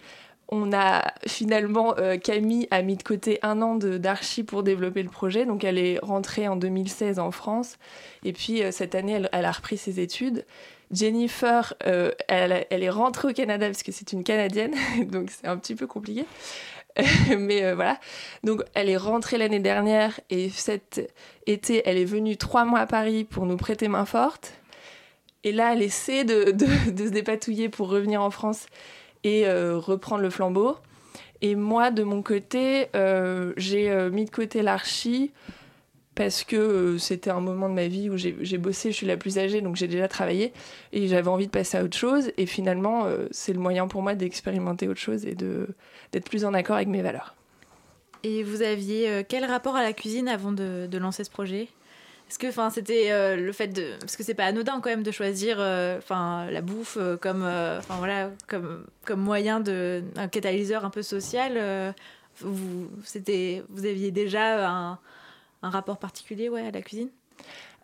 on 0.53 0.71
a 0.73 1.13
finalement, 1.27 1.95
euh, 1.97 2.17
Camille 2.17 2.67
a 2.71 2.81
mis 2.81 2.95
de 2.95 3.03
côté 3.03 3.39
un 3.41 3.61
an 3.61 3.75
d'archi 3.75 4.43
pour 4.43 4.63
développer 4.63 5.03
le 5.03 5.09
projet. 5.09 5.45
Donc 5.45 5.63
elle 5.63 5.77
est 5.77 5.99
rentrée 6.01 6.47
en 6.47 6.55
2016 6.55 7.19
en 7.19 7.31
France. 7.31 7.77
Et 8.23 8.33
puis 8.33 8.63
euh, 8.63 8.71
cette 8.71 8.95
année, 8.95 9.21
elle, 9.31 9.45
a 9.45 9.51
repris 9.51 9.77
ses 9.77 9.99
études. 9.99 10.45
Jennifer, 10.91 11.73
euh, 11.87 12.11
elle, 12.27 12.65
est 12.69 12.89
rentrée 12.89 13.29
au 13.29 13.33
Canada 13.33 13.65
parce 13.67 13.83
que 13.83 13.91
c'est 13.91 14.13
une 14.13 14.23
Canadienne, 14.23 14.73
donc 15.11 15.31
c'est 15.31 15.47
un 15.47 15.57
petit 15.57 15.75
peu 15.75 15.87
compliqué. 15.87 16.25
Mais 17.37 17.63
euh, 17.63 17.75
voilà. 17.75 17.99
Donc 18.43 18.61
elle 18.75 18.89
est 18.89 18.97
rentrée 18.97 19.37
l'année 19.37 19.59
dernière 19.59 20.19
et 20.29 20.49
cet 20.49 21.11
été, 21.47 21.81
elle 21.85 21.97
est 21.97 22.05
venue 22.05 22.37
trois 22.37 22.65
mois 22.65 22.79
à 22.79 22.85
Paris 22.85 23.23
pour 23.23 23.45
nous 23.45 23.57
prêter 23.57 23.87
main 23.87 24.05
forte. 24.05 24.53
Et 25.43 25.51
là, 25.51 25.73
elle 25.73 25.81
essaie 25.81 26.23
de 26.23 26.55
se 26.57 27.09
dépatouiller 27.09 27.67
pour 27.67 27.89
revenir 27.89 28.21
en 28.21 28.29
France 28.29 28.67
et 29.23 29.47
euh, 29.47 29.77
reprendre 29.77 30.21
le 30.21 30.29
flambeau. 30.29 30.77
Et 31.41 31.55
moi, 31.55 31.91
de 31.91 32.03
mon 32.03 32.21
côté, 32.21 32.87
euh, 32.95 33.53
j'ai 33.57 33.91
euh, 33.91 34.09
mis 34.09 34.25
de 34.25 34.29
côté 34.29 34.61
l'archi 34.61 35.31
parce 36.15 36.43
que 36.43 36.97
c'était 36.99 37.31
un 37.31 37.39
moment 37.39 37.67
de 37.67 37.73
ma 37.73 37.87
vie 37.87 38.09
où 38.09 38.17
j'ai 38.17 38.57
bossé, 38.59 38.91
je 38.91 38.95
suis 38.95 39.07
la 39.07 39.17
plus 39.17 39.39
âgée, 39.39 39.61
donc 39.61 39.75
j'ai 39.75 39.87
déjà 39.87 40.07
travaillé 40.07 40.53
et 40.91 41.07
j'avais 41.07 41.27
envie 41.27 41.47
de 41.47 41.51
passer 41.51 41.77
à 41.77 41.83
autre 41.83 41.97
chose. 41.97 42.31
Et 42.37 42.45
finalement, 42.45 43.07
c'est 43.31 43.51
le 43.51 43.59
moyen 43.59 43.87
pour 43.87 44.03
moi 44.03 44.13
d'expérimenter 44.13 44.87
autre 44.87 44.99
chose 44.99 45.25
et 45.25 45.33
d'être 45.33 46.29
plus 46.29 46.45
en 46.45 46.53
accord 46.53 46.75
avec 46.75 46.87
mes 46.87 47.01
valeurs. 47.01 47.33
Et 48.21 48.43
vous 48.43 48.61
aviez 48.61 49.25
quel 49.27 49.43
rapport 49.43 49.75
à 49.75 49.81
la 49.81 49.91
cuisine 49.91 50.27
avant 50.27 50.51
de, 50.51 50.85
de 50.85 50.97
lancer 50.99 51.23
ce 51.23 51.31
projet? 51.31 51.67
Est-ce 52.33 52.39
que 52.39 52.47
enfin 52.47 52.71
c'était 52.71 53.11
euh, 53.11 53.35
le 53.35 53.51
fait 53.51 53.67
de 53.67 53.91
parce 53.99 54.15
que 54.15 54.23
c'est 54.23 54.33
pas 54.33 54.45
anodin 54.45 54.81
quand 54.81 54.89
même 54.89 55.03
de 55.03 55.11
choisir 55.11 55.57
euh, 55.59 55.99
enfin 55.99 56.49
la 56.49 56.61
bouffe 56.61 56.97
euh, 56.99 57.15
comme 57.15 57.43
enfin 57.43 57.97
voilà 57.99 58.31
comme 58.47 58.87
comme 59.05 59.19
moyen 59.19 59.59
de 59.59 60.01
un 60.15 60.27
catalyseur 60.27 60.83
un 60.83 60.89
peu 60.89 61.03
social 61.03 61.93
vous 62.39 62.89
c'était 63.03 63.61
vous 63.69 63.85
aviez 63.85 64.09
déjà 64.09 64.67
un, 64.67 64.97
un 65.61 65.69
rapport 65.69 65.99
particulier 65.99 66.49
ouais 66.49 66.65
à 66.65 66.71
la 66.71 66.81
cuisine? 66.81 67.09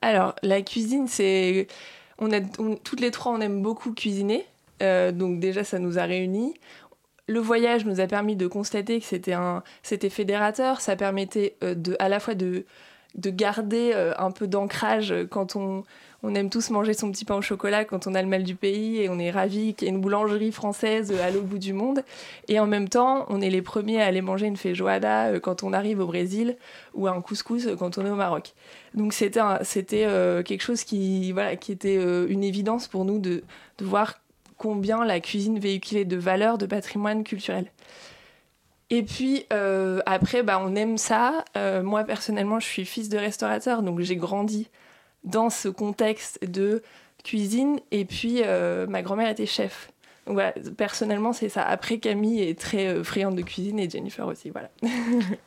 Alors, 0.02 0.34
la 0.41 0.64
cuisine, 0.64 1.08
c'est. 1.08 1.68
On 2.18 2.32
a, 2.32 2.39
on- 2.58 2.76
toutes 2.76 3.02
les 3.02 3.12
trois, 3.12 3.32
on 3.34 3.41
aime 3.41 3.62
beaucoup 3.62 3.93
cuisiner. 3.93 4.47
Donc, 4.82 5.39
déjà, 5.39 5.64
ça 5.64 5.78
nous 5.78 6.00
a 6.00 6.06
réunis. 6.06 6.56
Le 7.28 7.39
voyage 7.39 7.86
nous 7.86 8.00
a 8.00 8.08
permis 8.08 8.36
de 8.36 8.47
constater 8.47 9.00
que 9.00 9.06
c'était 9.06 10.10
fédérateur. 10.10 10.82
Ça 10.82 10.95
permettait 10.95 11.56
de, 11.62 11.95
à 12.00 12.10
la 12.10 12.20
fois 12.20 12.34
de, 12.34 12.66
de 13.16 13.30
garder 13.30 13.91
euh, 13.93 14.14
un 14.18 14.32
peu 14.32 14.47
d'ancrage 14.47 15.14
quand 15.30 15.55
on, 15.55 15.84
on 16.22 16.36
aime 16.36 16.49
tous 16.49 16.70
manger 16.70 16.93
son 16.93 17.12
petit 17.12 17.24
pain 17.24 17.36
au 17.36 17.41
chocolat 17.41 17.86
quand 17.86 18.07
on 18.07 18.14
a 18.14 18.22
le 18.22 18.28
mal 18.28 18.43
du 18.43 18.55
pays 18.55 18.97
et 18.97 19.10
on 19.10 19.20
est 19.20 19.32
ravi 19.32 19.74
qu'il 19.74 19.88
y 19.88 19.91
ait 19.91 19.93
une 19.93 20.01
boulangerie 20.01 20.51
française 20.51 21.12
euh, 21.14 21.24
à 21.24 21.30
l'autre 21.32 21.45
bout 21.45 21.60
du 21.60 21.74
monde. 21.74 22.03
Et 22.47 22.60
en 22.60 22.68
même 22.68 22.89
temps, 22.89 23.26
on 23.30 23.41
est 23.41 23.49
les 23.49 23.62
premiers 23.62 24.01
à 24.01 24.05
aller 24.05 24.22
manger 24.22 24.47
une 24.47 24.57
feijoada 24.57 25.28
euh, 25.28 25.39
quand 25.39 25.64
on 25.64 25.72
arrive 25.72 25.99
au 25.99 26.05
Brésil 26.05 26.57
ou 26.93 27.07
un 27.07 27.22
couscous 27.22 27.68
euh, 27.68 27.76
quand 27.76 27.97
on 27.97 28.05
est 28.05 28.10
au 28.10 28.16
Maroc. 28.16 28.53
Donc 28.93 29.14
c'était 29.14 29.41
c'était 29.64 30.05
euh, 30.05 30.43
quelque 30.43 30.62
chose 30.62 30.84
qui 30.84 31.32
voilà 31.32 31.55
qui 31.55 31.72
était 31.72 31.97
euh, 31.97 32.28
une 32.28 32.43
évidence 32.43 32.88
pour 32.88 33.05
nous 33.05 33.20
de, 33.20 33.43
de 33.78 33.86
voir 33.86 34.20
combien 34.57 35.05
la 35.05 35.22
cuisine 35.22 35.57
véhiculait 35.57 36.05
de 36.05 36.18
valeurs, 36.18 36.57
de 36.57 36.66
patrimoine 36.66 37.24
culturel. 37.24 37.72
Et 38.90 39.04
puis 39.04 39.46
euh, 39.54 40.00
après, 40.06 40.44
bah, 40.44 40.62
on 40.64 40.76
aime 40.76 40.98
ça. 40.98 41.46
Euh, 41.58 41.84
moi 41.84 42.04
personnellement, 42.04 42.60
je 42.60 42.66
suis 42.66 42.86
fils 42.86 43.10
de 43.10 43.18
restaurateur, 43.18 43.84
donc 43.84 44.00
j'ai 44.00 44.16
grandi 44.16 44.68
dans 45.24 45.50
ce 45.50 45.70
contexte 45.70 46.40
de 46.44 46.82
cuisine. 47.24 47.80
Et 47.92 48.06
puis 48.06 48.42
euh, 48.44 48.88
ma 48.88 49.02
grand-mère 49.02 49.30
était 49.30 49.46
chef. 49.46 49.92
Donc 50.26 50.36
voilà, 50.36 50.54
personnellement, 50.78 51.34
c'est 51.34 51.50
ça. 51.50 51.64
Après, 51.64 51.98
Camille 51.98 52.44
est 52.44 52.60
très 52.60 53.04
friande 53.04 53.36
de 53.36 53.42
cuisine 53.42 53.80
et 53.80 53.90
Jennifer 53.90 54.28
aussi, 54.28 54.52
voilà. 54.52 54.70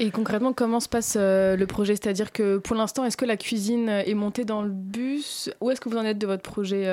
Et 0.00 0.10
concrètement, 0.10 0.52
comment 0.52 0.80
se 0.80 0.88
passe 0.88 1.16
le 1.16 1.64
projet? 1.66 1.94
C'est-à-dire 1.94 2.32
que 2.32 2.58
pour 2.58 2.74
l'instant, 2.74 3.04
est-ce 3.04 3.16
que 3.16 3.24
la 3.24 3.36
cuisine 3.36 3.88
est 3.88 4.14
montée 4.14 4.44
dans 4.44 4.60
le 4.62 4.70
bus? 4.70 5.52
Où 5.60 5.70
est-ce 5.70 5.80
que 5.80 5.88
vous 5.88 5.98
en 5.98 6.04
êtes 6.04 6.18
de 6.18 6.26
votre 6.26 6.42
projet 6.42 6.84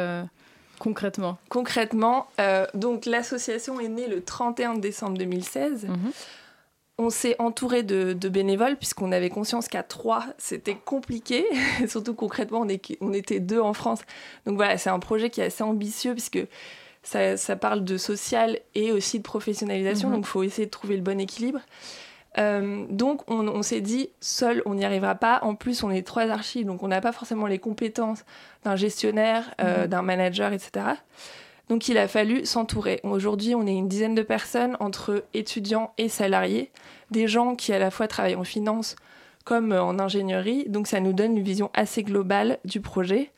concrètement? 0.80 1.38
Concrètement, 1.50 2.28
euh, 2.39 2.66
donc 2.74 3.06
l'association 3.06 3.80
est 3.80 3.89
née 3.89 4.08
le 4.08 4.24
31 4.24 4.76
décembre 4.76 5.18
2016. 5.20 5.88
On 7.02 7.10
s'est 7.10 7.36
entouré 7.39 7.82
de, 7.84 8.14
de 8.14 8.30
bénévoles 8.30 8.76
puisqu'on 8.76 9.12
avait 9.12 9.30
conscience 9.30 9.68
qu'à 9.70 9.84
trois, 9.84 10.26
c'était 10.38 10.76
compliqué. 10.76 11.45
Surtout 11.88 12.14
concrètement, 12.14 12.60
on, 12.62 12.68
est- 12.68 12.97
on 13.02 13.14
était 13.14 13.39
deux 13.39 13.60
en 13.62 13.74
France. 13.74 14.02
Donc 14.45 14.56
voilà, 14.58 14.78
c'est 14.78 14.89
un 14.89 15.00
projet 15.00 15.30
qui 15.30 15.39
est 15.41 15.45
assez 15.45 15.64
ambitieux 15.64 16.12
puisque 16.14 16.39
ça, 17.02 17.38
ça 17.38 17.56
parle 17.56 17.86
de 17.86 17.97
social 17.97 18.60
et 18.76 18.91
aussi 18.91 19.18
de 19.20 19.24
professionnalisation. 19.24 20.10
Mhm. 20.10 20.16
Donc 20.16 20.26
il 20.26 20.28
faut 20.30 20.43
essayer 20.43 20.66
de 20.66 20.72
trouver 20.72 20.97
le 20.97 21.02
bon 21.02 21.20
équilibre. 21.20 21.62
Euh, 22.38 22.86
donc 22.89 23.22
on, 23.32 23.47
on 23.47 23.64
s'est 23.64 23.82
dit, 23.82 24.10
seul, 24.20 24.62
on 24.66 24.76
n'y 24.76 24.86
arrivera 24.86 25.16
pas. 25.16 25.39
En 25.41 25.56
plus, 25.56 25.82
on 25.84 25.89
est 25.89 26.06
trois 26.06 26.30
archives, 26.30 26.66
donc 26.66 26.84
on 26.84 26.88
n'a 26.89 27.02
pas 27.02 27.12
forcément 27.12 27.47
les 27.47 27.60
compétences 27.60 28.24
d'un 28.64 28.76
gestionnaire, 28.76 29.54
euh, 29.62 29.84
Mhm. 29.84 29.88
d'un 29.88 30.02
manager, 30.02 30.54
etc. 30.54 30.86
Donc 31.70 31.88
il 31.88 31.97
a 31.97 32.07
fallu 32.07 32.45
s'entourer. 32.45 32.99
Aujourd'hui, 33.03 33.53
on 33.55 33.65
est 33.67 33.76
une 33.76 33.88
dizaine 33.88 34.15
de 34.15 34.22
personnes 34.24 34.76
entre 34.80 35.24
étudiants 35.34 35.93
et 35.97 36.09
salariés, 36.09 36.72
des 37.11 37.28
gens 37.28 37.55
qui 37.55 37.72
à 37.74 37.80
la 37.80 37.91
fois 37.91 38.07
travaillent 38.07 38.36
en 38.36 38.43
finance 38.43 38.95
comme 39.45 39.72
euh, 39.72 39.82
en 39.84 39.99
ingénierie. 39.99 40.65
Donc 40.67 40.88
ça 40.88 40.99
nous 40.99 41.13
donne 41.13 41.38
une 41.38 41.43
vision 41.43 41.70
assez 41.74 42.03
globale 42.03 42.57
du 42.65 42.82
projet. 42.82 43.32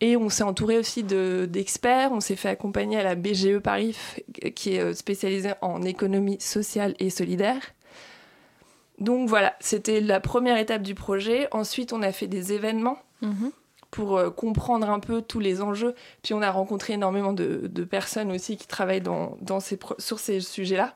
Et 0.00 0.16
on 0.16 0.28
s'est 0.30 0.44
entouré 0.44 0.78
aussi 0.78 1.02
de- 1.02 1.46
d'experts. 1.50 2.10
on 2.12 2.20
s'est 2.20 2.36
fait 2.36 2.48
accompagner 2.48 2.98
à 2.98 3.02
la 3.02 3.14
BGE 3.16 3.58
Paris, 3.58 3.96
qui 4.54 4.76
est 4.76 4.80
euh, 4.80 4.94
spécialisée 4.94 5.52
en 5.60 5.82
économie 5.82 6.40
sociale 6.40 6.94
et 7.00 7.10
solidaire. 7.10 7.60
Donc 8.98 9.28
voilà, 9.28 9.54
c'était 9.60 10.00
la 10.00 10.20
première 10.20 10.56
étape 10.56 10.82
du 10.82 10.94
projet. 10.94 11.48
Ensuite, 11.52 11.92
on 11.92 12.02
a 12.02 12.12
fait 12.12 12.26
des 12.28 12.52
événements 12.52 12.98
pour 13.90 14.16
euh, 14.18 14.30
comprendre 14.30 14.88
un 14.90 15.00
peu 15.00 15.22
tous 15.22 15.40
les 15.40 15.62
enjeux. 15.62 15.94
Puis 16.22 16.34
on 16.34 16.42
a 16.42 16.50
rencontré 16.50 16.92
énormément 16.94 17.32
de, 17.32 17.62
de 17.68 17.84
personnes 17.84 18.30
aussi 18.32 18.56
qui 18.56 18.66
travaillent 18.66 19.00
dans, 19.00 19.36
dans 19.40 19.60
ces 19.60 19.76
pro- 19.76 19.94
sur 19.98 20.18
ces 20.18 20.40
sujets-là. 20.40 20.94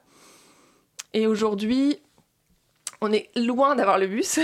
Et 1.14 1.26
aujourd'hui, 1.26 1.98
on 3.00 3.12
est 3.12 3.30
loin 3.36 3.74
d'avoir 3.74 3.98
le 3.98 4.06
bus. 4.06 4.38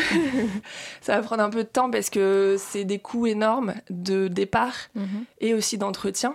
Ça 1.01 1.17
va 1.17 1.23
prendre 1.23 1.43
un 1.43 1.51
peu 1.51 1.63
de 1.63 1.69
temps 1.69 1.91
parce 1.91 2.11
que 2.11 2.57
c'est 2.59 2.85
des 2.85 2.99
coûts 2.99 3.27
énormes 3.27 3.75
de 3.91 4.29
départ 4.29 4.75
et 5.41 5.55
aussi 5.55 5.79
d'entretien. 5.79 6.35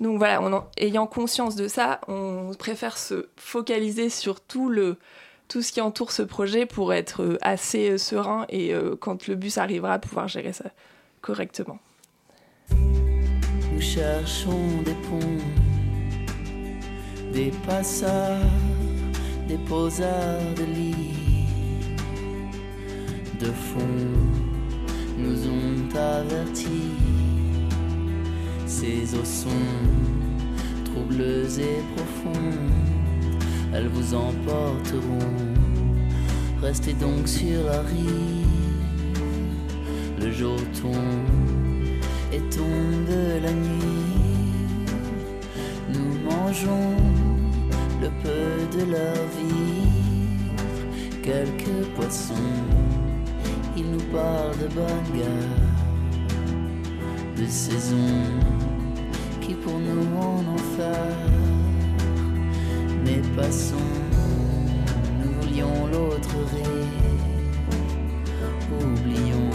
Donc 0.00 0.18
voilà, 0.18 0.40
en 0.42 0.52
en- 0.52 0.68
ayant 0.76 1.06
conscience 1.06 1.54
de 1.56 1.68
ça, 1.68 2.00
on 2.08 2.52
préfère 2.58 2.98
se 2.98 3.28
focaliser 3.36 4.08
sur 4.10 4.40
tout, 4.40 4.68
le, 4.68 4.96
tout 5.48 5.62
ce 5.62 5.72
qui 5.72 5.80
entoure 5.80 6.12
ce 6.12 6.22
projet 6.22 6.66
pour 6.66 6.92
être 6.92 7.22
euh, 7.22 7.38
assez 7.40 7.90
euh, 7.90 7.98
serein 7.98 8.44
et 8.48 8.74
euh, 8.74 8.96
quand 8.96 9.26
le 9.28 9.34
bus 9.36 9.58
arrivera, 9.58 9.98
pouvoir 9.98 10.28
gérer 10.28 10.52
ça 10.52 10.66
correctement. 11.22 11.78
Nous 12.70 13.80
cherchons 13.80 14.82
des 14.84 14.96
ponts, 15.06 15.38
des 17.32 17.52
passeurs, 17.66 18.50
des 19.48 19.56
poseurs 19.68 20.54
de 20.56 20.64
lits, 20.64 21.46
de 23.40 23.46
fond, 23.46 23.98
nous 25.16 25.48
ont 25.48 25.96
avertis. 25.96 26.90
Ces 28.66 29.14
eaux 29.14 29.24
sont 29.24 29.68
troubleuses 30.84 31.60
et 31.60 31.82
profondes, 31.94 32.70
elles 33.72 33.88
vous 33.88 34.14
emporteront. 34.14 35.30
Restez 36.60 36.94
donc 36.94 37.28
sur 37.28 37.64
la 37.64 37.80
rive, 37.82 38.41
le 40.24 40.30
jour 40.30 40.56
tombe 40.80 40.94
et 42.32 42.40
tombe 42.54 43.42
la 43.42 43.52
nuit. 43.52 44.12
Nous 45.92 46.30
mangeons 46.30 46.96
le 48.00 48.08
peu 48.22 48.78
de 48.78 48.90
leur 48.90 49.16
vie, 49.36 49.88
quelques 51.22 51.86
poissons, 51.96 52.34
ils 53.76 53.90
nous 53.90 54.04
parlent 54.12 54.58
de 54.58 55.16
guerre, 55.16 55.62
de 57.36 57.46
saison 57.46 58.12
qui 59.40 59.54
pour 59.54 59.78
nous 59.78 60.16
en 60.18 60.44
enfer. 60.54 61.16
Mais 63.04 63.20
passons, 63.36 63.90
nous 65.20 65.32
voulions 65.40 65.86
l'autre 65.92 66.36
rire, 66.54 66.86
oublions. 68.80 69.51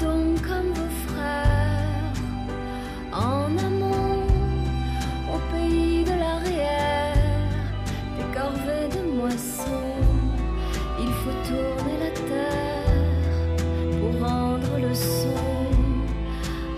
Comme 0.00 0.72
vos 0.74 0.92
frères, 1.08 2.12
en 3.12 3.56
amont, 3.56 4.26
au 5.32 5.38
pays 5.52 6.04
de 6.04 6.10
l'arrière, 6.10 7.14
des 8.16 8.28
corvées 8.36 8.88
de 8.96 9.02
moisson. 9.18 9.84
Il 11.00 11.12
faut 11.22 11.38
tourner 11.48 11.96
la 12.00 12.10
terre 12.10 13.56
pour 14.00 14.28
rendre 14.28 14.78
le 14.78 14.94
son 14.94 15.70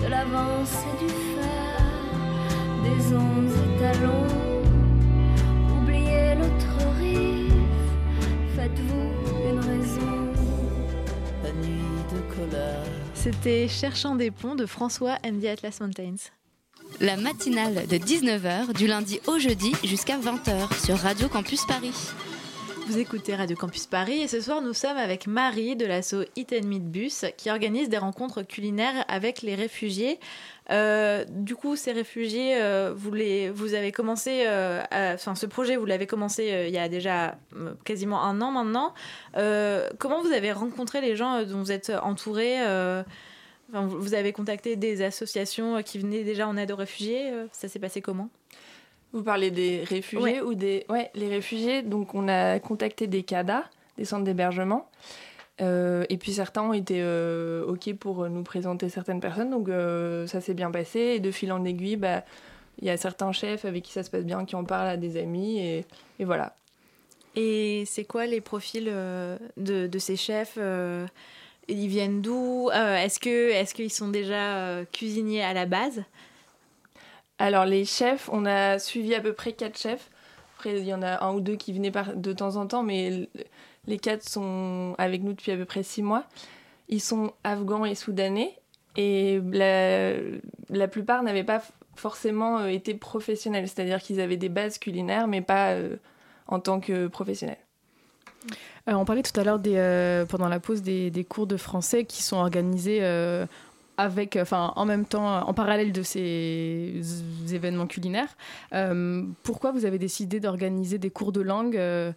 de 0.03 0.07
l'avancée 0.09 0.95
du 1.01 1.09
fer, 1.09 1.81
des 2.85 3.17
ondes 3.17 3.55
C'était 13.27 13.66
Cherchant 13.66 14.14
des 14.14 14.31
ponts 14.31 14.55
de 14.55 14.66
François 14.66 15.18
and 15.27 15.41
the 15.43 15.47
Atlas 15.47 15.81
Mountains. 15.81 16.31
La 17.01 17.16
matinale 17.16 17.89
de 17.89 17.97
19h 17.97 18.72
du 18.72 18.87
lundi 18.87 19.18
au 19.27 19.41
jeudi 19.41 19.72
jusqu'à 19.83 20.16
20h 20.16 20.85
sur 20.85 20.97
Radio 20.97 21.29
Campus 21.29 21.66
Paris. 21.66 21.91
Vous 22.87 22.99
écoutez 22.99 23.34
Radio 23.34 23.57
Campus 23.57 23.87
Paris 23.87 24.22
et 24.22 24.28
ce 24.28 24.41
soir 24.41 24.62
nous 24.62 24.72
sommes 24.72 24.97
avec 24.97 25.26
Marie 25.26 25.74
de 25.74 25.84
l'asso 25.84 26.24
Eat 26.37 26.53
and 26.53 26.66
Meet 26.68 26.84
Bus 26.84 27.24
qui 27.37 27.51
organise 27.51 27.89
des 27.89 27.99
rencontres 27.99 28.43
culinaires 28.43 29.05
avec 29.09 29.43
les 29.43 29.57
réfugiés. 29.57 30.20
Euh, 30.70 31.24
du 31.28 31.57
coup, 31.57 31.74
ces 31.74 31.91
réfugiés, 31.91 32.62
euh, 32.62 32.95
vous, 32.97 33.12
les, 33.12 33.51
vous 33.51 33.74
avez 33.74 33.91
commencé, 33.91 34.45
euh, 34.47 34.84
enfin 34.93 35.34
ce 35.34 35.47
projet, 35.47 35.76
vous 35.76 35.84
l'avez 35.84 36.07
commencé 36.07 36.66
il 36.68 36.72
y 36.72 36.78
a 36.78 36.89
déjà 36.89 37.37
quasiment 37.84 38.22
un 38.22 38.41
an 38.41 38.53
maintenant. 38.53 38.95
Comment 39.99 40.22
vous 40.22 40.32
avez 40.32 40.53
rencontré 40.53 41.01
les 41.01 41.16
gens 41.16 41.43
dont 41.43 41.59
vous 41.59 41.72
êtes 41.72 41.91
entouré 41.91 42.57
vous 43.72 44.14
avez 44.14 44.32
contacté 44.32 44.76
des 44.76 45.03
associations 45.03 45.82
qui 45.82 45.99
venaient 45.99 46.22
déjà 46.22 46.47
en 46.47 46.57
aide 46.57 46.70
aux 46.70 46.76
réfugiés. 46.76 47.32
Ça 47.51 47.66
s'est 47.66 47.80
passé 47.80 48.01
comment? 48.01 48.30
Vous 49.17 49.23
parlez 49.23 49.51
des 49.51 49.83
réfugiés 49.83 50.23
Ouais. 50.23 50.41
ou 50.43 50.53
des... 50.55 50.85
Ouais, 50.91 51.11
les 51.14 51.29
réfugiés, 51.29 51.81
donc 51.81 52.14
on 52.14 52.29
a 52.29 52.59
contacté 52.59 53.07
des 53.07 53.23
CADA, 53.23 53.64
des 53.97 54.05
centres 54.05 54.25
d'hébergement. 54.25 54.91
Euh, 55.62 56.05
et 56.11 56.19
puis 56.19 56.33
certains 56.35 56.61
ont 56.64 56.75
été 56.75 56.97
euh, 57.01 57.64
OK 57.64 57.91
pour 57.95 58.29
nous 58.29 58.43
présenter 58.43 58.91
certaines 58.91 59.21
personnes, 59.21 59.49
donc 59.49 59.71
euh, 59.71 60.27
ça 60.27 60.43
s'est 60.43 60.53
bien 60.53 60.71
passé. 60.71 60.99
Et 61.01 61.19
de 61.21 61.31
fil 61.31 61.51
en 61.51 61.64
aiguille, 61.64 61.97
bah, 61.97 62.25
il 62.83 62.87
y 62.87 62.91
a 62.91 62.99
certains 62.99 63.33
chefs 63.33 63.64
avec 63.64 63.85
qui 63.85 63.93
ça 63.93 64.03
se 64.03 64.11
passe 64.11 64.25
bien, 64.27 64.45
qui 64.45 64.55
en 64.55 64.64
parlent 64.64 64.89
à 64.89 64.97
des 64.99 65.17
amis, 65.17 65.61
et, 65.61 65.87
et 66.19 66.25
voilà. 66.27 66.55
Et 67.37 67.85
c'est 67.87 68.05
quoi 68.05 68.27
les 68.27 68.43
profils 68.43 68.85
de, 68.85 69.87
de 69.87 69.99
ces 69.99 70.17
chefs 70.17 70.59
Ils 71.69 71.89
viennent 71.89 72.21
d'où? 72.21 72.69
Est-ce 72.71 73.75
qu'ils 73.75 73.91
sont 73.91 74.09
déjà 74.09 74.85
cuisiniers 74.93 75.43
à 75.43 75.55
la 75.55 75.64
base? 75.64 76.03
Alors 77.39 77.64
les 77.64 77.84
chefs, 77.84 78.28
on 78.32 78.47
a 78.47 78.78
suivi 78.78 79.14
à 79.14 79.20
peu 79.20 79.32
près 79.32 79.53
quatre 79.53 79.78
chefs. 79.78 80.11
Après, 80.57 80.78
il 80.78 80.84
y 80.84 80.95
en 80.95 81.03
a 81.03 81.22
un 81.24 81.34
ou 81.34 81.41
deux 81.41 81.57
qui 81.57 81.72
venaient 81.72 81.93
de 82.14 82.32
temps 82.32 82.57
en 82.57 82.66
temps, 82.66 82.82
mais 82.82 83.28
les 83.87 83.99
quatre 83.99 84.26
sont 84.26 84.95
avec 84.97 85.22
nous 85.22 85.32
depuis 85.32 85.53
à 85.53 85.57
peu 85.57 85.66
près 85.66 85.82
six 85.82 86.03
mois. 86.03 86.24
Ils 86.89 87.01
sont 87.01 87.32
afghans 87.45 87.84
et 87.84 87.95
soudanais, 87.95 88.59
et 88.97 89.41
la, 90.70 90.89
plupart 90.89 91.22
n'avaient 91.22 91.45
pas 91.45 91.62
forcément 91.95 92.59
euh, 92.59 92.66
été 92.68 92.95
professionnels, 92.95 93.68
c'est-à-dire 93.68 94.01
qu'ils 94.01 94.20
avaient 94.20 94.37
des 94.37 94.49
bases 94.49 94.78
culinaires, 94.78 95.26
mais 95.26 95.43
pas 95.43 95.72
euh, 95.72 95.97
en 96.47 96.61
tant 96.61 96.80
que 96.80 97.07
professionnels. 97.07 97.59
Euh, 98.89 98.93
on 98.93 99.05
parlait 99.05 99.22
tout 99.22 99.39
à 99.39 99.45
l'heure 99.45 99.61
pendant 100.28 100.49
la 100.49 100.61
pause 100.61 100.82
des, 100.82 101.26
cours 101.28 101.47
de 101.47 101.57
français 101.57 102.05
qui 102.05 102.22
sont 102.22 102.37
organisés 102.37 103.01
avec, 103.97 104.36
enfin, 104.36 104.72
en 104.76 104.84
même 104.84 105.05
temps, 105.05 105.47
en 105.47 105.55
parallèle 105.55 105.92
de 105.92 106.03
ces 106.03 107.01
événements 107.51 107.86
culinaires. 107.86 108.36
Euh, 108.72 109.24
pourquoi 109.42 109.72
vous 109.72 109.84
avez 109.84 109.99
décidé 109.99 110.40
d'organiser 110.40 110.99
des 110.99 111.11
cours 111.11 111.32
de 111.32 111.40
langue 111.40 111.76
euh, 111.76 112.12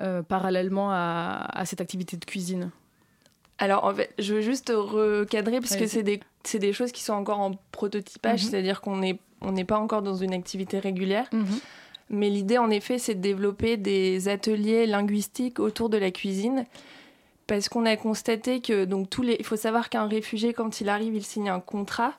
euh, 0.00 0.22
parallèlement 0.22 0.90
à, 0.90 1.48
à 1.52 1.64
cette 1.64 1.80
activité 1.80 2.16
de 2.16 2.24
cuisine? 2.24 2.70
Alors, 3.58 3.84
en 3.84 3.94
fait, 3.94 4.12
je 4.18 4.34
veux 4.34 4.40
juste 4.42 4.70
recadrer 4.74 5.60
parce 5.60 5.76
que 5.76 5.86
c'est 5.86 6.02
des, 6.02 6.72
choses 6.72 6.92
qui 6.92 7.02
sont 7.02 7.14
encore 7.14 7.40
en 7.40 7.52
prototypage, 7.72 8.44
Mhm. 8.44 8.50
c'est-à-dire 8.50 8.80
qu'on 8.80 8.98
n'est 8.98 9.18
on 9.42 9.52
n'est 9.52 9.64
pas 9.64 9.78
encore 9.78 10.00
dans 10.02 10.14
une 10.14 10.32
activité 10.32 10.78
régulière. 10.78 11.28
Mais 12.08 12.30
l'idée, 12.30 12.56
en 12.58 12.70
effet, 12.70 12.98
c'est 12.98 13.14
de 13.14 13.20
développer 13.20 13.76
des 13.76 14.28
ateliers 14.28 14.86
linguistiques 14.86 15.58
autour 15.60 15.88
de 15.90 15.98
la 15.98 16.10
cuisine. 16.10 16.64
Parce 17.46 17.68
qu'on 17.68 17.86
a 17.86 17.96
constaté 17.96 18.60
que, 18.60 18.84
donc, 18.84 19.08
tous 19.08 19.22
les... 19.22 19.36
il 19.38 19.44
faut 19.44 19.56
savoir 19.56 19.88
qu'un 19.88 20.06
réfugié, 20.06 20.52
quand 20.52 20.80
il 20.80 20.88
arrive, 20.88 21.14
il 21.14 21.24
signe 21.24 21.48
un 21.48 21.60
contrat. 21.60 22.14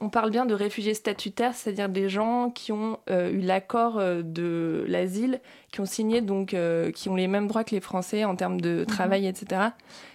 On 0.00 0.08
parle 0.08 0.30
bien 0.30 0.44
de 0.44 0.54
réfugiés 0.54 0.94
statutaires, 0.94 1.54
c'est-à-dire 1.54 1.88
des 1.88 2.08
gens 2.08 2.50
qui 2.50 2.72
ont 2.72 2.98
euh, 3.08 3.30
eu 3.30 3.38
l'accord 3.40 3.98
euh, 3.98 4.22
de 4.22 4.84
l'asile, 4.88 5.40
qui 5.70 5.80
ont 5.80 5.86
signé, 5.86 6.20
donc, 6.20 6.52
euh, 6.52 6.90
qui 6.90 7.08
ont 7.08 7.14
les 7.14 7.28
mêmes 7.28 7.46
droits 7.46 7.62
que 7.62 7.70
les 7.76 7.80
Français 7.80 8.24
en 8.24 8.34
termes 8.34 8.60
de 8.60 8.82
travail, 8.84 9.26
etc. 9.28 9.60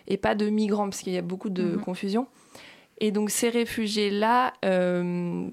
Et 0.07 0.17
pas 0.17 0.35
de 0.35 0.49
migrants, 0.49 0.89
parce 0.89 0.99
qu'il 1.01 1.13
y 1.13 1.17
a 1.17 1.21
beaucoup 1.21 1.49
de 1.49 1.63
Mhm. 1.63 1.79
confusion. 1.81 2.27
Et 2.99 3.11
donc, 3.11 3.29
ces 3.29 3.47
réfugiés-là 3.49 4.51
euh, 4.65 5.47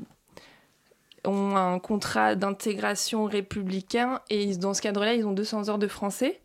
ont 1.24 1.56
un 1.56 1.78
contrat 1.78 2.34
d'intégration 2.34 3.24
républicain 3.26 4.20
et 4.30 4.42
ils- 4.42 4.58
dans 4.58 4.74
ce 4.74 4.82
cadre-là, 4.82 5.14
ils 5.14 5.24
ont 5.26 5.32
200 5.32 5.68
heures 5.68 5.78
de 5.78 5.88
français. 5.88 6.40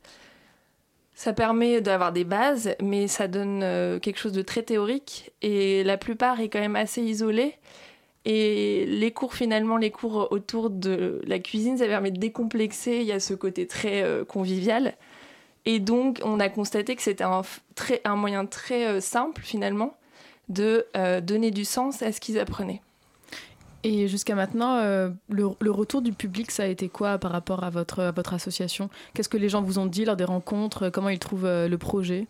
Ça 1.21 1.33
permet 1.33 1.81
d'avoir 1.81 2.11
des 2.11 2.23
bases, 2.23 2.75
mais 2.81 3.07
ça 3.07 3.27
donne 3.27 3.61
euh, 3.61 3.99
quelque 3.99 4.17
chose 4.17 4.31
de 4.31 4.41
très 4.41 4.63
théorique 4.63 5.31
et 5.43 5.83
la 5.83 5.95
plupart 5.95 6.39
est 6.39 6.49
quand 6.49 6.59
même 6.59 6.75
assez 6.75 6.99
isolé. 7.03 7.59
Et 8.25 8.85
les 8.87 9.11
cours, 9.11 9.35
finalement, 9.35 9.77
les 9.77 9.91
cours 9.91 10.31
autour 10.31 10.71
de 10.71 11.21
la 11.27 11.37
cuisine, 11.37 11.77
ça 11.77 11.85
permet 11.85 12.09
de 12.09 12.17
décomplexer. 12.17 13.01
Il 13.01 13.03
y 13.03 13.11
a 13.11 13.19
ce 13.19 13.35
côté 13.35 13.67
très 13.67 14.01
euh, 14.01 14.25
convivial. 14.25 14.95
Et 15.65 15.77
donc, 15.77 16.19
on 16.23 16.39
a 16.39 16.49
constaté 16.49 16.95
que 16.95 17.03
c'était 17.03 17.23
un, 17.23 18.15
moyen 18.15 18.47
très 18.47 18.87
euh, 18.87 18.99
simple, 18.99 19.43
finalement, 19.43 19.95
de 20.49 20.87
donner 21.19 21.51
du 21.51 21.65
sens 21.65 22.01
à 22.01 22.11
ce 22.11 22.19
qu'ils 22.19 22.39
apprenaient. 22.39 22.81
Et 23.83 24.07
jusqu'à 24.07 24.35
maintenant, 24.35 24.77
euh, 24.77 25.09
le, 25.29 25.71
retour 25.71 26.01
du 26.01 26.13
public, 26.13 26.51
ça 26.51 26.63
a 26.63 26.65
été 26.67 26.87
quoi 26.87 27.17
par 27.17 27.31
rapport 27.31 27.63
à 27.63 27.69
votre, 27.69 28.33
association? 28.33 28.89
Qu'est-ce 29.13 29.29
que 29.29 29.37
les 29.37 29.49
gens 29.49 29.61
vous 29.61 29.79
ont 29.79 29.87
dit 29.87 30.05
lors 30.05 30.15
des 30.15 30.23
rencontres? 30.23 30.89
Comment 30.89 31.09
ils 31.09 31.19
trouvent 31.19 31.45
euh, 31.45 31.67
le 31.67 31.77
projet? 31.77 32.27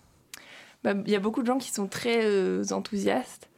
Bah, 0.83 0.93
Il 1.05 1.11
y 1.11 1.15
a 1.15 1.19
beaucoup 1.19 1.41
de 1.41 1.47
gens 1.47 1.57
qui 1.57 1.71
sont 1.71 1.87
très 1.87 2.23
euh, 2.23 2.63
enthousiastes. 2.71 3.49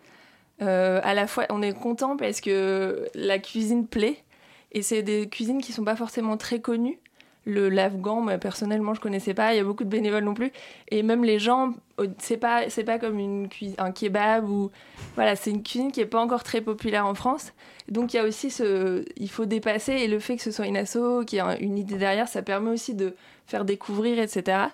À 0.59 1.13
la 1.13 1.27
fois, 1.27 1.45
on 1.49 1.61
est 1.61 1.73
content 1.73 2.15
parce 2.15 2.39
que 2.39 3.09
la 3.15 3.37
cuisine 3.37 3.85
plaît. 3.85 4.23
Et 4.71 4.81
c'est 4.81 5.03
des 5.03 5.27
cuisines 5.27 5.61
qui 5.61 5.73
sont 5.73 5.83
pas 5.83 5.97
forcément 5.97 6.37
très 6.37 6.61
connues. 6.61 6.99
Le 7.45 7.67
l'afghan, 7.67 8.25
personnellement, 8.39 8.93
je 8.93 9.01
connaissais 9.01 9.33
pas. 9.33 9.53
Il 9.53 9.57
y 9.57 9.59
a 9.59 9.63
beaucoup 9.63 9.83
de 9.83 9.89
bénévoles 9.89 10.23
non 10.23 10.33
plus. 10.33 10.51
Et 10.89 11.03
même 11.03 11.25
les 11.25 11.39
gens, 11.39 11.73
c'est 12.17 12.37
pas, 12.37 12.69
c'est 12.69 12.85
pas 12.85 12.99
comme 12.99 13.19
une 13.19 13.49
un 13.77 13.91
kebab 13.91 14.49
ou 14.49 14.71
voilà, 15.15 15.35
c'est 15.35 15.51
une 15.51 15.61
cuisine 15.61 15.91
qui 15.91 15.99
est 15.99 16.05
pas 16.05 16.21
encore 16.21 16.43
très 16.43 16.61
populaire 16.61 17.05
en 17.05 17.15
France. 17.15 17.53
Donc 17.89 18.13
il 18.13 18.17
y 18.17 18.19
a 18.19 18.23
aussi 18.23 18.49
ce, 18.49 19.03
il 19.17 19.29
faut 19.29 19.45
dépasser 19.45 19.93
et 19.93 20.07
le 20.07 20.19
fait 20.19 20.37
que 20.37 20.41
ce 20.41 20.51
soit 20.51 20.67
une 20.67 20.77
asso, 20.77 21.25
qui 21.27 21.39
a 21.39 21.57
une 21.59 21.77
idée 21.77 21.97
derrière, 21.97 22.27
ça 22.27 22.41
permet 22.41 22.71
aussi 22.71 22.93
de 22.93 23.13
faire 23.45 23.65
découvrir, 23.65 24.19
etc. 24.19 24.67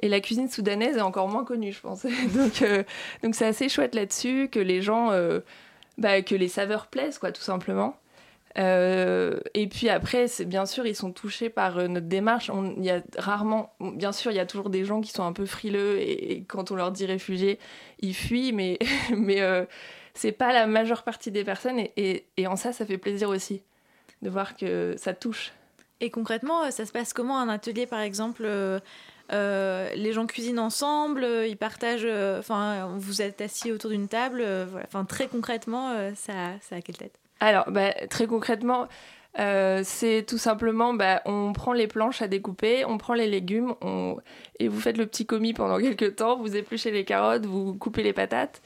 Et 0.00 0.08
la 0.08 0.20
cuisine 0.20 0.48
soudanaise 0.48 0.96
est 0.96 1.02
encore 1.02 1.28
moins 1.28 1.44
connue, 1.44 1.72
je 1.72 1.80
pense. 1.80 2.02
donc 2.34 2.62
euh, 2.62 2.84
donc 3.22 3.34
c'est 3.34 3.46
assez 3.46 3.68
chouette 3.68 3.94
là-dessus 3.94 4.48
que 4.50 4.60
les 4.60 4.82
gens, 4.82 5.10
euh, 5.10 5.40
bah, 5.98 6.22
que 6.22 6.34
les 6.34 6.48
saveurs 6.48 6.86
plaisent, 6.86 7.18
quoi, 7.18 7.32
tout 7.32 7.42
simplement. 7.42 7.96
Euh, 8.56 9.40
et 9.54 9.66
puis 9.66 9.88
après, 9.88 10.28
c'est 10.28 10.44
bien 10.44 10.66
sûr, 10.66 10.86
ils 10.86 10.94
sont 10.94 11.12
touchés 11.12 11.50
par 11.50 11.78
euh, 11.78 11.88
notre 11.88 12.06
démarche. 12.06 12.50
On- 12.50 12.80
y 12.80 12.90
a 12.90 13.02
rarement, 13.18 13.74
bien 13.80 14.12
sûr, 14.12 14.30
il 14.30 14.36
y 14.36 14.40
a 14.40 14.46
toujours 14.46 14.70
des 14.70 14.84
gens 14.84 15.00
qui 15.00 15.10
sont 15.10 15.24
un 15.24 15.32
peu 15.32 15.46
frileux 15.46 15.98
et, 16.00 16.44
quand 16.48 16.70
on 16.70 16.76
leur 16.76 16.92
dit 16.92 17.06
réfugiés, 17.06 17.58
ils 18.00 18.14
fuient, 18.14 18.52
mais 18.52 18.78
mais 19.16 19.40
euh, 19.40 19.64
c'est 20.14 20.32
pas 20.32 20.52
la 20.52 20.66
majeure 20.66 21.02
partie 21.02 21.30
des 21.32 21.44
personnes 21.44 21.80
et, 21.96 22.24
en 22.46 22.56
ça, 22.56 22.72
ça 22.72 22.86
fait 22.86 22.98
plaisir 22.98 23.28
aussi 23.28 23.62
de 24.22 24.30
voir 24.30 24.56
que 24.56 24.94
ça 24.96 25.14
touche. 25.14 25.52
Et 26.00 26.10
concrètement, 26.10 26.64
euh, 26.64 26.70
ça 26.70 26.86
se 26.86 26.92
passe 26.92 27.12
comment 27.12 27.38
un 27.38 27.48
atelier, 27.48 27.86
par 27.86 28.00
exemple 28.00 28.48
les 29.30 30.12
gens 30.12 30.26
cuisinent 30.26 30.60
ensemble, 30.60 31.26
ils 31.48 31.56
partagent, 31.56 32.06
enfin, 32.38 32.94
vous 32.98 33.20
êtes 33.22 33.40
assis 33.40 33.72
autour 33.72 33.90
d'une 33.90 34.06
table. 34.06 34.44
Enfin, 34.84 35.04
très 35.04 35.28
concrètement, 35.28 36.12
ça, 36.14 36.52
ça 36.60 36.76
a 36.76 36.80
quelle 36.82 36.98
tête? 36.98 37.23
Alors, 37.40 37.70
bah, 37.70 37.92
très 38.08 38.26
concrètement, 38.26 38.88
euh, 39.38 39.80
c'est 39.84 40.24
tout 40.26 40.38
simplement, 40.38 40.94
bah, 40.94 41.20
on 41.24 41.52
prend 41.52 41.72
les 41.72 41.88
planches 41.88 42.22
à 42.22 42.28
découper, 42.28 42.84
on 42.84 42.98
prend 42.98 43.14
les 43.14 43.26
légumes, 43.26 43.74
on... 43.80 44.16
et 44.60 44.68
vous 44.68 44.80
faites 44.80 44.96
le 44.96 45.06
petit 45.06 45.26
commis 45.26 45.52
pendant 45.52 45.78
quelques 45.80 46.16
temps, 46.16 46.38
vous 46.38 46.56
épluchez 46.56 46.90
les 46.90 47.04
carottes, 47.04 47.46
vous 47.46 47.74
coupez 47.74 48.02
les 48.02 48.12
patates. 48.12 48.62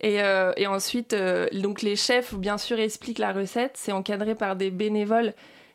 Et, 0.00 0.20
euh, 0.22 0.52
ensuite, 0.66 1.12
euh, 1.12 1.48
donc 1.52 1.82
les 1.82 1.96
chefs, 1.96 2.34
bien 2.34 2.58
sûr, 2.58 2.78
expliquent 2.80 3.18
la 3.18 3.32
recette. 3.32 3.72
C'est 3.74 3.92
encadré 3.92 4.34
par 4.34 4.56
des 4.56 4.70
bénévoles 4.70 5.32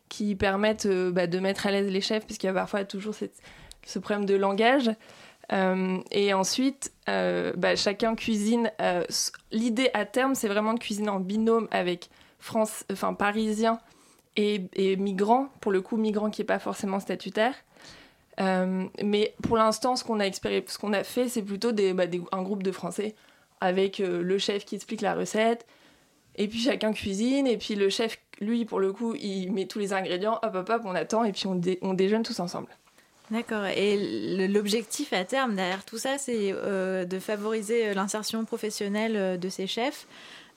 qui 0.10 0.36
permettent 0.36 0.88
bah, 0.88 1.28
de 1.28 1.40
mettre 1.40 1.68
à 1.68 1.72
l'aise 1.72 1.90
les 1.90 2.02
chefs, 2.02 2.26
puisqu'il 2.26 2.48
y 2.48 2.50
a 2.50 2.54
parfois 2.54 2.86
toujours 2.86 3.14
ce 3.86 4.00
problème 4.00 4.26
de 4.26 4.36
langage. 4.36 4.90
Et 6.12 6.34
ensuite, 6.34 6.92
bah, 7.06 7.76
chacun 7.78 8.16
cuisine. 8.16 8.72
L'idée 9.52 9.90
à 9.94 10.06
terme, 10.06 10.36
c'est 10.36 10.50
vraiment 10.50 10.74
de 10.74 10.80
cuisiner 10.80 11.10
en 11.10 11.22
binôme 11.22 11.70
avec 11.72 12.10
France, 12.48 12.84
enfin 12.92 13.14
parisiens 13.14 13.80
et, 14.36 14.64
et 14.74 14.96
migrants. 14.96 15.50
Pour 15.62 15.72
le 15.72 15.82
coup, 15.82 15.98
migrants 15.98 16.32
qui 16.32 16.42
n'est 16.42 16.46
pas 16.46 16.60
forcément 16.60 17.00
statutaire. 17.00 17.54
Euh, 18.40 18.86
mais 19.04 19.34
pour 19.44 19.58
l'instant, 19.58 19.96
ce 19.96 20.04
qu'on 20.04 20.20
a, 20.20 20.32
ce 20.32 20.86
a 20.94 21.04
fait, 21.04 21.28
c'est 21.28 21.42
plutôt 21.42 21.72
bah, 21.74 22.04
un 22.32 22.42
groupe 22.42 22.64
de 22.64 22.72
Français 22.72 23.16
avec 23.62 24.00
euh, 24.00 24.22
le 24.22 24.38
chef 24.38 24.64
qui 24.66 24.76
explique 24.76 25.02
la 25.02 25.16
recette. 25.16 25.66
Et 26.36 26.48
puis 26.48 26.60
chacun 26.60 26.94
cuisine. 26.94 27.48
Et 27.48 27.58
puis 27.58 27.76
le 27.76 27.90
chef, 27.90 28.20
lui, 28.40 28.66
pour 28.66 28.80
le 28.80 28.94
coup, 28.94 29.16
il 29.16 29.52
met 29.52 29.66
tous 29.66 29.80
les 29.80 29.92
ingrédients. 29.94 30.40
Hop, 30.44 30.56
hop, 30.56 30.70
hop, 30.70 30.82
on 30.86 30.96
attend. 30.96 31.24
Et 31.24 31.32
puis 31.32 31.48
on, 31.48 31.56
dé- 31.56 31.80
on 31.82 31.96
déjeune 31.96 32.24
tous 32.24 32.40
ensemble. 32.40 32.70
D'accord. 33.32 33.66
Et 33.66 34.48
l'objectif 34.48 35.12
à 35.14 35.26
terme 35.26 35.56
derrière 35.56 35.84
tout 35.84 35.98
ça, 35.98 36.18
c'est 36.18 36.54
euh, 36.54 37.06
de 37.06 37.20
favoriser 37.20 37.94
l'insertion 37.94 38.46
professionnelle 38.46 39.40
de 39.40 39.50
ces 39.50 39.68
chefs. 39.68 40.08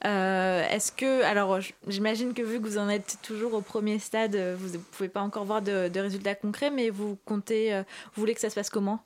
Euh, 0.07 0.67
Est-ce 0.71 0.93
que, 0.93 1.23
alors 1.25 1.59
j'imagine 1.87 2.33
que 2.33 2.43
vu 2.43 2.61
que 2.61 2.67
vous 2.67 2.79
en 2.79 2.89
êtes 2.89 3.19
toujours 3.23 3.55
au 3.55 3.61
premier 3.61 3.99
stade, 3.99 4.35
euh, 4.35 4.57
vous 4.59 4.79
ne 4.79 4.83
pouvez 4.83 5.09
pas 5.09 5.21
encore 5.21 5.45
voir 5.45 5.61
de, 5.61 5.91
résultats 5.99 6.35
concrets, 6.35 6.71
mais 6.71 6.91
vous 6.91 7.19
comptez, 7.27 7.75
euh, 7.75 7.83
vous 8.15 8.21
voulez 8.21 8.35
que 8.35 8.41
ça 8.41 8.49
se 8.51 8.55
passe 8.55 8.71
comment? 8.71 9.01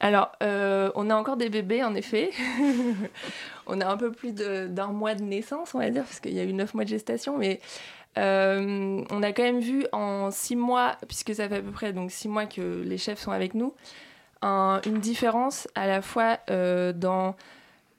Alors, 0.00 0.32
on 0.42 1.08
a 1.08 1.14
encore 1.14 1.38
des 1.38 1.48
bébés, 1.48 1.82
en 1.82 1.94
effet. 1.94 2.30
on 3.66 3.80
a 3.80 3.86
un 3.86 3.96
peu 3.96 4.12
plus 4.12 4.32
d'un 4.32 4.88
mois 4.88 5.14
de 5.14 5.22
naissance, 5.22 5.74
on 5.74 5.78
va 5.78 5.88
dire, 5.88 6.02
parce 6.04 6.20
qu'il 6.20 6.34
y 6.34 6.40
a 6.40 6.44
eu 6.44 6.52
neuf 6.52 6.74
mois 6.74 6.84
de 6.84 6.90
gestation, 6.90 7.38
mais 7.38 7.60
on 8.16 9.22
a 9.22 9.32
quand 9.32 9.44
même 9.44 9.60
vu 9.60 9.86
en 9.92 10.30
six 10.30 10.56
mois, 10.56 10.96
puisque 11.08 11.34
ça 11.34 11.48
fait 11.48 11.56
à 11.56 11.62
peu 11.62 11.70
près 11.70 11.94
donc 11.94 12.10
six 12.10 12.28
mois 12.28 12.44
que 12.44 12.82
les 12.84 12.98
chefs 12.98 13.20
sont 13.20 13.30
avec 13.30 13.54
nous, 13.54 13.72
un- 14.42 14.82
une 14.84 14.98
différence 14.98 15.68
à 15.74 15.86
la 15.86 16.02
fois 16.02 16.38
dans 16.48 17.34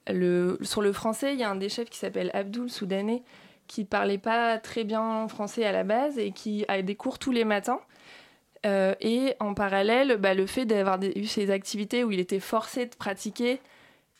sur 0.07 0.81
le 0.81 0.91
français. 0.93 1.33
Il 1.33 1.39
y 1.39 1.43
a 1.43 1.49
un 1.49 1.55
des 1.55 1.69
chefs 1.69 1.89
qui 1.89 1.97
s'appelle 1.97 2.31
Abdul 2.33 2.69
Soudanais 2.69 3.23
qui 3.67 3.83
parlait 3.83 4.17
pas 4.17 4.57
très 4.57 4.83
bien 4.83 5.27
français 5.27 5.65
à 5.65 5.71
la 5.71 5.83
base 5.83 6.17
et 6.17 6.31
qui 6.31 6.65
a 6.67 6.81
des 6.81 6.95
cours 6.95 7.19
tous 7.19 7.31
les 7.31 7.45
matins. 7.45 7.79
Euh, 8.65 8.95
et 8.99 9.33
en 9.39 9.53
parallèle, 9.53 10.17
bah, 10.17 10.33
le 10.33 10.45
fait 10.45 10.65
d'avoir 10.65 10.99
eu 11.03 11.25
ces 11.25 11.51
activités 11.51 12.03
où 12.03 12.11
il 12.11 12.19
était 12.19 12.39
forcé 12.39 12.85
de 12.85 12.95
pratiquer 12.95 13.59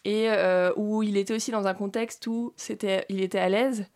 et 0.04 0.30
euh, 0.30 0.72
où 0.76 1.02
il 1.02 1.18
était 1.18 1.34
aussi 1.34 1.52
dans 1.52 1.66
un 1.66 1.74
contexte 1.74 2.28
où 2.28 2.54
il 3.10 3.22
était 3.22 3.40
à 3.40 3.50
l'aise, 3.50 3.88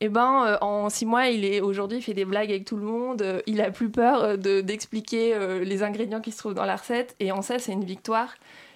et 0.00 0.08
ben 0.08 0.44
euh, 0.46 0.58
en 0.60 0.88
six 0.90 1.06
mois, 1.06 1.28
il 1.28 1.44
est 1.44 1.60
aujourd'hui 1.60 2.02
fait 2.02 2.14
des 2.14 2.24
blagues 2.24 2.50
avec 2.50 2.64
tout 2.64 2.76
le 2.76 2.84
monde. 2.84 3.42
il 3.46 3.60
a 3.60 3.70
plus 3.70 3.90
peur 3.90 4.38
de, 4.38 4.60
d'expliquer 4.60 5.36
les 5.64 5.82
ingrédients 5.82 6.20
qui 6.20 6.30
se 6.30 6.38
trouvent 6.38 6.54
dans 6.54 6.66
la 6.66 6.76
recette. 6.76 7.16
Et 7.20 7.32
en 7.32 7.42
ça, 7.42 7.58
c'est 7.58 7.72
une 7.72 7.84
victoire. 7.84 8.34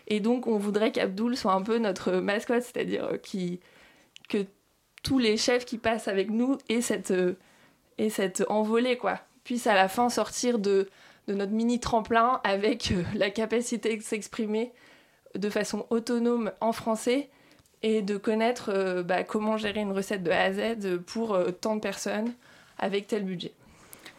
Et 0.09 0.21
donc, 0.21 0.47
on 0.47 0.57
voudrait 0.57 0.91
qu'Abdoul 0.91 1.37
soit 1.37 1.53
un 1.53 1.63
peu 1.63 1.79
notre 1.79 2.13
mascotte, 2.15 2.63
c'est-à-dire 2.63 3.05
euh, 3.13 3.57
que 4.29 4.39
tous 5.03 5.19
les 5.19 5.37
chefs 5.37 5.67
qui 5.67 5.77
passent 5.77 6.09
avec 6.09 6.31
nous 6.31 6.57
aient 6.71 6.81
cette, 6.81 7.11
euh, 7.11 7.35
aient 7.99 8.09
cette 8.09 8.43
envolée, 8.49 8.97
quoi. 8.97 9.21
Puissent 9.45 9.67
à 9.67 9.75
la 9.75 9.87
fin 9.87 10.09
sortir 10.09 10.59
de, 10.59 10.89
de 11.29 11.35
notre 11.35 11.53
mini 11.53 11.79
tremplin 11.79 12.41
avec 12.43 12.91
euh, 12.91 13.03
la 13.15 13.31
capacité 13.31 13.97
de 13.97 14.03
s'exprimer 14.03 14.73
de 15.35 15.51
façon 15.51 15.87
autonome 15.91 16.53
en 16.63 16.73
français 16.73 17.29
et 17.83 18.01
de 18.01 18.17
connaître 18.17 19.03
bah, 19.03 19.23
comment 19.23 19.59
gérer 19.59 19.81
une 19.81 19.93
recette 19.93 20.25
de 20.25 20.31
A 20.31 20.41
à 20.41 20.53
Z 20.53 20.99
pour 21.07 21.39
tant 21.61 21.77
de 21.77 21.81
personnes 21.81 22.33
avec 22.79 23.07
tel 23.07 23.25
budget. 23.25 23.53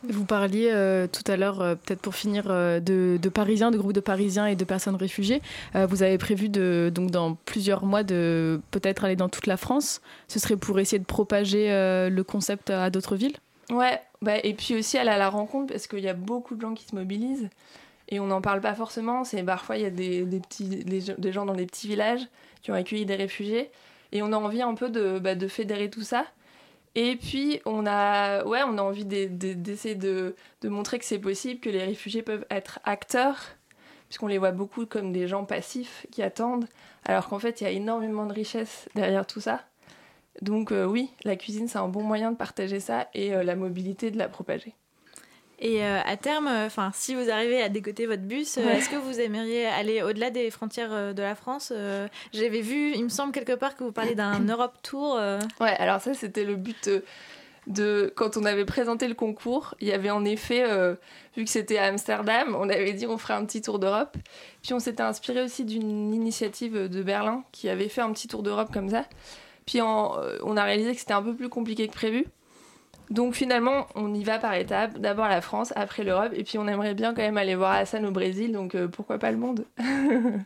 Vous 0.08 0.24
parliez 0.24 0.70
euh, 0.72 1.08
tout 1.08 1.30
à 1.30 1.36
l'heure, 1.36 1.62
euh, 1.62 1.76
peut-être 1.76 2.00
pour 2.00 2.16
finir, 2.16 2.45
euh, 2.50 2.80
de, 2.80 3.30
Parisiens, 3.30 3.70
de 3.70 3.78
groupes 3.78 3.93
de 3.93 4.00
Parisiens 4.00 4.45
et 4.45 4.56
de 4.56 4.64
personnes 4.64 4.95
réfugiées. 4.95 5.41
Vous 5.76 6.04
avez 6.04 6.18
prévu 6.18 6.50
de, 6.50 6.91
donc 6.93 7.12
dans 7.12 7.36
plusieurs 7.36 7.86
mois 7.86 8.04
de 8.04 8.62
peut-être 8.72 9.04
aller 9.04 9.16
dans 9.16 9.30
toute 9.30 9.45
la 9.47 9.58
France. 9.58 10.02
Ce 10.28 10.39
serait 10.39 10.56
pour 10.56 10.80
essayer 10.80 11.00
de 11.00 11.06
propager 11.06 11.68
le 11.70 12.22
concept 12.24 12.70
à 12.70 12.89
d'autres 12.89 13.16
villes? 13.16 13.38
Ouais, 13.70 14.02
bah, 14.22 14.38
et 14.43 14.54
puis 14.54 14.76
aussi 14.76 14.97
aller 14.97 15.12
à 15.12 15.18
la 15.18 15.30
rencontre 15.30 15.72
parce 15.72 15.88
qu'il 15.88 16.00
y 16.00 16.10
a 16.10 16.14
beaucoup 16.14 16.56
de 16.56 16.62
gens 16.62 16.74
qui 16.74 16.86
se 16.86 16.95
mobilisent 16.95 17.50
et 18.10 18.20
on 18.20 18.28
n'en 18.28 18.41
parle 18.41 18.62
pas 18.62 18.74
forcément. 18.74 19.24
C'est 19.24 19.43
parfois 19.43 19.78
il 19.78 19.84
y 19.84 19.86
a 19.86 19.91
des, 19.91 20.26
petits, 20.39 20.66
des, 20.66 21.32
gens- 21.32 21.45
dans 21.45 21.54
des 21.54 21.66
petits 21.66 21.88
villages 21.88 22.28
qui 22.62 22.72
ont 22.72 22.76
accueilli 22.76 23.06
des 23.06 23.16
réfugiés 23.16 23.70
et 24.12 24.24
on 24.24 24.34
a 24.34 24.38
envie 24.38 24.62
un 24.62 24.74
peu 24.74 24.89
de, 24.89 25.20
bah, 25.20 25.36
de 25.36 25.47
fédérer 25.47 25.89
tout 25.89 26.02
ça. 26.02 26.26
Et 26.96 27.16
puis 27.16 27.62
on 27.66 27.86
a, 27.86 28.44
ouais, 28.46 28.62
on 28.66 28.78
a 28.78 28.82
envie 28.82 29.06
d'e- 29.06 29.28
d'e- 29.30 29.54
d'essayer 29.54 29.96
de, 29.96 30.36
de 30.62 30.70
montrer 30.70 31.00
que 31.00 31.06
c'est 31.06 31.20
possible, 31.20 31.60
que 31.60 31.70
les 31.70 31.84
réfugiés 31.84 32.24
peuvent 32.24 32.46
être 32.50 32.80
acteurs, 32.84 33.40
puisqu'on 34.08 34.28
les 34.28 34.40
voit 34.40 34.52
beaucoup 34.52 34.86
comme 34.86 35.12
des 35.12 35.28
gens 35.28 35.46
passifs 35.46 36.08
qui 36.12 36.24
attendent, 36.24 36.68
alors 37.06 37.30
qu'en 37.30 37.40
fait 37.40 37.62
il 37.62 37.64
y 37.66 37.68
a 37.68 37.72
énormément 37.72 38.26
de 38.26 38.34
richesse 38.34 38.90
derrière 38.96 39.28
tout 39.28 39.42
ça. 39.42 39.64
Donc 40.42 40.72
euh, 40.72 40.86
oui, 40.86 41.12
la 41.26 41.36
cuisine, 41.36 41.68
c'est 41.68 41.78
un 41.78 41.90
bon 41.90 42.04
moyen 42.04 42.32
de 42.32 42.38
partager 42.38 42.80
ça 42.80 43.08
et 43.14 43.34
euh, 43.36 43.44
la 43.44 43.56
mobilité 43.56 44.10
de 44.10 44.18
la 44.18 44.30
propager. 44.30 44.74
Et 45.62 45.84
euh, 45.84 45.99
à 46.05 46.16
terme, 46.16 46.47
enfin, 46.47 46.91
si 46.93 47.16
vous 47.16 47.30
arrivez 47.30 47.62
à 47.62 47.68
décoter 47.68 48.05
votre 48.05 48.22
bus, 48.22 48.57
euh, 48.57 48.66
Ouais. 48.66 48.78
est-ce 48.78 48.89
que 48.89 48.95
vous 48.95 49.20
aimeriez 49.20 49.66
aller 49.66 50.01
au-delà 50.01 50.30
des 50.30 50.49
frontières 50.51 50.93
euh, 50.93 51.12
de 51.14 51.22
la 51.22 51.36
France 51.36 51.74
Euh, 51.76 52.07
J'avais 52.34 52.62
vu, 52.62 52.93
il 52.95 53.03
me 53.03 53.10
semble 53.10 53.34
quelque 53.34 53.51
part 53.55 53.76
que 53.76 53.84
vous 53.84 53.91
parliez 53.91 54.16
d'un 54.16 54.39
Europe 54.47 54.76
Tour. 54.84 55.18
euh. 55.20 55.39
Ouais, 55.60 55.76
alors 55.78 55.99
ça, 55.99 56.14
c'était 56.14 56.45
le 56.45 56.55
but 56.55 56.88
euh, 56.88 57.01
de... 57.68 58.14
Quand 58.16 58.38
on 58.38 58.45
avait 58.45 58.64
présenté 58.64 59.10
le 59.10 59.16
concours, 59.16 59.76
il 59.82 59.89
y 59.89 59.91
avait 59.91 60.10
en 60.12 60.24
effet, 60.24 60.64
euh, 60.66 60.95
vu 61.36 61.43
que 61.43 61.49
c'était 61.49 61.78
à 61.78 61.88
Amsterdam, 61.88 62.55
on 62.57 62.70
avait 62.70 62.93
dit 62.93 63.05
on 63.05 63.18
ferait 63.18 63.34
un 63.34 63.43
petit 63.43 63.62
tour 63.62 63.80
d'Europe. 63.80 64.16
Puis 64.64 64.74
on 64.74 64.80
s'était 64.80 65.03
inspiré 65.03 65.41
aussi 65.43 65.66
d'une 65.66 66.14
initiative 66.14 66.88
de 66.88 67.03
Berlin 67.03 67.43
qui 67.51 67.68
avait 67.68 67.89
fait 67.89 68.01
un 68.01 68.14
petit 68.14 68.30
tour 68.30 68.43
d'Europe 68.43 68.70
comme 68.74 68.89
ça. 68.89 69.03
Puis 69.66 69.82
en- 69.82 70.18
euh, 70.20 70.38
on 70.43 70.55
a 70.55 70.64
réalisé 70.64 70.93
que 70.93 70.99
c'était 71.01 71.14
un 71.14 71.22
peu 71.22 71.36
plus 71.36 71.49
compliqué 71.49 71.88
que 71.89 71.93
prévu. 71.93 72.26
Donc 73.10 73.34
finalement, 73.34 73.88
on 73.95 74.14
y 74.14 74.24
va 74.24 74.38
par 74.38 74.53
étapes. 74.53 74.99
D'abord 74.99 75.28
la 75.28 75.41
France, 75.41 75.74
après 75.76 76.03
l'Europe. 76.03 76.32
Et 76.36 76.43
puis 76.43 76.57
on 76.57 76.68
aimerait 76.68 76.93
bien 76.93 77.14
quand 77.14 77.22
même 77.22 77.38
aller 77.38 77.55
voir 77.55 77.72
Hassan 77.72 78.05
au 78.05 78.12
Brésil. 78.12 78.51
Donc 78.51 78.76
euh, 78.76 78.88
pourquoi 78.88 79.18
pas 79.18 79.32
le 79.32 79.38
monde? 79.38 79.66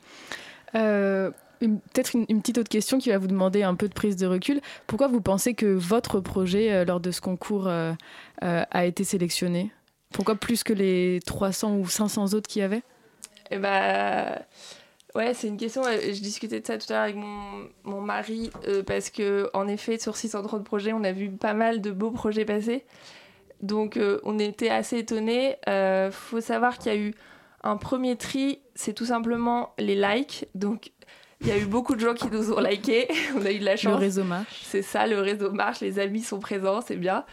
Euh, 0.75 1.29
Peut-être 1.59 2.15
une, 2.15 2.25
une 2.29 2.41
petite 2.41 2.57
autre 2.57 2.67
question 2.67 2.97
qui 2.97 3.09
va 3.09 3.19
vous 3.19 3.27
demander 3.27 3.61
un 3.61 3.75
peu 3.75 3.87
de 3.87 3.93
prise 3.93 4.15
de 4.15 4.25
recul. 4.25 4.59
Pourquoi 4.87 5.07
vous 5.07 5.21
pensez 5.21 5.53
que 5.53 5.67
votre 5.67 6.19
projet, 6.19 6.73
euh, 6.73 6.83
lors 6.83 6.99
de 6.99 7.11
ce 7.11 7.21
concours, 7.21 7.69
a 7.69 8.85
été 8.85 9.03
sélectionné? 9.03 9.71
Pourquoi 10.11 10.35
plus 10.35 10.63
que 10.63 10.73
les 10.73 11.19
300 11.27 11.75
ou 11.75 11.87
500 11.87 12.33
autres 12.33 12.49
qu'il 12.49 12.63
y 12.63 12.65
avait? 12.65 12.81
Eh 13.51 13.59
bah, 13.59 14.41
ouais, 15.15 15.33
c'est 15.33 15.47
une 15.47 15.57
question. 15.57 15.83
Je 15.83 16.21
discutais 16.21 16.59
de 16.59 16.65
ça 16.65 16.77
tout 16.77 16.85
à 16.89 16.93
l'heure 16.93 17.03
avec 17.03 17.15
mon, 17.15 17.67
mon 17.83 18.01
mari 18.01 18.51
euh, 18.67 18.83
parce 18.83 19.09
que, 19.09 19.49
en 19.53 19.67
effet, 19.67 19.97
sur 19.99 20.15
630 20.15 20.63
projets, 20.63 20.93
on 20.93 21.03
a 21.03 21.11
vu 21.11 21.29
pas 21.29 21.53
mal 21.53 21.81
de 21.81 21.91
beaux 21.91 22.11
projets 22.11 22.45
passer. 22.45 22.85
Donc, 23.61 23.97
euh, 23.97 24.19
on 24.23 24.39
était 24.39 24.69
assez 24.69 24.99
étonnés. 24.99 25.55
Euh, 25.67 26.11
faut 26.11 26.41
savoir 26.41 26.77
qu'il 26.77 26.91
y 26.91 26.95
a 26.95 26.99
eu 26.99 27.13
un 27.63 27.77
premier 27.77 28.17
tri, 28.17 28.59
c'est 28.75 28.93
tout 28.93 29.05
simplement 29.05 29.73
les 29.79 29.95
likes. 29.95 30.47
Donc, 30.53 30.91
il 31.41 31.47
y 31.47 31.51
a 31.51 31.57
eu 31.57 31.65
beaucoup 31.65 31.95
de 31.95 31.99
gens 32.01 32.13
qui 32.13 32.27
nous 32.27 32.51
ont 32.51 32.59
likés. 32.59 33.07
on 33.37 33.45
a 33.45 33.51
eu 33.51 33.59
de 33.59 33.65
la 33.65 33.77
chance. 33.77 33.93
Le 33.93 33.99
réseau 33.99 34.23
marche. 34.23 34.61
C'est 34.63 34.81
ça, 34.81 35.07
le 35.07 35.19
réseau 35.19 35.51
marche, 35.51 35.79
les 35.81 35.99
amis 35.99 36.21
sont 36.21 36.39
présents, 36.39 36.81
c'est 36.81 36.95
bien. 36.95 37.25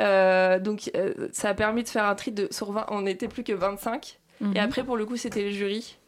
Euh, 0.00 0.58
donc 0.58 0.90
ça 1.32 1.50
a 1.50 1.54
permis 1.54 1.82
de 1.84 1.88
faire 1.88 2.04
un 2.04 2.14
tri 2.14 2.32
de 2.32 2.48
sur 2.50 2.72
20, 2.72 2.86
on 2.88 3.02
n'était 3.02 3.28
plus 3.28 3.44
que 3.44 3.52
25. 3.52 4.18
Mhm. 4.40 4.56
Et 4.56 4.58
après 4.58 4.84
pour 4.84 4.96
le 4.96 5.04
coup 5.04 5.16
c'était 5.16 5.42
le 5.42 5.50
jury. 5.50 5.98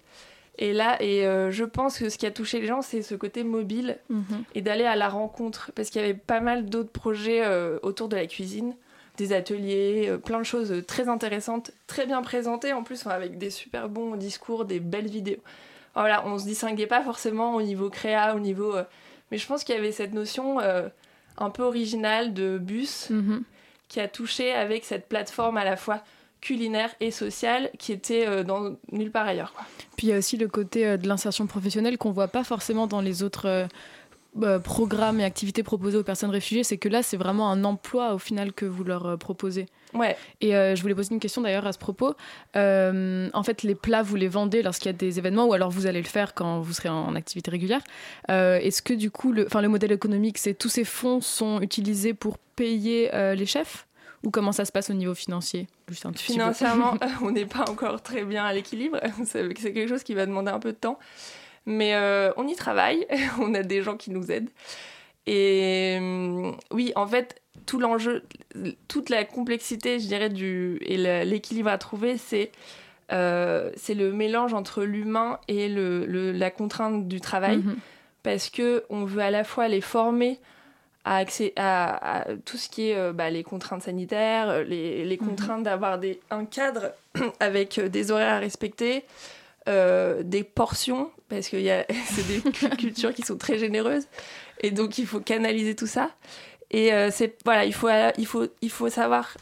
Et 0.59 0.72
là, 0.72 0.96
et 1.02 1.26
euh, 1.26 1.50
je 1.50 1.64
pense 1.64 1.98
que 1.98 2.09
ce 2.09 2.16
qui 2.16 2.26
a 2.26 2.30
touché 2.30 2.61
les 2.61 2.66
gens, 2.66 2.80
c'est 2.82 3.02
ce 3.02 3.14
côté 3.14 3.42
mobile 3.44 3.98
Mhm. 4.09 4.44
et 4.55 4.61
d'aller 4.62 4.84
à 4.84 4.94
la 4.96 5.09
rencontre. 5.09 5.72
Parce 5.74 5.90
qu'il 5.90 6.00
y 6.00 6.05
avait 6.05 6.14
pas 6.14 6.40
mal 6.40 6.66
d'autres 6.66 6.92
projets 6.92 7.44
euh, 7.44 7.78
autour 7.82 8.09
de 8.09 8.14
la 8.16 8.26
cuisine, 8.26 8.74
des 9.16 9.32
ateliers, 9.32 10.07
euh, 10.11 10.18
plein 10.18 10.38
de 10.38 10.44
choses 10.44 10.82
très 10.86 11.09
intéressantes, 11.09 11.72
très 11.88 12.07
bien 12.07 12.22
présentées 12.22 12.72
en 12.72 12.82
plus, 12.84 13.00
enfin, 13.05 13.11
avec 13.16 13.36
des 13.38 13.50
super 13.50 13.88
bons 13.88 14.14
discours, 14.16 14.64
des 14.64 14.78
belles 14.80 15.09
vidéos. 15.09 15.40
Voilà, 15.94 16.24
on 16.26 16.38
se 16.38 16.44
distinguait 16.44 16.86
pas 16.88 17.02
forcément 17.02 17.55
au 17.55 17.62
niveau 17.62 17.90
créa, 17.90 18.34
au 18.36 18.40
niveau. 18.40 18.74
mais 19.30 19.38
je 19.38 19.46
pense 19.46 19.64
qu'il 19.64 19.74
y 19.74 19.78
avait 19.78 19.92
cette 19.92 20.12
notion 20.12 20.59
un 21.38 21.50
peu 21.50 21.62
originale 21.62 22.32
de 22.34 22.59
bus 22.59 23.11
Mhm. 23.11 23.42
qui 23.88 24.00
a 24.00 24.09
touché 24.09 24.52
avec 24.52 24.84
cette 24.84 25.09
plateforme 25.09 25.57
à 25.57 25.64
la 25.64 25.76
fois 25.76 26.02
culinaire 26.45 26.90
et 27.01 27.11
sociale 27.11 27.70
qui 27.78 27.90
était 27.92 28.26
euh, 28.28 28.45
dans 28.45 28.76
nulle 28.92 29.11
part 29.11 29.26
ailleurs. 29.26 29.53
Quoi. 29.55 29.64
Puis 29.97 30.09
il 30.09 30.11
y 30.11 30.12
a 30.12 30.18
aussi 30.18 30.36
le 30.36 30.47
côté 30.47 30.86
euh, 30.86 30.97
de 30.99 31.09
l'insertion 31.09 31.47
professionnelle 31.47 31.97
qu'on 31.97 32.12
voit 32.12 32.28
pas 32.28 32.45
forcément 32.45 32.86
dans 32.86 33.01
les 33.01 33.22
autres 33.22 33.49
euh, 33.49 33.66
euh, 34.42 34.59
programmes 34.59 35.20
et 35.20 35.24
activités 35.24 35.62
proposées 35.62 35.97
aux 35.97 36.03
personnes 36.05 36.30
réfugiées. 36.30 36.62
C'est 36.62 36.76
que 36.76 36.90
là, 36.90 37.03
c'est 37.03 37.16
vraiment 37.16 37.51
un 37.51 37.64
emploi 37.64 38.12
au 38.14 38.18
final 38.18 38.53
que 38.53 38.66
vous 38.66 38.84
leur 38.84 39.16
proposez. 39.18 39.66
Ouais. 39.95 40.16
Et 40.40 40.55
euh, 40.55 40.74
je 40.74 40.82
voulais 40.82 40.95
poser 40.95 41.14
une 41.14 41.20
question 41.20 41.40
d'ailleurs 41.40 41.66
à 41.66 41.72
ce 41.72 41.78
propos. 41.78 42.14
Euh, 42.57 43.30
en 43.32 43.42
fait, 43.45 43.62
les 43.62 43.76
plats, 43.76 44.03
vous 44.03 44.16
les 44.16 44.28
vendez 44.28 44.62
lorsqu'il 44.62 44.88
y 44.88 44.95
a 44.95 44.99
des 44.99 45.18
événements 45.18 45.47
ou 45.47 45.53
alors 45.55 45.70
vous 45.70 45.86
allez 45.86 46.03
le 46.03 46.09
faire 46.09 46.34
quand 46.34 46.61
vous 46.61 46.72
serez 46.72 46.88
en 46.90 47.14
activité 47.14 47.51
régulière. 47.51 47.80
Euh, 48.28 48.59
Est-ce 48.59 48.82
que 48.82 48.92
du 48.92 49.11
coup, 49.11 49.32
le, 49.32 49.47
le 49.51 49.68
modèle 49.68 49.92
économique, 49.92 50.38
c'est 50.38 50.55
tous 50.55 50.68
ces 50.68 50.84
fonds 50.84 51.20
sont 51.22 51.61
utilisés 51.62 52.12
pour 52.12 52.36
payer 52.57 53.11
les 53.34 53.47
chefs? 53.47 53.86
Ou 54.24 54.30
comment 54.30 54.52
ça 54.52 54.64
se 54.64 54.72
passe 54.72 54.90
au 54.90 54.94
niveau 54.94 55.14
financier? 55.14 55.66
Juste 55.88 56.06
un 56.06 56.10
tout 56.10 56.14
petit 56.14 56.26
peu. 56.28 56.32
Financièrement, 56.34 56.94
on 57.22 57.30
n'est 57.30 57.46
pas 57.46 57.64
encore 57.68 58.02
très 58.02 58.24
bien 58.24 58.44
à 58.44 58.52
l'équilibre. 58.52 58.98
C'est 59.24 59.48
quelque 59.54 59.86
chose 59.88 60.02
qui 60.02 60.14
va 60.14 60.26
demander 60.26 60.50
un 60.50 60.58
peu 60.60 60.72
de 60.72 60.76
temps. 60.78 60.98
Mais 61.66 61.94
euh, 61.94 62.30
on 62.36 62.46
y 62.46 62.54
travaille. 62.56 63.06
on 63.40 63.54
a 63.54 63.62
des 63.62 63.82
gens 63.82 63.96
qui 63.96 64.10
nous 64.10 64.30
aident. 64.30 64.50
Et 65.26 65.98
euh, 66.00 66.52
oui, 66.70 66.92
en 66.96 67.06
fait, 67.06 67.40
tout 67.66 67.78
l'enjeu, 67.78 68.22
toute 68.88 69.08
la 69.10 69.24
complexité, 69.24 69.98
je 69.98 70.06
dirais, 70.06 70.28
du, 70.28 70.78
et 70.82 70.96
l'équilibre 71.24 71.70
à 71.70 71.78
trouver, 71.78 72.18
c'est 72.18 72.50
euh, 73.12 73.70
le 73.88 74.12
mélange 74.12 74.52
entre 74.54 74.82
l'humain 74.84 75.38
et 75.48 75.68
le, 75.68 76.04
le- 76.04 76.32
la 76.32 76.50
contrainte 76.50 77.08
du 77.08 77.20
travail. 77.20 77.58
Mhm. 77.58 77.76
Parce 78.22 78.48
que 78.50 78.84
on 78.90 79.04
veut 79.04 79.22
à 79.22 79.30
la 79.30 79.44
fois 79.44 79.68
les 79.68 79.80
former 79.82 80.38
à, 81.05 81.16
accès, 81.16 81.52
à, 81.57 82.20
à 82.20 82.36
tout 82.44 82.57
ce 82.57 82.68
qui 82.68 82.90
est 82.90 82.96
euh, 82.96 83.12
bah, 83.12 83.30
les 83.30 83.42
contraintes 83.42 83.82
sanitaires, 83.82 84.48
euh, 84.48 84.62
les, 84.64 85.05
les 85.05 85.18
Mhm. 85.20 85.28
contraintes 85.28 85.62
d'avoir 85.64 85.98
un 86.30 86.44
cadre 86.44 86.92
avec 87.40 87.78
euh, 87.78 87.88
des 87.88 88.11
horaires 88.11 88.34
à 88.34 88.38
respecter, 88.38 89.05
euh, 89.68 90.22
des 90.22 90.44
portions, 90.44 91.11
parce 91.28 91.48
que 91.48 91.57
c'est 92.07 92.26
des 92.26 92.50
cu- 92.50 92.68
cultures 92.76 93.12
qui 93.14 93.22
sont 93.22 93.36
très 93.36 93.59
généreuses. 93.59 94.07
Et 94.62 94.70
donc, 94.70 94.98
il 94.98 95.07
faut 95.07 95.20
canaliser 95.20 95.74
tout 95.74 95.86
ça. 95.86 96.11
Et 96.70 96.92
euh, 96.92 97.11
c'est 97.12 97.36
voilà, 97.44 97.64
il 97.64 97.74
faut, 97.74 97.88
il 98.18 98.26
faut, 98.26 98.46
il 98.62 98.70
faut 98.70 98.88
savoir 98.88 99.36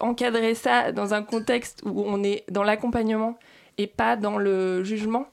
encadrer 0.00 0.54
ça 0.54 0.90
dans 0.90 1.12
un 1.12 1.22
contexte 1.22 1.82
où 1.84 2.02
on 2.06 2.22
est 2.24 2.44
dans 2.50 2.62
l'accompagnement 2.62 3.38
et 3.76 3.86
pas 3.86 4.16
dans 4.16 4.38
le 4.38 4.82
jugement. 4.84 5.26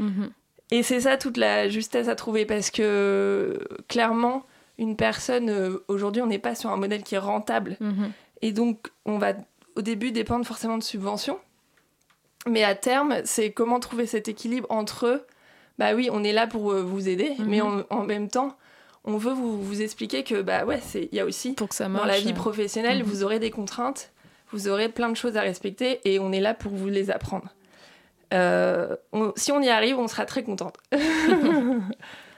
Mhm. 0.00 0.30
Et 0.72 0.82
c'est 0.82 1.00
ça 1.02 1.16
toute 1.16 1.36
la 1.36 1.68
justesse 1.68 2.08
à 2.08 2.16
trouver 2.16 2.44
parce 2.44 2.70
que 2.72 3.56
clairement, 3.88 4.44
une 4.78 4.96
personne, 4.96 5.48
euh, 5.50 5.84
aujourd'hui, 5.88 6.22
on 6.22 6.26
n'est 6.26 6.38
pas 6.38 6.54
sur 6.54 6.70
un 6.70 6.76
modèle 6.76 7.02
qui 7.02 7.14
est 7.14 7.18
rentable. 7.18 7.76
Mhm. 7.80 8.10
Et 8.42 8.52
donc, 8.52 8.88
on 9.06 9.18
va 9.18 9.32
au 9.76 9.82
début 9.82 10.12
dépendre 10.12 10.44
forcément 10.46 10.78
de 10.78 10.82
subventions. 10.82 11.38
Mais 12.48 12.62
à 12.64 12.74
terme, 12.74 13.16
c'est 13.24 13.52
comment 13.52 13.80
trouver 13.80 14.06
cet 14.06 14.28
équilibre 14.28 14.66
entre, 14.70 15.24
bah 15.78 15.94
oui, 15.94 16.08
on 16.12 16.22
est 16.22 16.32
là 16.32 16.46
pour 16.46 16.72
euh, 16.72 16.82
vous 16.82 17.08
aider, 17.08 17.32
Mhm. 17.38 17.46
mais 17.48 17.60
en, 17.60 17.82
en 17.90 18.02
même 18.04 18.28
temps, 18.28 18.56
on 19.04 19.16
veut 19.16 19.32
vous, 19.32 19.62
vous 19.62 19.80
expliquer 19.82 20.24
que, 20.24 20.42
bah 20.42 20.64
ouais, 20.64 20.80
il 20.94 21.08
y 21.14 21.20
a 21.20 21.24
aussi, 21.24 21.52
Pour 21.54 21.68
que 21.68 21.74
ça 21.74 21.88
dans 21.88 22.04
la 22.04 22.18
vie 22.20 22.32
professionnelle, 22.32 22.98
mhm. 22.98 23.04
vous 23.04 23.22
aurez 23.24 23.38
des 23.38 23.50
contraintes, 23.50 24.10
vous 24.52 24.68
aurez 24.68 24.88
plein 24.88 25.08
de 25.08 25.16
choses 25.16 25.36
à 25.36 25.40
respecter, 25.40 26.00
et 26.04 26.18
on 26.18 26.32
est 26.32 26.40
là 26.40 26.52
pour 26.54 26.72
vous 26.72 26.88
les 26.88 27.10
apprendre. 27.10 27.48
Euh, 28.32 28.96
on- 29.12 29.32
si 29.36 29.52
on 29.52 29.60
y 29.60 29.68
arrive, 29.68 29.98
on 29.98 30.08
sera 30.08 30.24
très 30.26 30.42
contente. 30.42 30.76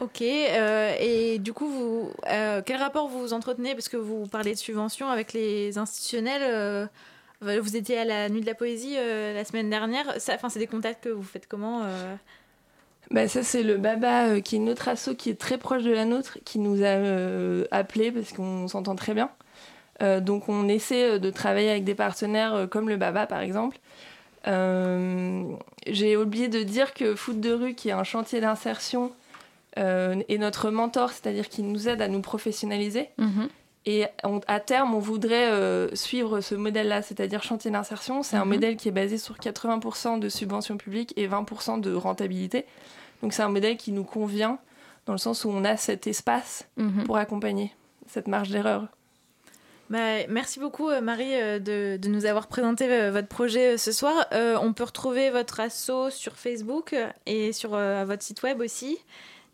Ok, 0.00 0.22
euh, 0.22 0.94
et 0.98 1.38
du 1.38 1.52
coup, 1.52 2.08
euh, 2.26 2.62
quel 2.64 2.78
rapport 2.78 3.06
vous 3.08 3.34
entretenez? 3.34 3.74
Parce 3.74 3.90
que 3.90 3.98
vous 3.98 4.26
parlez 4.26 4.54
de 4.54 4.58
subventions 4.58 5.10
avec 5.10 5.34
les 5.34 5.76
institutionnels. 5.76 6.40
euh, 6.42 6.86
vous 7.42 7.76
étiez 7.76 7.98
à 7.98 8.04
la 8.06 8.30
Nuit 8.30 8.40
de 8.40 8.46
la 8.46 8.54
Poésie 8.54 8.94
la 8.94 9.44
semaine 9.44 9.68
dernière. 9.68 10.06
Enfin, 10.30 10.48
c'est 10.48 10.58
des 10.58 10.66
contacts 10.66 11.04
que 11.04 11.10
vous 11.10 11.22
faites 11.22 11.46
comment 11.46 11.82
Bah 13.10 13.28
ça 13.28 13.42
c'est 13.42 13.62
le 13.62 13.76
Baba 13.76 14.40
qui 14.42 14.56
est 14.56 14.58
une 14.58 14.68
autre 14.68 14.88
asso 14.88 15.10
qui 15.16 15.30
est 15.30 15.40
très 15.40 15.56
proche 15.56 15.82
de 15.82 15.90
la 15.90 16.04
nôtre 16.04 16.38
qui 16.44 16.58
nous 16.58 16.82
a 16.84 17.66
appelé 17.74 18.12
parce 18.12 18.32
qu'on 18.32 18.68
s'entend 18.68 18.94
très 18.94 19.14
bien. 19.14 19.30
Donc 20.20 20.50
on 20.50 20.68
essaie 20.68 21.18
de 21.18 21.30
travailler 21.30 21.70
avec 21.70 21.84
des 21.84 21.94
partenaires 21.94 22.68
comme 22.70 22.90
le 22.90 22.98
Baba 22.98 23.26
par 23.26 23.40
exemple. 23.40 23.78
J'ai 25.86 26.16
oublié 26.18 26.48
de 26.48 26.62
dire 26.62 26.92
que 26.92 27.14
Foot 27.14 27.40
de 27.40 27.52
rue 27.52 27.74
qui 27.74 27.88
est 27.88 27.92
un 27.92 28.04
chantier 28.04 28.42
d'insertion 28.42 29.12
est 29.80 30.38
notre 30.38 30.70
mentor, 30.70 31.10
c'est-à-dire 31.10 31.48
qu'il 31.48 31.66
nous 31.70 31.88
aide 31.88 32.02
à 32.02 32.08
nous 32.08 32.20
professionnaliser. 32.20 33.08
Mhm. 33.18 33.48
Et 33.86 34.04
on- 34.24 34.40
à 34.46 34.60
terme, 34.60 34.94
on 34.94 34.98
voudrait 34.98 35.48
euh, 35.50 35.88
suivre 35.94 36.40
ce 36.42 36.54
modèle-là, 36.54 37.00
c'est-à-dire 37.00 37.42
chantier 37.42 37.70
d'insertion. 37.70 38.22
C'est 38.22 38.36
un 38.36 38.44
Mhm. 38.44 38.50
modèle 38.50 38.76
qui 38.76 38.88
est 38.88 38.92
basé 38.92 39.16
sur 39.16 39.38
80% 39.38 40.18
de 40.18 40.28
subventions 40.28 40.76
publiques 40.76 41.14
et 41.16 41.26
20% 41.26 41.78
de 41.78 41.92
rentabilité. 41.94 42.66
Donc 43.22 43.32
c'est 43.32 43.42
un 43.42 43.48
modèle 43.48 43.76
qui 43.78 43.92
nous 43.92 44.04
convient 44.04 44.58
dans 45.06 45.12
le 45.14 45.18
sens 45.18 45.44
où 45.46 45.48
on 45.50 45.64
a 45.64 45.76
cet 45.78 46.06
espace 46.06 46.68
Mhm. 46.76 47.04
pour 47.04 47.16
accompagner 47.16 47.72
cette 48.06 48.28
marge 48.28 48.50
d'erreur. 48.50 48.86
Bah, 49.88 50.24
merci 50.28 50.60
beaucoup 50.60 50.88
euh, 50.88 51.00
Marie 51.00 51.34
euh, 51.34 51.58
de, 51.58 51.96
de 51.96 52.08
nous 52.08 52.24
avoir 52.24 52.46
présenté 52.46 52.84
euh, 52.88 53.10
votre 53.10 53.26
projet 53.28 53.74
euh, 53.74 53.76
ce 53.76 53.90
soir. 53.92 54.26
Euh, 54.32 54.56
on 54.62 54.72
peut 54.72 54.84
retrouver 54.84 55.30
votre 55.30 55.58
asso 55.58 56.10
sur 56.10 56.36
Facebook 56.36 56.92
euh, 56.92 57.08
et 57.26 57.52
sur 57.52 57.74
euh, 57.74 58.04
votre 58.06 58.22
site 58.22 58.42
web 58.44 58.60
aussi. 58.60 58.98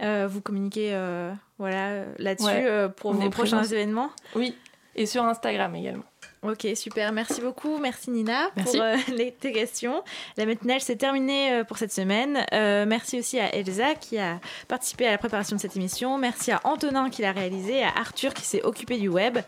Euh, 0.02 0.26
vous 0.28 0.40
communiquez 0.40 0.90
euh, 0.94 1.32
voilà, 1.58 2.04
là-dessus 2.18 2.46
Ouais, 2.46 2.66
euh, 2.66 2.88
pour 2.88 3.12
vos 3.14 3.30
prochains 3.30 3.64
événements. 3.64 4.10
Oui, 4.34 4.54
et 4.94 5.06
sur 5.06 5.24
Instagram 5.24 5.74
également. 5.74 6.04
Ok, 6.42 6.66
super. 6.74 7.12
Merci 7.12 7.40
beaucoup. 7.40 7.78
Merci 7.78 8.10
Nina 8.10 8.50
Merci. 8.56 8.76
pour 8.76 8.86
euh, 8.86 8.96
les, 9.16 9.32
tes 9.32 9.52
questions. 9.52 10.02
La 10.36 10.46
matinale 10.46 10.80
s'est 10.80 10.96
terminée 10.96 11.52
euh, 11.52 11.64
pour 11.64 11.78
cette 11.78 11.92
semaine. 11.92 12.44
Euh, 12.52 12.84
merci 12.86 13.18
aussi 13.18 13.40
à 13.40 13.54
Elsa 13.54 13.94
qui 13.94 14.18
a 14.18 14.38
participé 14.68 15.06
à 15.06 15.10
la 15.10 15.18
préparation 15.18 15.56
de 15.56 15.60
cette 15.60 15.76
émission. 15.76 16.18
Merci 16.18 16.52
à 16.52 16.60
Antonin 16.64 17.10
qui 17.10 17.22
l'a 17.22 17.32
réalisé, 17.32 17.82
à 17.82 17.88
Arthur 17.98 18.34
qui 18.34 18.44
s'est 18.44 18.62
occupé 18.62 18.98
du 18.98 19.08
web. 19.08 19.38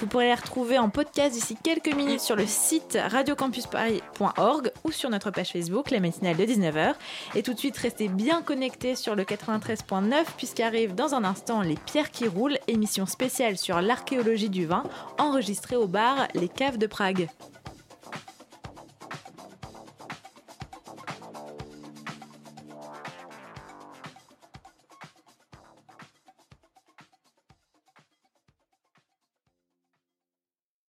Vous 0.00 0.06
pourrez 0.06 0.28
la 0.28 0.36
retrouver 0.36 0.78
en 0.78 0.88
podcast 0.88 1.34
d'ici 1.34 1.56
quelques 1.62 1.94
minutes 1.94 2.20
sur 2.20 2.36
le 2.36 2.46
site 2.46 2.96
radiocampusparis.org 3.10 4.72
ou 4.84 4.92
sur 4.92 5.10
notre 5.10 5.30
page 5.30 5.50
Facebook, 5.50 5.90
la 5.90 6.00
matinale 6.00 6.36
de 6.36 6.44
19h. 6.44 6.94
Et 7.34 7.42
tout 7.42 7.54
de 7.54 7.58
suite, 7.58 7.76
restez 7.76 8.08
bien 8.08 8.40
connectés 8.40 8.94
sur 8.94 9.14
le 9.14 9.24
93.9 9.24 10.24
puisqu'arrive 10.36 10.94
dans 10.94 11.14
un 11.14 11.24
instant 11.24 11.60
Les 11.60 11.76
Pierres 11.76 12.10
qui 12.10 12.28
roulent, 12.28 12.58
émission 12.68 13.04
spéciale 13.04 13.58
sur 13.58 13.82
l'archéologie 13.82 14.48
du 14.48 14.64
vin 14.64 14.84
enregistrée 15.18 15.76
au 15.76 15.86
bar 15.86 16.28
Les 16.36 16.48
Caves 16.50 16.76
de 16.76 16.86
Prague. 16.86 17.30